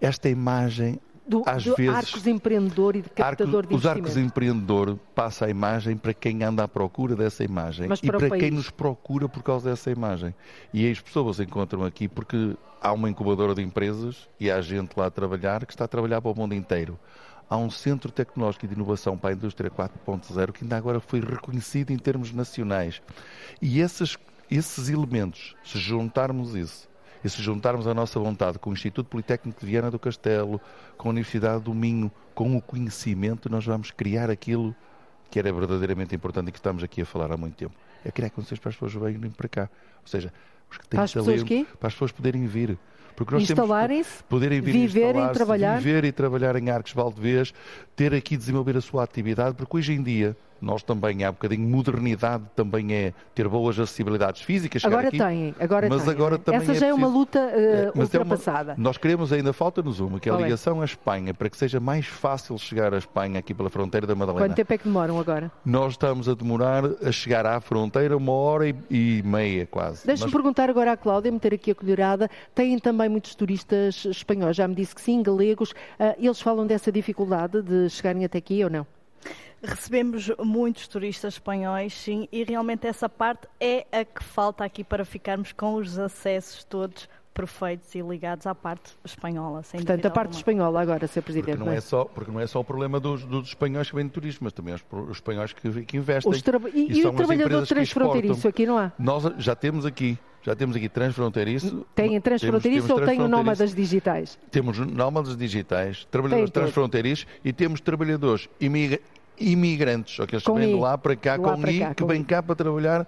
Esta 0.00 0.28
imagem 0.28 1.00
do, 1.28 1.42
às 1.44 1.62
do 1.62 1.76
vezes, 1.76 1.94
arcos 1.94 2.26
empreendedor 2.26 2.96
e 2.96 3.02
de 3.02 3.10
captador 3.10 3.58
arco, 3.58 3.68
de 3.68 3.74
Os 3.74 3.84
arcos 3.84 4.16
empreendedor 4.16 4.98
passa 5.14 5.44
a 5.44 5.50
imagem 5.50 5.96
para 5.96 6.14
quem 6.14 6.42
anda 6.42 6.64
à 6.64 6.68
procura 6.68 7.14
dessa 7.14 7.44
imagem 7.44 7.86
Mas 7.86 7.98
e 8.02 8.06
para, 8.06 8.18
para 8.18 8.38
quem 8.38 8.50
nos 8.50 8.70
procura 8.70 9.28
por 9.28 9.42
causa 9.42 9.68
dessa 9.68 9.90
imagem. 9.90 10.34
E 10.72 10.90
as 10.90 10.98
pessoas 11.00 11.38
encontram 11.38 11.84
aqui 11.84 12.08
porque 12.08 12.56
há 12.80 12.92
uma 12.92 13.10
incubadora 13.10 13.54
de 13.54 13.62
empresas 13.62 14.28
e 14.40 14.50
há 14.50 14.60
gente 14.62 14.92
lá 14.96 15.06
a 15.06 15.10
trabalhar 15.10 15.66
que 15.66 15.72
está 15.72 15.84
a 15.84 15.88
trabalhar 15.88 16.22
para 16.22 16.30
o 16.30 16.34
mundo 16.34 16.54
inteiro 16.54 16.98
há 17.48 17.56
um 17.56 17.70
centro 17.70 18.10
tecnológico 18.10 18.66
de 18.66 18.74
inovação 18.74 19.16
para 19.16 19.30
a 19.30 19.32
indústria 19.32 19.70
4.0 19.70 20.52
que 20.52 20.64
ainda 20.64 20.76
agora 20.76 21.00
foi 21.00 21.20
reconhecido 21.20 21.90
em 21.90 21.98
termos 21.98 22.32
nacionais. 22.32 23.00
E 23.60 23.80
esses, 23.80 24.16
esses 24.50 24.88
elementos, 24.88 25.56
se 25.64 25.78
juntarmos 25.78 26.54
isso, 26.54 26.88
e 27.24 27.28
se 27.28 27.42
juntarmos 27.42 27.86
a 27.86 27.94
nossa 27.94 28.18
vontade 28.20 28.58
com 28.58 28.70
o 28.70 28.72
Instituto 28.72 29.08
Politécnico 29.08 29.60
de 29.60 29.66
Viana 29.66 29.90
do 29.90 29.98
Castelo, 29.98 30.60
com 30.96 31.08
a 31.08 31.10
Universidade 31.10 31.64
do 31.64 31.74
Minho, 31.74 32.12
com 32.34 32.56
o 32.56 32.62
conhecimento, 32.62 33.50
nós 33.50 33.64
vamos 33.64 33.90
criar 33.90 34.30
aquilo 34.30 34.74
que 35.30 35.38
era 35.38 35.52
verdadeiramente 35.52 36.14
importante 36.14 36.48
e 36.48 36.52
que 36.52 36.58
estamos 36.58 36.82
aqui 36.82 37.02
a 37.02 37.06
falar 37.06 37.32
há 37.32 37.36
muito 37.36 37.56
tempo. 37.56 37.74
É 38.04 38.10
criar 38.10 38.30
condições 38.30 38.60
para 38.60 38.70
as 38.70 38.76
pessoas 38.76 38.92
virem 38.92 39.30
para 39.30 39.48
cá. 39.48 39.70
Ou 40.00 40.08
seja, 40.08 40.32
os 40.70 40.78
que 40.78 40.88
têm 40.88 40.98
para 40.98 41.08
talento, 41.08 41.76
para 41.78 41.88
as 41.88 41.94
pessoas 41.94 42.12
poderem 42.12 42.46
vir. 42.46 42.78
Porque 43.18 43.34
nós 43.34 43.42
Instalarem-se, 43.42 44.22
poderem 44.28 44.60
vir 44.60 44.70
viver 44.70 45.16
e 45.16 45.28
trabalhar. 45.30 45.80
Viver 45.80 46.04
e 46.04 46.12
trabalhar 46.12 46.54
em 46.54 46.70
Arcos 46.70 46.92
Valdevez, 46.92 47.52
ter 47.96 48.14
aqui 48.14 48.36
desenvolver 48.36 48.76
a 48.76 48.80
sua 48.80 49.02
atividade, 49.02 49.56
porque 49.56 49.76
hoje 49.76 49.92
em 49.92 50.00
dia 50.00 50.36
nós 50.60 50.82
também 50.82 51.24
há 51.24 51.30
um 51.30 51.32
bocadinho 51.32 51.68
modernidade 51.68 52.44
também 52.54 52.92
é 52.92 53.14
ter 53.34 53.48
boas 53.48 53.78
acessibilidades 53.78 54.42
físicas 54.42 54.84
agora 54.84 55.08
aqui, 55.08 55.18
têm 55.18 55.54
agora 55.58 55.88
mas 55.88 56.02
têm, 56.02 56.12
agora 56.12 56.34
é? 56.34 56.38
também 56.38 56.60
essa 56.60 56.74
já 56.74 56.86
é, 56.86 56.90
é 56.90 56.94
uma 56.94 57.06
luta 57.06 57.38
uh, 57.38 58.00
ultrapassada 58.00 58.72
é 58.72 58.74
uma, 58.74 58.82
nós 58.82 58.98
queremos 58.98 59.32
ainda 59.32 59.52
falta 59.52 59.82
nos 59.82 60.00
uma 60.00 60.18
que 60.18 60.28
é 60.28 60.32
a 60.32 60.36
ligação 60.36 60.80
à 60.80 60.84
Espanha 60.84 61.32
para 61.32 61.48
que 61.48 61.56
seja 61.56 61.80
mais 61.80 62.06
fácil 62.06 62.58
chegar 62.58 62.92
à 62.92 62.98
Espanha 62.98 63.38
aqui 63.38 63.54
pela 63.54 63.70
fronteira 63.70 64.06
da 64.06 64.14
Madalena. 64.14 64.46
Quanto 64.46 64.56
tempo 64.56 64.72
é 64.72 64.78
que 64.78 64.84
demoram 64.84 65.18
agora? 65.18 65.50
Nós 65.64 65.92
estamos 65.92 66.28
a 66.28 66.34
demorar 66.34 66.84
a 66.84 67.12
chegar 67.12 67.46
à 67.46 67.60
fronteira 67.60 68.16
uma 68.16 68.32
hora 68.32 68.68
e, 68.68 68.74
e 68.90 69.22
meia 69.24 69.66
quase. 69.66 70.06
Deixe-me 70.06 70.26
nós... 70.26 70.32
perguntar 70.32 70.68
agora 70.70 70.92
à 70.92 70.96
Cláudia 70.96 71.30
meter 71.30 71.54
aqui 71.54 71.70
a 71.70 71.74
colherada. 71.74 72.30
Têm 72.54 72.78
também 72.78 73.08
muitos 73.08 73.34
turistas 73.34 74.04
espanhóis 74.06 74.56
já 74.56 74.66
me 74.66 74.74
disse 74.74 74.94
que 74.94 75.00
sim 75.00 75.22
galegos. 75.22 75.70
Uh, 75.70 76.14
eles 76.18 76.40
falam 76.40 76.66
dessa 76.66 76.90
dificuldade 76.90 77.62
de 77.62 77.88
chegarem 77.90 78.24
até 78.24 78.38
aqui 78.38 78.62
ou 78.64 78.70
não 78.70 78.86
Recebemos 79.62 80.30
muitos 80.38 80.86
turistas 80.86 81.34
espanhóis, 81.34 81.92
sim, 81.92 82.28
e 82.30 82.44
realmente 82.44 82.86
essa 82.86 83.08
parte 83.08 83.48
é 83.60 83.86
a 83.90 84.04
que 84.04 84.22
falta 84.22 84.64
aqui 84.64 84.84
para 84.84 85.04
ficarmos 85.04 85.52
com 85.52 85.74
os 85.74 85.98
acessos 85.98 86.62
todos 86.62 87.08
perfeitos 87.38 87.94
e 87.94 88.00
ligados 88.00 88.48
à 88.48 88.54
parte 88.54 88.90
espanhola. 89.04 89.62
Sem 89.62 89.78
Portanto, 89.78 90.06
a 90.06 90.10
parte 90.10 90.26
alguma. 90.26 90.40
espanhola 90.40 90.82
agora, 90.82 91.06
Sr. 91.06 91.22
Presidente. 91.22 91.56
Porque 91.56 91.70
não, 91.70 91.72
é 91.72 91.80
só, 91.80 92.04
porque 92.04 92.30
não 92.32 92.40
é 92.40 92.46
só 92.48 92.58
o 92.58 92.64
problema 92.64 92.98
dos, 92.98 93.24
dos 93.24 93.48
espanhóis 93.48 93.88
que 93.88 93.94
vêm 93.94 94.06
de 94.06 94.10
turismo, 94.10 94.40
mas 94.42 94.52
também 94.52 94.74
os, 94.74 94.82
os 94.90 95.18
espanhóis 95.18 95.52
que, 95.52 95.84
que 95.84 95.96
investem. 95.96 96.32
Os 96.32 96.42
tra... 96.42 96.58
E, 96.74 96.98
e, 96.98 97.02
são 97.02 97.12
o 97.12 97.14
trabalhador 97.14 97.64
transfronteiriço 97.64 98.48
aqui 98.48 98.66
não 98.66 98.76
há? 98.76 98.90
Nós 98.98 99.22
já 99.38 99.54
temos 99.54 99.86
aqui, 99.86 100.18
já 100.42 100.56
temos 100.56 100.74
aqui 100.74 100.88
transfronteiriço. 100.88 101.86
Tem 101.94 102.20
transfronteiriço 102.20 102.88
temos 102.88 103.00
ou 103.02 103.06
tem 103.06 103.20
o 103.22 103.28
nómadas 103.28 103.72
digitais? 103.72 104.36
Temos 104.50 104.76
nómadas 104.78 105.36
digitais, 105.36 106.06
trabalhadores 106.10 106.50
transfronteiriços 106.50 107.26
e 107.44 107.52
temos 107.52 107.80
trabalhadores 107.80 108.48
imigra- 108.60 109.00
imigrantes, 109.38 110.18
ou 110.18 110.26
que 110.26 110.34
eles 110.34 110.44
vêm 110.44 110.74
de 110.74 110.80
lá 110.80 110.98
para 110.98 111.14
cá, 111.14 111.36
lá 111.36 111.52
com 111.54 111.60
para 111.60 111.70
I, 111.70 111.78
cá, 111.78 111.94
que 111.94 112.02
com 112.02 112.08
vêm 112.08 112.22
I. 112.22 112.24
cá 112.24 112.42
para 112.42 112.56
trabalhar 112.56 113.06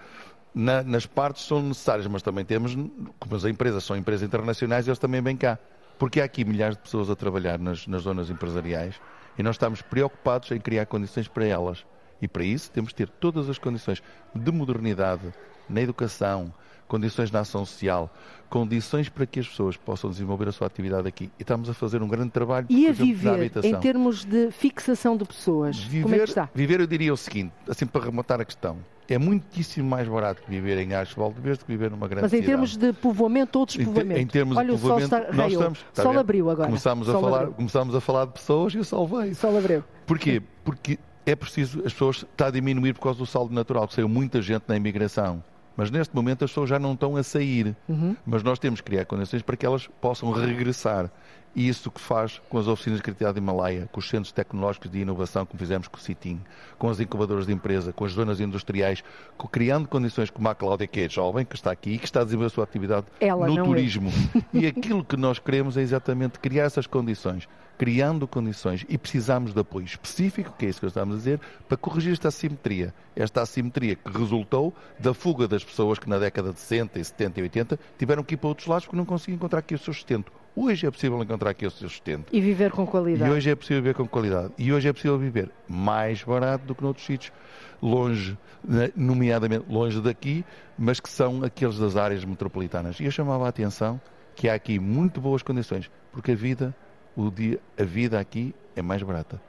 na- 0.54 0.82
nas 0.82 1.06
partes 1.06 1.46
são 1.46 1.62
necessárias, 1.62 2.06
mas 2.06 2.22
também 2.22 2.44
temos, 2.44 2.74
como 3.18 3.34
as 3.36 3.44
empresas 3.44 3.84
são 3.84 3.96
empresas 3.96 4.26
internacionais, 4.26 4.86
eles 4.86 4.98
também 4.98 5.20
vêm 5.20 5.36
cá. 5.36 5.58
Porque 5.98 6.20
há 6.20 6.24
aqui 6.24 6.44
milhares 6.44 6.76
de 6.76 6.82
pessoas 6.82 7.10
a 7.10 7.16
trabalhar 7.16 7.58
nas, 7.58 7.86
nas 7.86 8.02
zonas 8.02 8.30
empresariais 8.30 8.94
e 9.38 9.42
nós 9.42 9.56
estamos 9.56 9.82
preocupados 9.82 10.50
em 10.50 10.58
criar 10.58 10.86
condições 10.86 11.28
para 11.28 11.44
elas. 11.44 11.84
E 12.22 12.28
para 12.28 12.42
isso 12.44 12.70
temos 12.70 12.90
de 12.90 12.96
ter 12.96 13.08
todas 13.08 13.48
as 13.50 13.58
condições 13.58 14.02
de 14.34 14.50
modernidade 14.50 15.32
na 15.68 15.80
educação, 15.82 16.52
condições 16.88 17.30
na 17.30 17.40
ação 17.40 17.64
social, 17.66 18.12
condições 18.48 19.08
para 19.08 19.24
que 19.26 19.40
as 19.40 19.48
pessoas 19.48 19.76
possam 19.76 20.10
desenvolver 20.10 20.48
a 20.48 20.52
sua 20.52 20.66
atividade 20.66 21.06
aqui. 21.06 21.30
E 21.38 21.42
estamos 21.42 21.68
a 21.70 21.74
fazer 21.74 22.02
um 22.02 22.08
grande 22.08 22.30
trabalho 22.30 22.66
E 22.70 22.88
a 22.88 22.92
viver, 22.92 23.28
habitação. 23.28 23.70
em 23.70 23.74
termos 23.78 24.24
de 24.24 24.50
fixação 24.50 25.16
de 25.16 25.24
pessoas, 25.24 25.76
como 25.78 25.88
é 25.88 26.02
Viver, 26.02 26.16
que 26.24 26.24
está? 26.30 26.48
viver, 26.54 26.80
eu 26.80 26.86
diria 26.86 27.12
o 27.12 27.16
seguinte, 27.16 27.52
assim 27.68 27.86
para 27.86 28.04
rematar 28.06 28.40
a 28.40 28.44
questão, 28.44 28.78
é 29.10 29.18
muitíssimo 29.18 29.88
mais 29.88 30.06
barato 30.06 30.42
viver 30.48 30.78
em 30.78 30.88
Valdevez 31.16 31.58
do 31.58 31.64
que 31.64 31.72
viver 31.72 31.90
numa 31.90 32.06
grande 32.06 32.22
Mas 32.22 32.32
em 32.32 32.36
cidade. 32.36 32.52
termos 32.52 32.76
de 32.76 32.92
povoamento 32.92 33.58
ou 33.58 33.66
despovoamento? 33.66 34.20
Em 34.20 34.26
termos 34.26 34.56
Olha, 34.56 34.68
de 34.68 34.72
o 34.74 34.78
sol 34.78 35.00
povoamento, 35.00 35.16
está, 35.16 35.32
nós 35.32 35.52
estamos. 35.52 35.78
está 35.78 36.02
sol 36.02 36.18
abriu 36.18 36.48
agora. 36.48 36.68
Começámos 36.68 37.08
a, 37.08 37.12
falar, 37.12 37.38
abriu. 37.38 37.52
começámos 37.54 37.94
a 37.94 38.00
falar 38.00 38.24
de 38.26 38.32
pessoas 38.32 38.72
e 38.74 38.78
o 38.78 38.84
sol 38.84 39.08
veio. 39.08 39.34
Sol 39.34 39.58
abriu. 39.58 39.84
Porquê? 40.06 40.40
Porque 40.64 40.98
é 41.26 41.34
preciso, 41.34 41.80
as 41.84 41.92
pessoas 41.92 42.24
está 42.30 42.46
a 42.46 42.50
diminuir 42.50 42.94
por 42.94 43.02
causa 43.02 43.18
do 43.18 43.26
saldo 43.26 43.52
natural, 43.52 43.88
que 43.88 43.94
saiu 43.94 44.08
muita 44.08 44.40
gente 44.40 44.64
na 44.68 44.76
imigração. 44.76 45.42
Mas 45.80 45.90
neste 45.90 46.14
momento 46.14 46.44
as 46.44 46.50
pessoas 46.50 46.68
já 46.68 46.78
não 46.78 46.92
estão 46.92 47.16
a 47.16 47.22
sair. 47.22 47.74
Uhum. 47.88 48.14
Mas 48.26 48.42
nós 48.42 48.58
temos 48.58 48.82
que 48.82 48.86
criar 48.90 49.06
condições 49.06 49.40
para 49.40 49.56
que 49.56 49.64
elas 49.64 49.86
possam 49.98 50.30
regressar. 50.30 51.10
E 51.56 51.66
isso 51.66 51.90
que 51.90 51.98
faz 52.00 52.38
com 52.50 52.58
as 52.58 52.68
oficinas 52.68 52.98
de 52.98 53.02
criatividade 53.02 53.34
de 53.36 53.40
Himalaia, 53.40 53.88
com 53.90 53.98
os 53.98 54.06
centros 54.08 54.30
tecnológicos 54.30 54.90
de 54.90 54.98
inovação, 55.00 55.46
como 55.46 55.58
fizemos 55.58 55.88
com 55.88 55.96
o 55.96 56.00
CITIM, 56.00 56.38
com 56.78 56.88
as 56.90 57.00
incubadoras 57.00 57.46
de 57.46 57.52
empresa, 57.54 57.94
com 57.94 58.04
as 58.04 58.12
zonas 58.12 58.40
industriais, 58.40 59.02
com- 59.38 59.48
criando 59.48 59.88
condições 59.88 60.28
como 60.28 60.46
a 60.50 60.54
Cláudia, 60.54 60.86
que 60.86 61.00
é 61.00 61.08
jovem, 61.08 61.46
que 61.46 61.54
está 61.56 61.72
aqui 61.72 61.92
e 61.94 61.98
que 61.98 62.04
está 62.04 62.20
a 62.20 62.24
desenvolver 62.24 62.48
a 62.48 62.54
sua 62.54 62.64
atividade 62.64 63.06
Ela, 63.18 63.46
no 63.48 63.56
eu. 63.56 63.64
turismo. 63.64 64.12
E 64.52 64.66
aquilo 64.66 65.02
que 65.02 65.16
nós 65.16 65.38
queremos 65.38 65.76
é 65.78 65.80
exatamente 65.80 66.38
criar 66.38 66.64
essas 66.64 66.86
condições, 66.86 67.48
criando 67.80 68.28
condições 68.28 68.84
e 68.90 68.98
precisamos 68.98 69.54
de 69.54 69.60
apoio 69.60 69.86
específico, 69.86 70.52
que 70.58 70.66
é 70.66 70.68
isso 70.68 70.80
que 70.80 70.86
estamos 70.86 71.14
a 71.14 71.18
dizer, 71.18 71.40
para 71.66 71.78
corrigir 71.78 72.12
esta 72.12 72.28
assimetria. 72.28 72.92
Esta 73.16 73.40
assimetria 73.40 73.96
que 73.96 74.18
resultou 74.18 74.74
da 74.98 75.14
fuga 75.14 75.48
das 75.48 75.64
pessoas 75.64 75.98
que 75.98 76.06
na 76.06 76.18
década 76.18 76.52
de 76.52 76.60
60, 76.60 76.98
e 76.98 77.04
70 77.06 77.40
e 77.40 77.42
80 77.44 77.80
tiveram 77.98 78.22
que 78.22 78.34
ir 78.34 78.36
para 78.36 78.48
outros 78.48 78.66
lados 78.68 78.84
porque 78.84 78.98
não 78.98 79.06
conseguiam 79.06 79.36
encontrar 79.36 79.60
aqui 79.60 79.74
o 79.74 79.78
seu 79.78 79.94
sustento. 79.94 80.30
Hoje 80.54 80.86
é 80.86 80.90
possível 80.90 81.22
encontrar 81.22 81.48
aqui 81.48 81.64
o 81.64 81.70
seu 81.70 81.88
sustento. 81.88 82.26
E 82.30 82.38
viver 82.38 82.70
com 82.70 82.84
E 82.84 82.86
qualidade. 82.86 83.30
hoje 83.30 83.48
é 83.48 83.54
possível 83.54 83.82
viver 83.82 83.94
com 83.94 84.06
qualidade. 84.06 84.52
E 84.58 84.70
hoje 84.70 84.86
é 84.86 84.92
possível 84.92 85.18
viver 85.18 85.50
mais 85.66 86.22
barato 86.22 86.66
do 86.66 86.74
que 86.74 86.82
noutros 86.82 87.06
sítios, 87.06 87.32
longe, 87.80 88.36
né, 88.62 88.90
nomeadamente 88.94 89.64
longe 89.70 90.02
daqui, 90.02 90.44
mas 90.78 91.00
que 91.00 91.08
são 91.08 91.42
aqueles 91.42 91.78
das 91.78 91.96
áreas 91.96 92.26
metropolitanas. 92.26 93.00
E 93.00 93.06
eu 93.06 93.10
chamava 93.10 93.46
a 93.46 93.48
atenção 93.48 93.98
que 94.36 94.50
há 94.50 94.54
aqui 94.54 94.78
muito 94.78 95.18
boas 95.18 95.42
condições, 95.42 95.90
porque 96.12 96.32
a 96.32 96.34
vida, 96.34 96.74
o 97.16 97.30
dia, 97.30 97.58
a 97.78 97.84
vida 97.84 98.18
aqui 98.18 98.54
é 98.76 98.82
mais 98.82 99.02
barata 99.02 99.40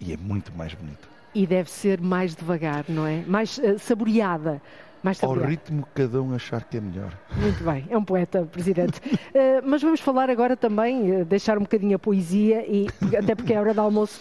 e 0.00 0.12
é 0.12 0.16
muito 0.16 0.52
mais 0.56 0.74
bonita. 0.74 1.08
E 1.34 1.46
deve 1.46 1.70
ser 1.70 2.00
mais 2.00 2.34
devagar, 2.34 2.84
não 2.88 3.06
é? 3.06 3.22
Mais 3.26 3.58
eh, 3.58 3.78
saboreada. 3.78 4.60
Mais 5.02 5.22
Ao 5.22 5.32
ritmo 5.32 5.82
que 5.82 6.02
cada 6.02 6.20
um 6.20 6.34
achar 6.34 6.62
que 6.64 6.76
é 6.76 6.80
melhor. 6.80 7.16
Muito 7.34 7.64
bem, 7.64 7.86
é 7.88 7.96
um 7.96 8.04
poeta, 8.04 8.42
Presidente. 8.44 9.00
Eh, 9.32 9.60
mas 9.64 9.80
vamos 9.80 10.00
falar 10.00 10.28
agora 10.28 10.56
também, 10.56 11.12
eh, 11.12 11.24
deixar 11.24 11.56
um 11.56 11.62
bocadinho 11.62 11.94
a 11.94 11.98
poesia, 12.00 12.64
e, 12.66 12.88
até 13.16 13.36
porque 13.36 13.52
é 13.52 13.60
hora 13.60 13.72
de 13.72 13.78
almoço, 13.78 14.20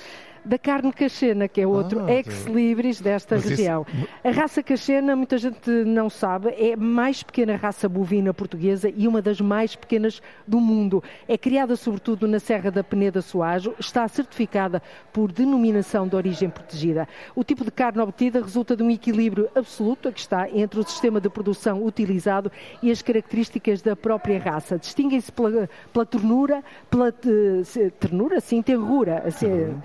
da 0.50 0.58
carne 0.58 0.92
cachena, 0.92 1.48
que 1.48 1.62
é 1.62 1.68
outro 1.68 2.04
Ah, 2.06 2.12
ex-libris 2.12 3.00
desta 3.00 3.36
Mas 3.36 3.46
isso- 3.46 3.52
região. 3.56 3.86
A 4.24 4.32
raça 4.32 4.64
cachena, 4.64 5.16
muita 5.16 5.38
gente 5.38 5.70
não 5.86 6.10
sabe, 6.10 6.50
é 6.58 6.74
a 6.74 6.78
mais 6.78 7.22
pequena 7.22 7.56
raça 7.56 7.88
bovina 7.88 8.34
portuguesa 8.34 8.92
e 8.96 9.08
uma 9.08 9.22
das 9.22 9.40
mais 9.40 9.76
pequenas 9.76 10.22
do 10.48 10.60
mundo. 10.60 11.04
É 11.28 11.38
criada 11.38 11.76
sobretudo 11.76 12.28
na 12.28 12.40
Serra 12.40 12.72
da 12.72 12.84
Peneda 12.84 13.22
Soajo, 13.22 13.76
está 13.80 14.08
certificada 14.08 14.82
por 15.14 15.32
denominação 15.32 16.08
de 16.08 16.16
origem 16.16 16.50
protegida. 16.50 17.08
O 17.36 17.44
tipo 17.44 17.64
de 17.64 17.70
carne 17.70 18.02
obtida 18.02 18.42
resulta 18.42 18.76
de 18.76 18.82
um 18.82 18.90
equilíbrio 18.90 19.48
absoluto 19.56 20.12
que 20.12 20.20
está 20.20 20.50
entre 20.50 20.80
o 20.80 20.84
sistema 20.84 21.22
de 21.22 21.30
produção 21.30 21.86
utilizado 21.86 22.52
e 22.82 22.90
as 22.90 23.04
características 23.04 23.84
da 23.84 23.96
própria 23.96 24.40
raça. 24.40 24.80
Distinguem-se 24.80 25.32
pela, 25.32 25.70
pela 25.94 26.06
ternura, 26.08 26.64
pela 26.90 27.10
eh, 27.10 27.90
ternura, 28.00 28.40
sim, 28.40 28.64
tenrura, 28.64 29.22
assim, 29.28 29.76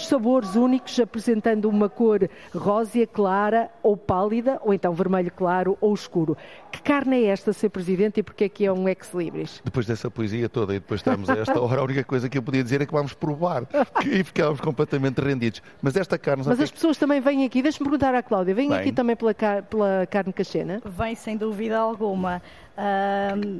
pelos 0.00 0.06
sabores 0.06 0.54
únicos, 0.56 0.98
apresentando 0.98 1.68
uma 1.68 1.88
cor 1.88 2.28
rósea, 2.54 3.06
clara 3.06 3.70
ou 3.82 3.96
pálida, 3.96 4.58
ou 4.64 4.72
então 4.72 4.92
vermelho 4.94 5.30
claro 5.30 5.76
ou 5.80 5.92
escuro. 5.92 6.36
Que 6.70 6.80
carne 6.80 7.24
é 7.24 7.26
esta, 7.26 7.52
Sr. 7.52 7.70
Presidente, 7.70 8.20
e 8.20 8.22
porquê 8.22 8.44
é 8.44 8.48
que 8.48 8.64
é 8.64 8.72
um 8.72 8.88
ex-libris? 8.88 9.60
Depois 9.64 9.86
dessa 9.86 10.10
poesia 10.10 10.48
toda 10.48 10.74
e 10.74 10.78
depois 10.80 11.00
estamos 11.00 11.28
a 11.28 11.34
esta 11.34 11.60
hora, 11.60 11.80
a 11.80 11.84
única 11.84 12.04
coisa 12.04 12.28
que 12.28 12.38
eu 12.38 12.42
podia 12.42 12.62
dizer 12.62 12.80
é 12.80 12.86
que 12.86 12.92
vamos 12.92 13.12
provar 13.12 13.64
e 14.06 14.24
ficávamos 14.24 14.60
completamente 14.60 15.20
rendidos. 15.20 15.62
Mas 15.82 15.96
esta 15.96 16.16
carne... 16.18 16.44
Mas 16.46 16.56
que 16.56 16.64
as 16.64 16.70
pessoas 16.70 16.96
também 16.96 17.20
vêm 17.20 17.44
aqui, 17.44 17.62
deixe-me 17.62 17.84
perguntar 17.84 18.14
à 18.14 18.22
Cláudia, 18.22 18.54
vêm 18.54 18.68
Bem. 18.68 18.78
aqui 18.78 18.92
também 18.92 19.16
pela, 19.16 19.34
car- 19.34 19.62
pela 19.64 20.06
carne 20.10 20.32
cachena? 20.32 20.80
Vem 20.84 21.14
sem 21.14 21.36
dúvida 21.36 21.78
alguma. 21.78 22.40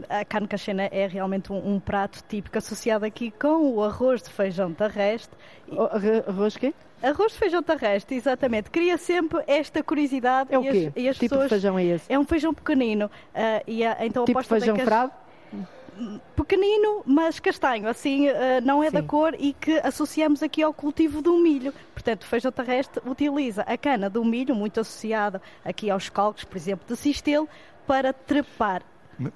A 0.08 0.24
carne 0.24 0.48
cachena 0.48 0.84
é 0.90 1.06
realmente 1.06 1.52
um, 1.52 1.74
um 1.74 1.80
prato 1.80 2.22
típico 2.28 2.56
associado 2.56 3.04
aqui 3.04 3.30
com 3.30 3.74
o 3.74 3.82
arroz 3.84 4.22
de 4.22 4.30
feijão 4.30 4.72
terrestre. 4.72 5.36
O- 5.68 5.82
arro- 5.82 6.24
Arroz 6.26 6.56
quê? 6.56 6.72
Arroz 7.02 7.32
de 7.32 7.38
feijão 7.38 7.62
terrestre, 7.62 8.16
exatamente. 8.16 8.70
Cria 8.70 8.96
sempre 8.98 9.42
esta 9.46 9.82
curiosidade 9.82 10.52
É 10.54 10.58
o 10.58 10.64
e 10.64 10.70
quê? 10.70 10.92
as, 10.94 11.02
e 11.02 11.08
as 11.08 11.16
Que 11.18 11.26
tipo 11.26 11.34
pessoas. 11.34 11.42
de 11.44 11.48
feijão 11.50 11.78
é 11.78 11.84
esse? 11.84 12.12
É 12.12 12.18
um 12.18 12.24
feijão 12.24 12.54
pequenino. 12.54 13.10
ah, 13.34 13.62
e 13.66 13.84
a- 13.84 13.96
então 14.00 14.24
Tipo 14.24 14.42
feijão 14.42 14.74
que 14.76 14.84
frado? 14.84 15.12
pequenino, 16.34 17.02
mas 17.04 17.38
castanho, 17.38 17.86
assim 17.88 18.28
eh, 18.28 18.60
não 18.62 18.82
é 18.82 18.90
da 18.90 19.00
Sim. 19.00 19.06
cor 19.06 19.34
e 19.38 19.52
que 19.52 19.78
associamos 19.80 20.42
aqui 20.42 20.62
ao 20.62 20.72
cultivo 20.72 21.20
do 21.20 21.36
milho. 21.38 21.74
Portanto, 21.92 22.22
o 22.22 22.26
feijão 22.26 22.50
terrestre 22.50 23.02
utiliza 23.06 23.62
a 23.62 23.76
cana 23.76 24.08
do 24.08 24.24
milho, 24.24 24.54
muito 24.54 24.80
associada 24.80 25.42
aqui 25.64 25.90
aos 25.90 26.08
calcos, 26.08 26.42
por 26.44 26.56
exemplo, 26.56 26.86
de 26.88 26.96
Sistelo, 26.96 27.46
para 27.86 28.12
trepar. 28.14 28.82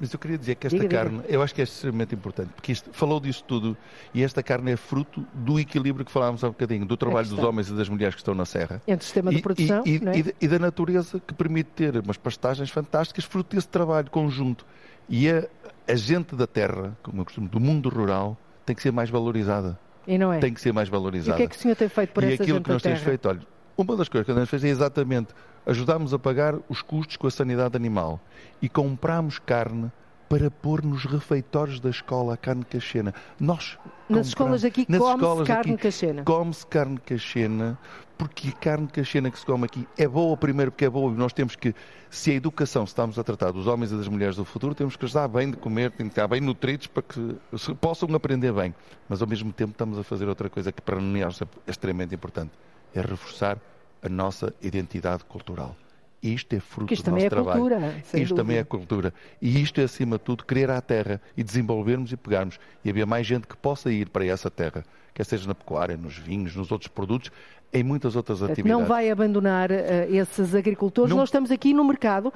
Mas 0.00 0.12
eu 0.12 0.18
queria 0.18 0.38
dizer 0.38 0.54
que 0.54 0.66
esta 0.66 0.78
Diga, 0.78 0.88
diga. 0.88 1.02
carne, 1.04 1.22
eu 1.28 1.42
acho 1.42 1.54
que 1.54 1.60
é 1.60 1.64
extremamente 1.64 2.14
importante, 2.14 2.48
porque 2.54 2.72
isto, 2.72 2.88
falou 2.92 3.20
disso 3.20 3.44
tudo 3.46 3.76
e 4.14 4.22
esta 4.22 4.42
carne 4.42 4.72
é 4.72 4.76
fruto 4.76 5.26
do 5.34 5.60
equilíbrio 5.60 6.06
que 6.06 6.10
falámos 6.10 6.42
há 6.42 6.46
um 6.48 6.52
bocadinho, 6.52 6.86
do 6.86 6.96
trabalho 6.96 7.28
dos 7.28 7.38
homens 7.38 7.68
e 7.68 7.74
das 7.74 7.88
mulheres 7.88 8.14
que 8.14 8.20
estão 8.22 8.34
na 8.34 8.46
serra. 8.46 8.80
Entre 8.86 9.02
o 9.02 9.04
sistema 9.04 9.30
de 9.30 9.36
E- 9.38 9.42
produção, 9.42 9.82
e, 9.84 9.90
e- 9.90 10.08
é? 10.08 10.18
e 10.18 10.22
da- 10.22 10.32
e 10.40 10.48
da 10.48 10.58
natureza 10.58 11.20
que 11.20 11.34
permite 11.34 11.68
ter 11.76 11.98
umas 11.98 12.16
pastagens 12.16 12.70
fantásticas 12.70 13.24
fruto 13.24 13.54
desse 13.54 13.68
trabalho 13.68 14.10
conjunto. 14.10 14.64
E 15.06 15.28
a, 15.28 15.46
a 15.86 15.94
gente 15.94 16.34
da 16.34 16.46
terra, 16.46 16.96
como 17.02 17.20
eu 17.20 17.24
costumo, 17.26 17.46
do 17.46 17.60
mundo 17.60 17.90
rural, 17.90 18.38
tem 18.64 18.74
que 18.74 18.80
ser 18.80 18.90
mais 18.92 19.10
valorizada. 19.10 19.78
E 20.06 20.16
não 20.16 20.32
é? 20.32 20.38
Tem 20.38 20.52
que 20.54 20.60
ser 20.62 20.72
mais 20.72 20.88
E 20.88 20.90
valorizada. 20.90 21.34
o 21.34 21.36
que 21.36 21.42
é 21.42 21.46
que 21.46 21.56
o 21.56 21.58
senhor 21.58 21.76
tem 21.76 21.88
feito 21.90 22.10
por 22.12 22.22
e 22.24 22.32
essa 22.32 22.42
aquilo 22.42 22.56
gente 22.56 22.64
que 22.64 22.72
nós 22.72 22.82
da 22.82 22.88
temos 22.88 23.00
terra? 23.00 23.10
feito, 23.10 23.28
olha, 23.28 23.40
uma 23.76 23.96
das 23.96 24.08
coisas 24.08 24.26
que 24.26 24.32
nós 24.32 24.48
fez 24.48 24.64
é 24.64 24.68
exatamente 24.68 25.28
ajudarmos 25.66 26.12
a 26.12 26.18
pagar 26.18 26.56
os 26.68 26.82
custos 26.82 27.16
com 27.16 27.26
a 27.26 27.30
sanidade 27.30 27.76
animal 27.76 28.20
e 28.60 28.68
compramos 28.68 29.38
carne 29.38 29.90
para 30.28 30.50
pôr 30.50 30.82
nos 30.82 31.04
refeitórios 31.04 31.78
da 31.78 31.90
escola 31.90 32.34
a 32.34 32.36
carne 32.36 32.64
cachena. 32.64 33.14
Nós 33.38 33.78
Nas 34.08 34.28
escolas 34.28 34.64
aqui 34.64 34.86
come-se 34.86 35.44
carne 35.44 35.76
cachena. 35.76 36.24
Come-se 36.24 36.66
carne 36.66 36.98
cachena 36.98 37.78
porque 38.16 38.48
a 38.48 38.52
carne 38.52 38.86
cachena 38.88 39.30
que 39.30 39.38
se 39.38 39.44
come 39.44 39.64
aqui 39.64 39.86
é 39.98 40.08
boa 40.08 40.36
primeiro 40.36 40.70
porque 40.70 40.84
é 40.84 40.90
boa 40.90 41.12
e 41.12 41.16
nós 41.16 41.32
temos 41.32 41.56
que, 41.56 41.74
se 42.08 42.30
a 42.30 42.34
educação 42.34 42.86
se 42.86 42.90
estamos 42.90 43.18
a 43.18 43.24
tratar 43.24 43.50
dos 43.50 43.66
homens 43.66 43.92
e 43.92 43.96
das 43.96 44.08
mulheres 44.08 44.36
do 44.36 44.44
futuro, 44.44 44.74
temos 44.74 44.96
que 44.96 45.04
lhes 45.04 45.12
dar 45.12 45.28
bem 45.28 45.50
de 45.50 45.56
comer, 45.56 45.90
temos 45.90 46.12
que 46.12 46.20
estar 46.20 46.28
bem 46.28 46.40
nutridos 46.40 46.86
para 46.86 47.02
que 47.02 47.38
possam 47.80 48.12
aprender 48.14 48.52
bem. 48.52 48.74
Mas 49.08 49.20
ao 49.20 49.28
mesmo 49.28 49.52
tempo 49.52 49.72
estamos 49.72 49.98
a 49.98 50.02
fazer 50.02 50.28
outra 50.28 50.48
coisa 50.48 50.72
que 50.72 50.80
para 50.80 51.00
nós 51.00 51.40
é 51.42 51.46
extremamente 51.70 52.14
importante, 52.14 52.52
é 52.94 53.00
reforçar 53.00 53.58
a 54.04 54.08
nossa 54.08 54.52
identidade 54.62 55.24
cultural. 55.24 55.74
Isto 56.22 56.54
é 56.56 56.60
fruto 56.60 56.86
Que 56.88 56.94
isto 56.94 57.02
do 57.02 57.06
também 57.06 57.24
nosso 57.24 57.26
é 57.26 57.42
trabalho. 57.42 57.60
cultura, 57.60 57.94
Isto 58.14 58.34
também 58.34 58.56
é 58.56 58.64
dúvida. 58.64 58.64
cultura. 58.64 59.14
E 59.42 59.60
isto 59.62 59.80
é, 59.80 59.84
acima 59.84 60.16
de 60.16 60.24
tudo, 60.24 60.44
querer 60.44 60.70
à 60.70 60.80
terra 60.80 61.20
e 61.36 61.42
desenvolvermos 61.44 62.12
e 62.12 62.16
pegarmos. 62.16 62.58
E 62.82 62.88
haver 62.90 63.04
mais 63.06 63.26
gente 63.26 63.46
que 63.46 63.56
possa 63.56 63.92
ir 63.92 64.08
para 64.08 64.24
essa 64.24 64.50
terra, 64.50 64.84
quer 65.14 65.24
seja 65.24 65.46
na 65.46 65.54
pecuária, 65.54 65.96
nos 65.96 66.18
vinhos, 66.18 66.54
nos 66.56 66.72
outros 66.72 66.88
produtos, 66.88 67.30
em 67.74 67.82
muitas 67.82 68.14
outras 68.14 68.40
atividades. 68.40 68.70
Não 68.70 68.84
vai 68.86 69.10
abandonar 69.10 69.70
uh, 69.70 69.74
esses 70.08 70.54
agricultores. 70.54 71.10
Não. 71.10 71.18
Nós 71.18 71.28
estamos 71.28 71.50
aqui 71.50 71.74
no 71.74 71.84
mercado 71.84 72.28
uh, 72.28 72.32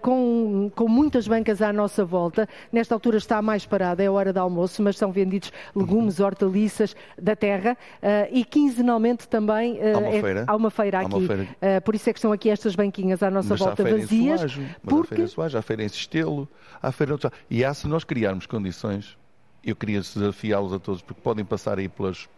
com, 0.00 0.70
com 0.74 0.88
muitas 0.88 1.28
bancas 1.28 1.62
à 1.62 1.72
nossa 1.72 2.04
volta. 2.04 2.48
Nesta 2.72 2.92
altura 2.92 3.16
está 3.16 3.40
mais 3.40 3.64
parada, 3.64 4.02
é 4.02 4.10
hora 4.10 4.32
de 4.32 4.40
almoço, 4.40 4.82
mas 4.82 4.98
são 4.98 5.12
vendidos 5.12 5.52
legumes, 5.74 6.18
uhum. 6.18 6.26
hortaliças 6.26 6.96
da 7.16 7.36
terra 7.36 7.76
uh, 8.02 8.28
e 8.32 8.44
quinzenalmente 8.44 9.28
também 9.28 9.78
há 9.80 9.98
uma, 9.98 10.08
é, 10.08 10.20
feira. 10.20 10.44
Há 10.48 10.56
uma 10.56 10.70
feira 10.70 11.00
aqui. 11.00 11.14
Uma 11.14 11.26
feira. 11.26 11.80
por 11.80 11.94
isso 11.94 12.10
é 12.10 12.12
que 12.12 12.18
estão 12.18 12.32
aqui 12.32 12.50
estas 12.50 12.74
banquinhas 12.74 13.22
à 13.22 13.30
nossa 13.30 13.50
mas 13.50 13.60
volta 13.60 13.84
vazias. 13.84 14.58
Porque... 14.82 15.14
Há 15.14 15.16
feira 15.16 15.22
em 15.22 15.26
Suajo, 15.28 15.58
há 15.58 15.62
feira 15.62 15.84
em 15.84 15.88
Sistelo, 15.88 16.48
há 16.82 16.90
feira... 16.90 17.16
E 17.48 17.64
há, 17.64 17.72
se 17.72 17.86
nós 17.86 18.02
criarmos 18.02 18.46
condições 18.46 19.16
eu 19.64 19.76
queria 19.76 20.00
desafiá-los 20.00 20.72
a 20.72 20.78
todos, 20.78 21.02
porque 21.02 21.20
podem 21.20 21.44
passar 21.44 21.78
aí 21.78 21.88
pelas, 21.88 22.28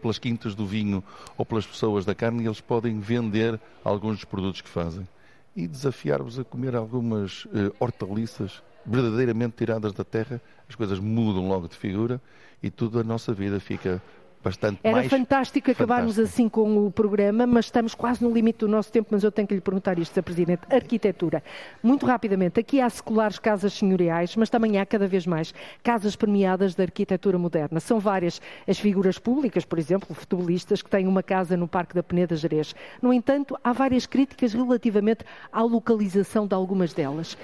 pelas 0.00 0.18
quintas 0.18 0.54
do 0.54 0.66
vinho 0.66 1.02
ou 1.36 1.46
pelas 1.46 1.66
pessoas 1.66 2.04
da 2.04 2.14
carne 2.14 2.42
e 2.42 2.46
eles 2.46 2.60
podem 2.60 3.00
vender 3.00 3.58
alguns 3.82 4.16
dos 4.16 4.24
produtos 4.24 4.60
que 4.60 4.68
fazem. 4.68 5.08
E 5.56 5.66
desafiar-vos 5.66 6.38
a 6.38 6.44
comer 6.44 6.74
algumas 6.74 7.44
uh, 7.46 7.74
hortaliças 7.78 8.62
verdadeiramente 8.84 9.56
tiradas 9.56 9.92
da 9.92 10.04
terra, 10.04 10.40
as 10.68 10.74
coisas 10.74 10.98
mudam 10.98 11.48
logo 11.48 11.68
de 11.68 11.76
figura 11.76 12.20
e 12.62 12.70
tudo 12.70 12.98
a 12.98 13.04
nossa 13.04 13.32
vida 13.32 13.58
fica 13.60 14.02
bastante 14.42 14.80
Era 14.82 14.96
mais 14.96 15.08
fantástico 15.08 15.70
acabarmos 15.70 16.18
assim 16.18 16.48
com 16.48 16.86
o 16.86 16.90
programa, 16.90 17.46
mas 17.46 17.66
estamos 17.66 17.94
quase 17.94 18.22
no 18.22 18.32
limite 18.32 18.60
do 18.60 18.68
nosso 18.68 18.90
tempo, 18.90 19.08
mas 19.10 19.22
eu 19.22 19.30
tenho 19.30 19.46
que 19.46 19.54
lhe 19.54 19.60
perguntar 19.60 19.98
isto, 19.98 20.14
Sr. 20.14 20.22
Presidente. 20.22 20.62
Arquitetura. 20.70 21.42
Muito 21.82 22.06
rapidamente, 22.06 22.60
aqui 22.60 22.80
há 22.80 22.88
seculares 22.88 23.38
casas 23.38 23.72
senhoriais, 23.72 24.36
mas 24.36 24.50
também 24.50 24.78
há 24.78 24.86
cada 24.86 25.06
vez 25.06 25.26
mais 25.26 25.54
casas 25.82 26.16
premiadas 26.16 26.74
da 26.74 26.84
arquitetura 26.84 27.38
moderna. 27.38 27.80
São 27.80 27.98
várias 27.98 28.40
as 28.66 28.78
figuras 28.78 29.18
públicas, 29.18 29.64
por 29.64 29.78
exemplo, 29.78 30.14
futebolistas 30.14 30.82
que 30.82 30.90
têm 30.90 31.06
uma 31.06 31.22
casa 31.22 31.56
no 31.56 31.68
Parque 31.68 31.94
da 31.94 32.02
Peneda 32.02 32.36
Jerez. 32.36 32.74
No 33.00 33.12
entanto, 33.12 33.56
há 33.62 33.72
várias 33.72 34.06
críticas 34.06 34.52
relativamente 34.52 35.24
à 35.52 35.62
localização 35.62 36.46
de 36.46 36.54
algumas 36.54 36.92
delas. 36.92 37.36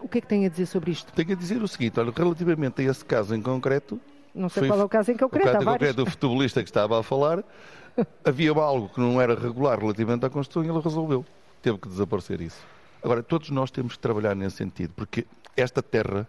o 0.00 0.08
que 0.08 0.18
é 0.18 0.20
que 0.20 0.26
tem 0.26 0.46
a 0.46 0.48
dizer 0.48 0.66
sobre 0.66 0.90
isto? 0.90 1.12
Tenho 1.12 1.32
a 1.32 1.34
dizer 1.34 1.62
o 1.62 1.68
seguinte, 1.68 1.98
olha, 1.98 2.12
relativamente 2.14 2.82
a 2.82 2.90
esse 2.90 3.04
caso 3.04 3.34
em 3.34 3.42
concreto, 3.42 4.00
não 4.34 4.48
sei 4.48 4.62
Foi 4.62 4.68
qual 4.68 4.80
é 4.80 4.84
o 4.84 4.88
caso 4.88 5.12
em 5.12 5.16
concreto. 5.16 5.48
O 5.48 5.52
caso 5.52 5.64
concreto 5.64 6.04
do 6.04 6.10
futebolista 6.10 6.62
que 6.62 6.68
estava 6.68 6.98
a 6.98 7.02
falar, 7.02 7.44
havia 8.24 8.50
algo 8.50 8.88
que 8.88 9.00
não 9.00 9.20
era 9.20 9.34
regular 9.38 9.78
relativamente 9.78 10.26
à 10.26 10.30
construção 10.30 10.64
e 10.64 10.68
ele 10.68 10.80
resolveu. 10.80 11.24
Teve 11.62 11.78
que 11.78 11.88
desaparecer 11.88 12.40
isso. 12.40 12.58
Agora, 13.02 13.22
todos 13.22 13.50
nós 13.50 13.70
temos 13.70 13.94
que 13.94 13.98
trabalhar 13.98 14.34
nesse 14.34 14.56
sentido, 14.56 14.92
porque 14.96 15.26
esta 15.56 15.82
terra 15.82 16.26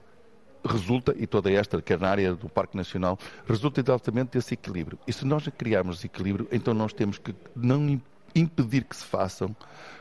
resulta, 0.63 1.13
e 1.17 1.27
toda 1.27 1.51
esta, 1.51 1.81
quer 1.81 1.99
na 1.99 2.09
área 2.09 2.33
do 2.33 2.49
Parque 2.49 2.75
Nacional, 2.75 3.17
resulta 3.47 3.81
exatamente 3.81 4.31
desse 4.31 4.53
equilíbrio. 4.53 4.97
E 5.07 5.13
se 5.13 5.25
nós 5.25 5.47
criarmos 5.57 6.03
equilíbrio, 6.03 6.47
então 6.51 6.73
nós 6.73 6.91
temos 6.91 7.17
que 7.17 7.35
não 7.55 7.99
impedir 8.35 8.83
que 8.83 8.95
se 8.95 9.05
façam 9.05 9.55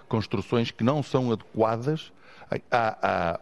construções 0.08 0.70
que 0.70 0.82
não 0.82 1.02
são 1.02 1.32
adequadas 1.32 2.12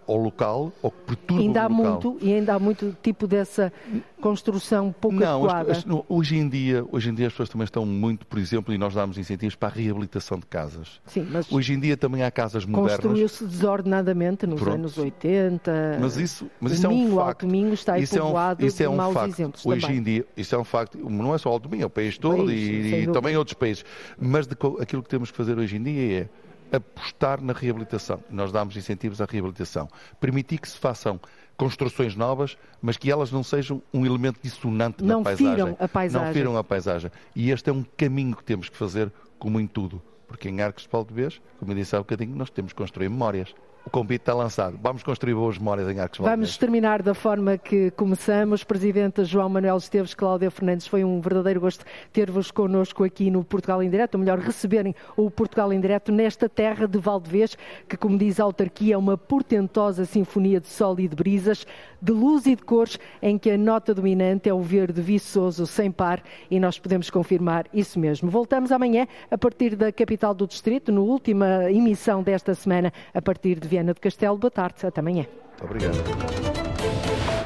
ao 0.07 0.16
local 0.16 0.72
ou 0.82 0.90
que 0.90 1.03
perturba 1.03 1.42
ainda 1.42 1.62
há 1.62 1.66
o 1.66 1.76
local. 1.76 2.12
muito 2.12 2.24
E 2.24 2.34
ainda 2.34 2.55
há 2.55 2.59
muito 2.59 2.96
tipo 3.03 3.26
dessa 3.26 3.72
construção 4.20 4.94
pouco 4.98 5.16
não, 5.16 5.44
adequada. 5.44 5.72
As, 5.72 5.78
as, 5.78 5.84
hoje, 6.09 6.36
em 6.36 6.48
dia, 6.48 6.84
hoje 6.90 7.11
em 7.11 7.14
dia 7.14 7.26
as 7.26 7.32
pessoas 7.32 7.48
também 7.48 7.64
estão 7.64 7.84
muito, 7.84 8.26
por 8.26 8.38
exemplo, 8.38 8.72
e 8.72 8.78
nós 8.78 8.94
damos 8.94 9.18
incentivos 9.18 9.57
para 9.57 9.68
a 9.68 9.72
reabilitação 9.72 10.38
de 10.38 10.46
casas. 10.46 11.00
Sim, 11.07 11.26
mas 11.30 11.50
hoje 11.50 11.74
em 11.74 11.80
dia 11.80 11.96
também 11.96 12.22
há 12.22 12.30
casas 12.30 12.64
modernas. 12.64 13.00
Construiu-se 13.00 13.44
desordenadamente 13.44 14.46
nos 14.46 14.61
Pronto. 14.61 14.76
anos 14.76 14.96
80. 14.96 15.98
Mas 16.00 16.16
isso, 16.16 16.48
mas 16.61 16.72
isso 16.72 16.88
Minho, 16.88 17.11
é 17.11 17.12
um 17.12 17.16
facto. 17.16 17.46
Minho 17.46 17.74
está 17.74 17.98
isso 17.98 18.18
é 18.18 18.22
um, 18.22 18.34
isso 18.61 18.82
é 18.82 18.88
um 18.88 18.96
maus 18.96 19.14
facto. 19.14 19.28
exemplos 19.28 19.66
Hoje 19.66 19.80
também. 19.80 19.98
em 19.98 20.03
dia, 20.03 20.26
isso 20.36 20.55
é 20.55 20.59
um 20.59 20.64
facto. 20.64 20.98
Não 20.98 21.34
é 21.34 21.38
só 21.38 21.50
o 21.50 21.53
Alto 21.53 21.68
Minho, 21.68 21.82
é 21.82 21.86
o 21.86 21.90
país 21.90 22.16
todo 22.16 22.46
país, 22.46 22.50
e, 22.50 23.03
e 23.03 23.07
também 23.09 23.36
outros 23.36 23.55
países. 23.55 23.84
Mas 24.18 24.46
de, 24.46 24.57
aquilo 24.80 25.03
que 25.03 25.09
temos 25.09 25.30
que 25.30 25.36
fazer 25.36 25.59
hoje 25.59 25.76
em 25.76 25.82
dia 25.82 26.20
é 26.20 26.28
apostar 26.73 27.41
na 27.41 27.53
reabilitação. 27.53 28.23
Nós 28.31 28.51
damos 28.51 28.77
incentivos 28.77 29.20
à 29.20 29.27
reabilitação. 29.27 29.89
Permitir 30.18 30.59
que 30.59 30.68
se 30.68 30.79
façam 30.79 31.20
construções 31.57 32.16
novas, 32.16 32.57
mas 32.81 32.97
que 32.97 33.11
elas 33.11 33.31
não 33.31 33.43
sejam 33.43 33.83
um 33.93 34.05
elemento 34.07 34.41
dissonante 34.43 35.05
não 35.05 35.18
na 35.18 35.25
paisagem. 35.25 35.55
Firam 35.55 35.77
a 35.79 35.89
paisagem. 35.89 36.27
Não 36.27 36.35
firam 36.35 36.57
a 36.57 36.64
paisagem. 36.64 37.11
E 37.37 37.51
este 37.51 37.70
é 37.70 37.73
um 37.73 37.85
caminho 37.97 38.35
que 38.35 38.43
temos 38.43 38.68
que 38.68 38.77
fazer, 38.77 39.12
como 39.39 39.61
em 39.61 39.66
tudo. 39.66 40.03
Porque 40.27 40.49
em 40.49 40.61
Arcos 40.62 40.85
de 40.85 40.89
Valdevez, 40.89 41.41
como 41.59 41.73
eu 41.73 41.77
disse 41.77 41.95
há 41.95 41.99
bocadinho, 41.99 42.35
nós 42.35 42.49
temos 42.49 42.73
que 42.73 42.79
construir 42.79 43.09
memórias 43.09 43.55
o 43.85 43.91
convite 43.91 44.22
está 44.22 44.35
lançado. 44.35 44.78
Vamos 44.80 45.03
construir 45.03 45.35
boas 45.35 45.59
memórias 45.59 45.89
em 45.89 45.99
Arcos 45.99 46.18
Vamos 46.20 46.57
terminar 46.57 47.03
da 47.03 47.14
forma 47.14 47.59
que 47.59 47.91
começamos. 47.93 48.62
Presidente 48.62 49.24
João 49.24 49.49
Manuel 49.49 49.76
Esteves, 49.76 50.14
Cláudia 50.14 50.51
Fernandes, 50.51 50.87
foi 50.87 51.05
um 51.05 51.20
verdadeiro 51.20 51.61
gosto 51.61 51.85
ter-vos 52.12 52.51
connosco 52.51 53.03
aqui 53.05 53.30
no 53.30 53.43
Portugal 53.43 53.83
em 53.83 53.91
Direto, 53.91 54.14
ou 54.14 54.20
melhor, 54.20 54.39
receberem 54.39 54.95
o 55.16 55.30
Portugal 55.30 55.72
em 55.72 55.80
Direto 55.80 56.12
nesta 56.12 56.49
terra 56.49 56.87
de 56.87 56.99
Valdevez, 56.99 57.57
que, 57.89 57.97
como 57.97 58.16
diz 58.16 58.39
a 58.39 58.45
autarquia, 58.45 58.95
é 58.95 58.99
uma 58.99 59.18
portentosa 59.18 60.05
sinfonia 60.05 60.61
de 60.61 60.68
sol 60.68 60.99
e 61.01 61.09
de 61.09 61.16
brisas, 61.16 61.66
de 62.03 62.12
luz 62.12 62.46
e 62.46 62.57
de 62.57 62.62
cores, 62.62 62.98
em 63.22 63.38
que 63.38 63.50
a 63.53 63.57
nota 63.57 63.94
dominante 63.94 64.48
é 64.48 64.53
o 64.53 64.61
verde 64.61 65.00
viçoso, 65.00 65.66
sem 65.66 65.90
par, 65.90 66.20
e 66.50 66.59
nós 66.59 66.78
podemos 66.78 67.09
confirmar 67.09 67.66
isso 67.72 67.98
mesmo. 68.00 68.28
Voltamos 68.28 68.72
amanhã, 68.72 69.07
a 69.30 69.38
partir 69.38 69.76
da 69.76 69.92
capital 69.92 70.34
do 70.34 70.46
distrito, 70.46 70.90
na 70.90 71.00
última 71.00 71.70
emissão 71.70 72.22
desta 72.22 72.55
semana, 72.55 72.92
a 73.14 73.22
partir 73.22 73.61
de 73.61 73.68
Viana 73.68 73.94
do 73.94 74.00
Castelo. 74.00 74.36
Boa 74.36 74.50
tarde, 74.50 74.84
até 74.84 75.00
amanhã. 75.00 75.26
Muito 75.61 75.64
obrigado. 75.64 76.53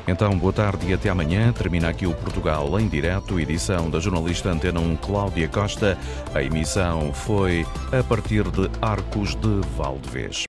Então, 0.09 0.39
boa 0.39 0.53
tarde 0.53 0.89
e 0.89 0.95
até 0.95 1.09
amanhã. 1.09 1.53
Termina 1.53 1.89
aqui 1.89 2.07
o 2.07 2.15
Portugal 2.15 2.79
em 2.79 2.87
direto, 2.87 3.41
edição 3.41 3.91
da 3.91 3.99
jornalista 3.99 4.49
Antena 4.49 4.79
1 4.79 4.97
Cláudia 4.99 5.49
Costa. 5.49 5.99
A 6.33 6.43
emissão 6.43 7.13
foi 7.13 7.67
a 7.93 8.05
partir 8.05 8.45
de 8.45 8.71
Arcos 8.81 9.35
de 9.35 9.61
Valdevez. 9.77 10.45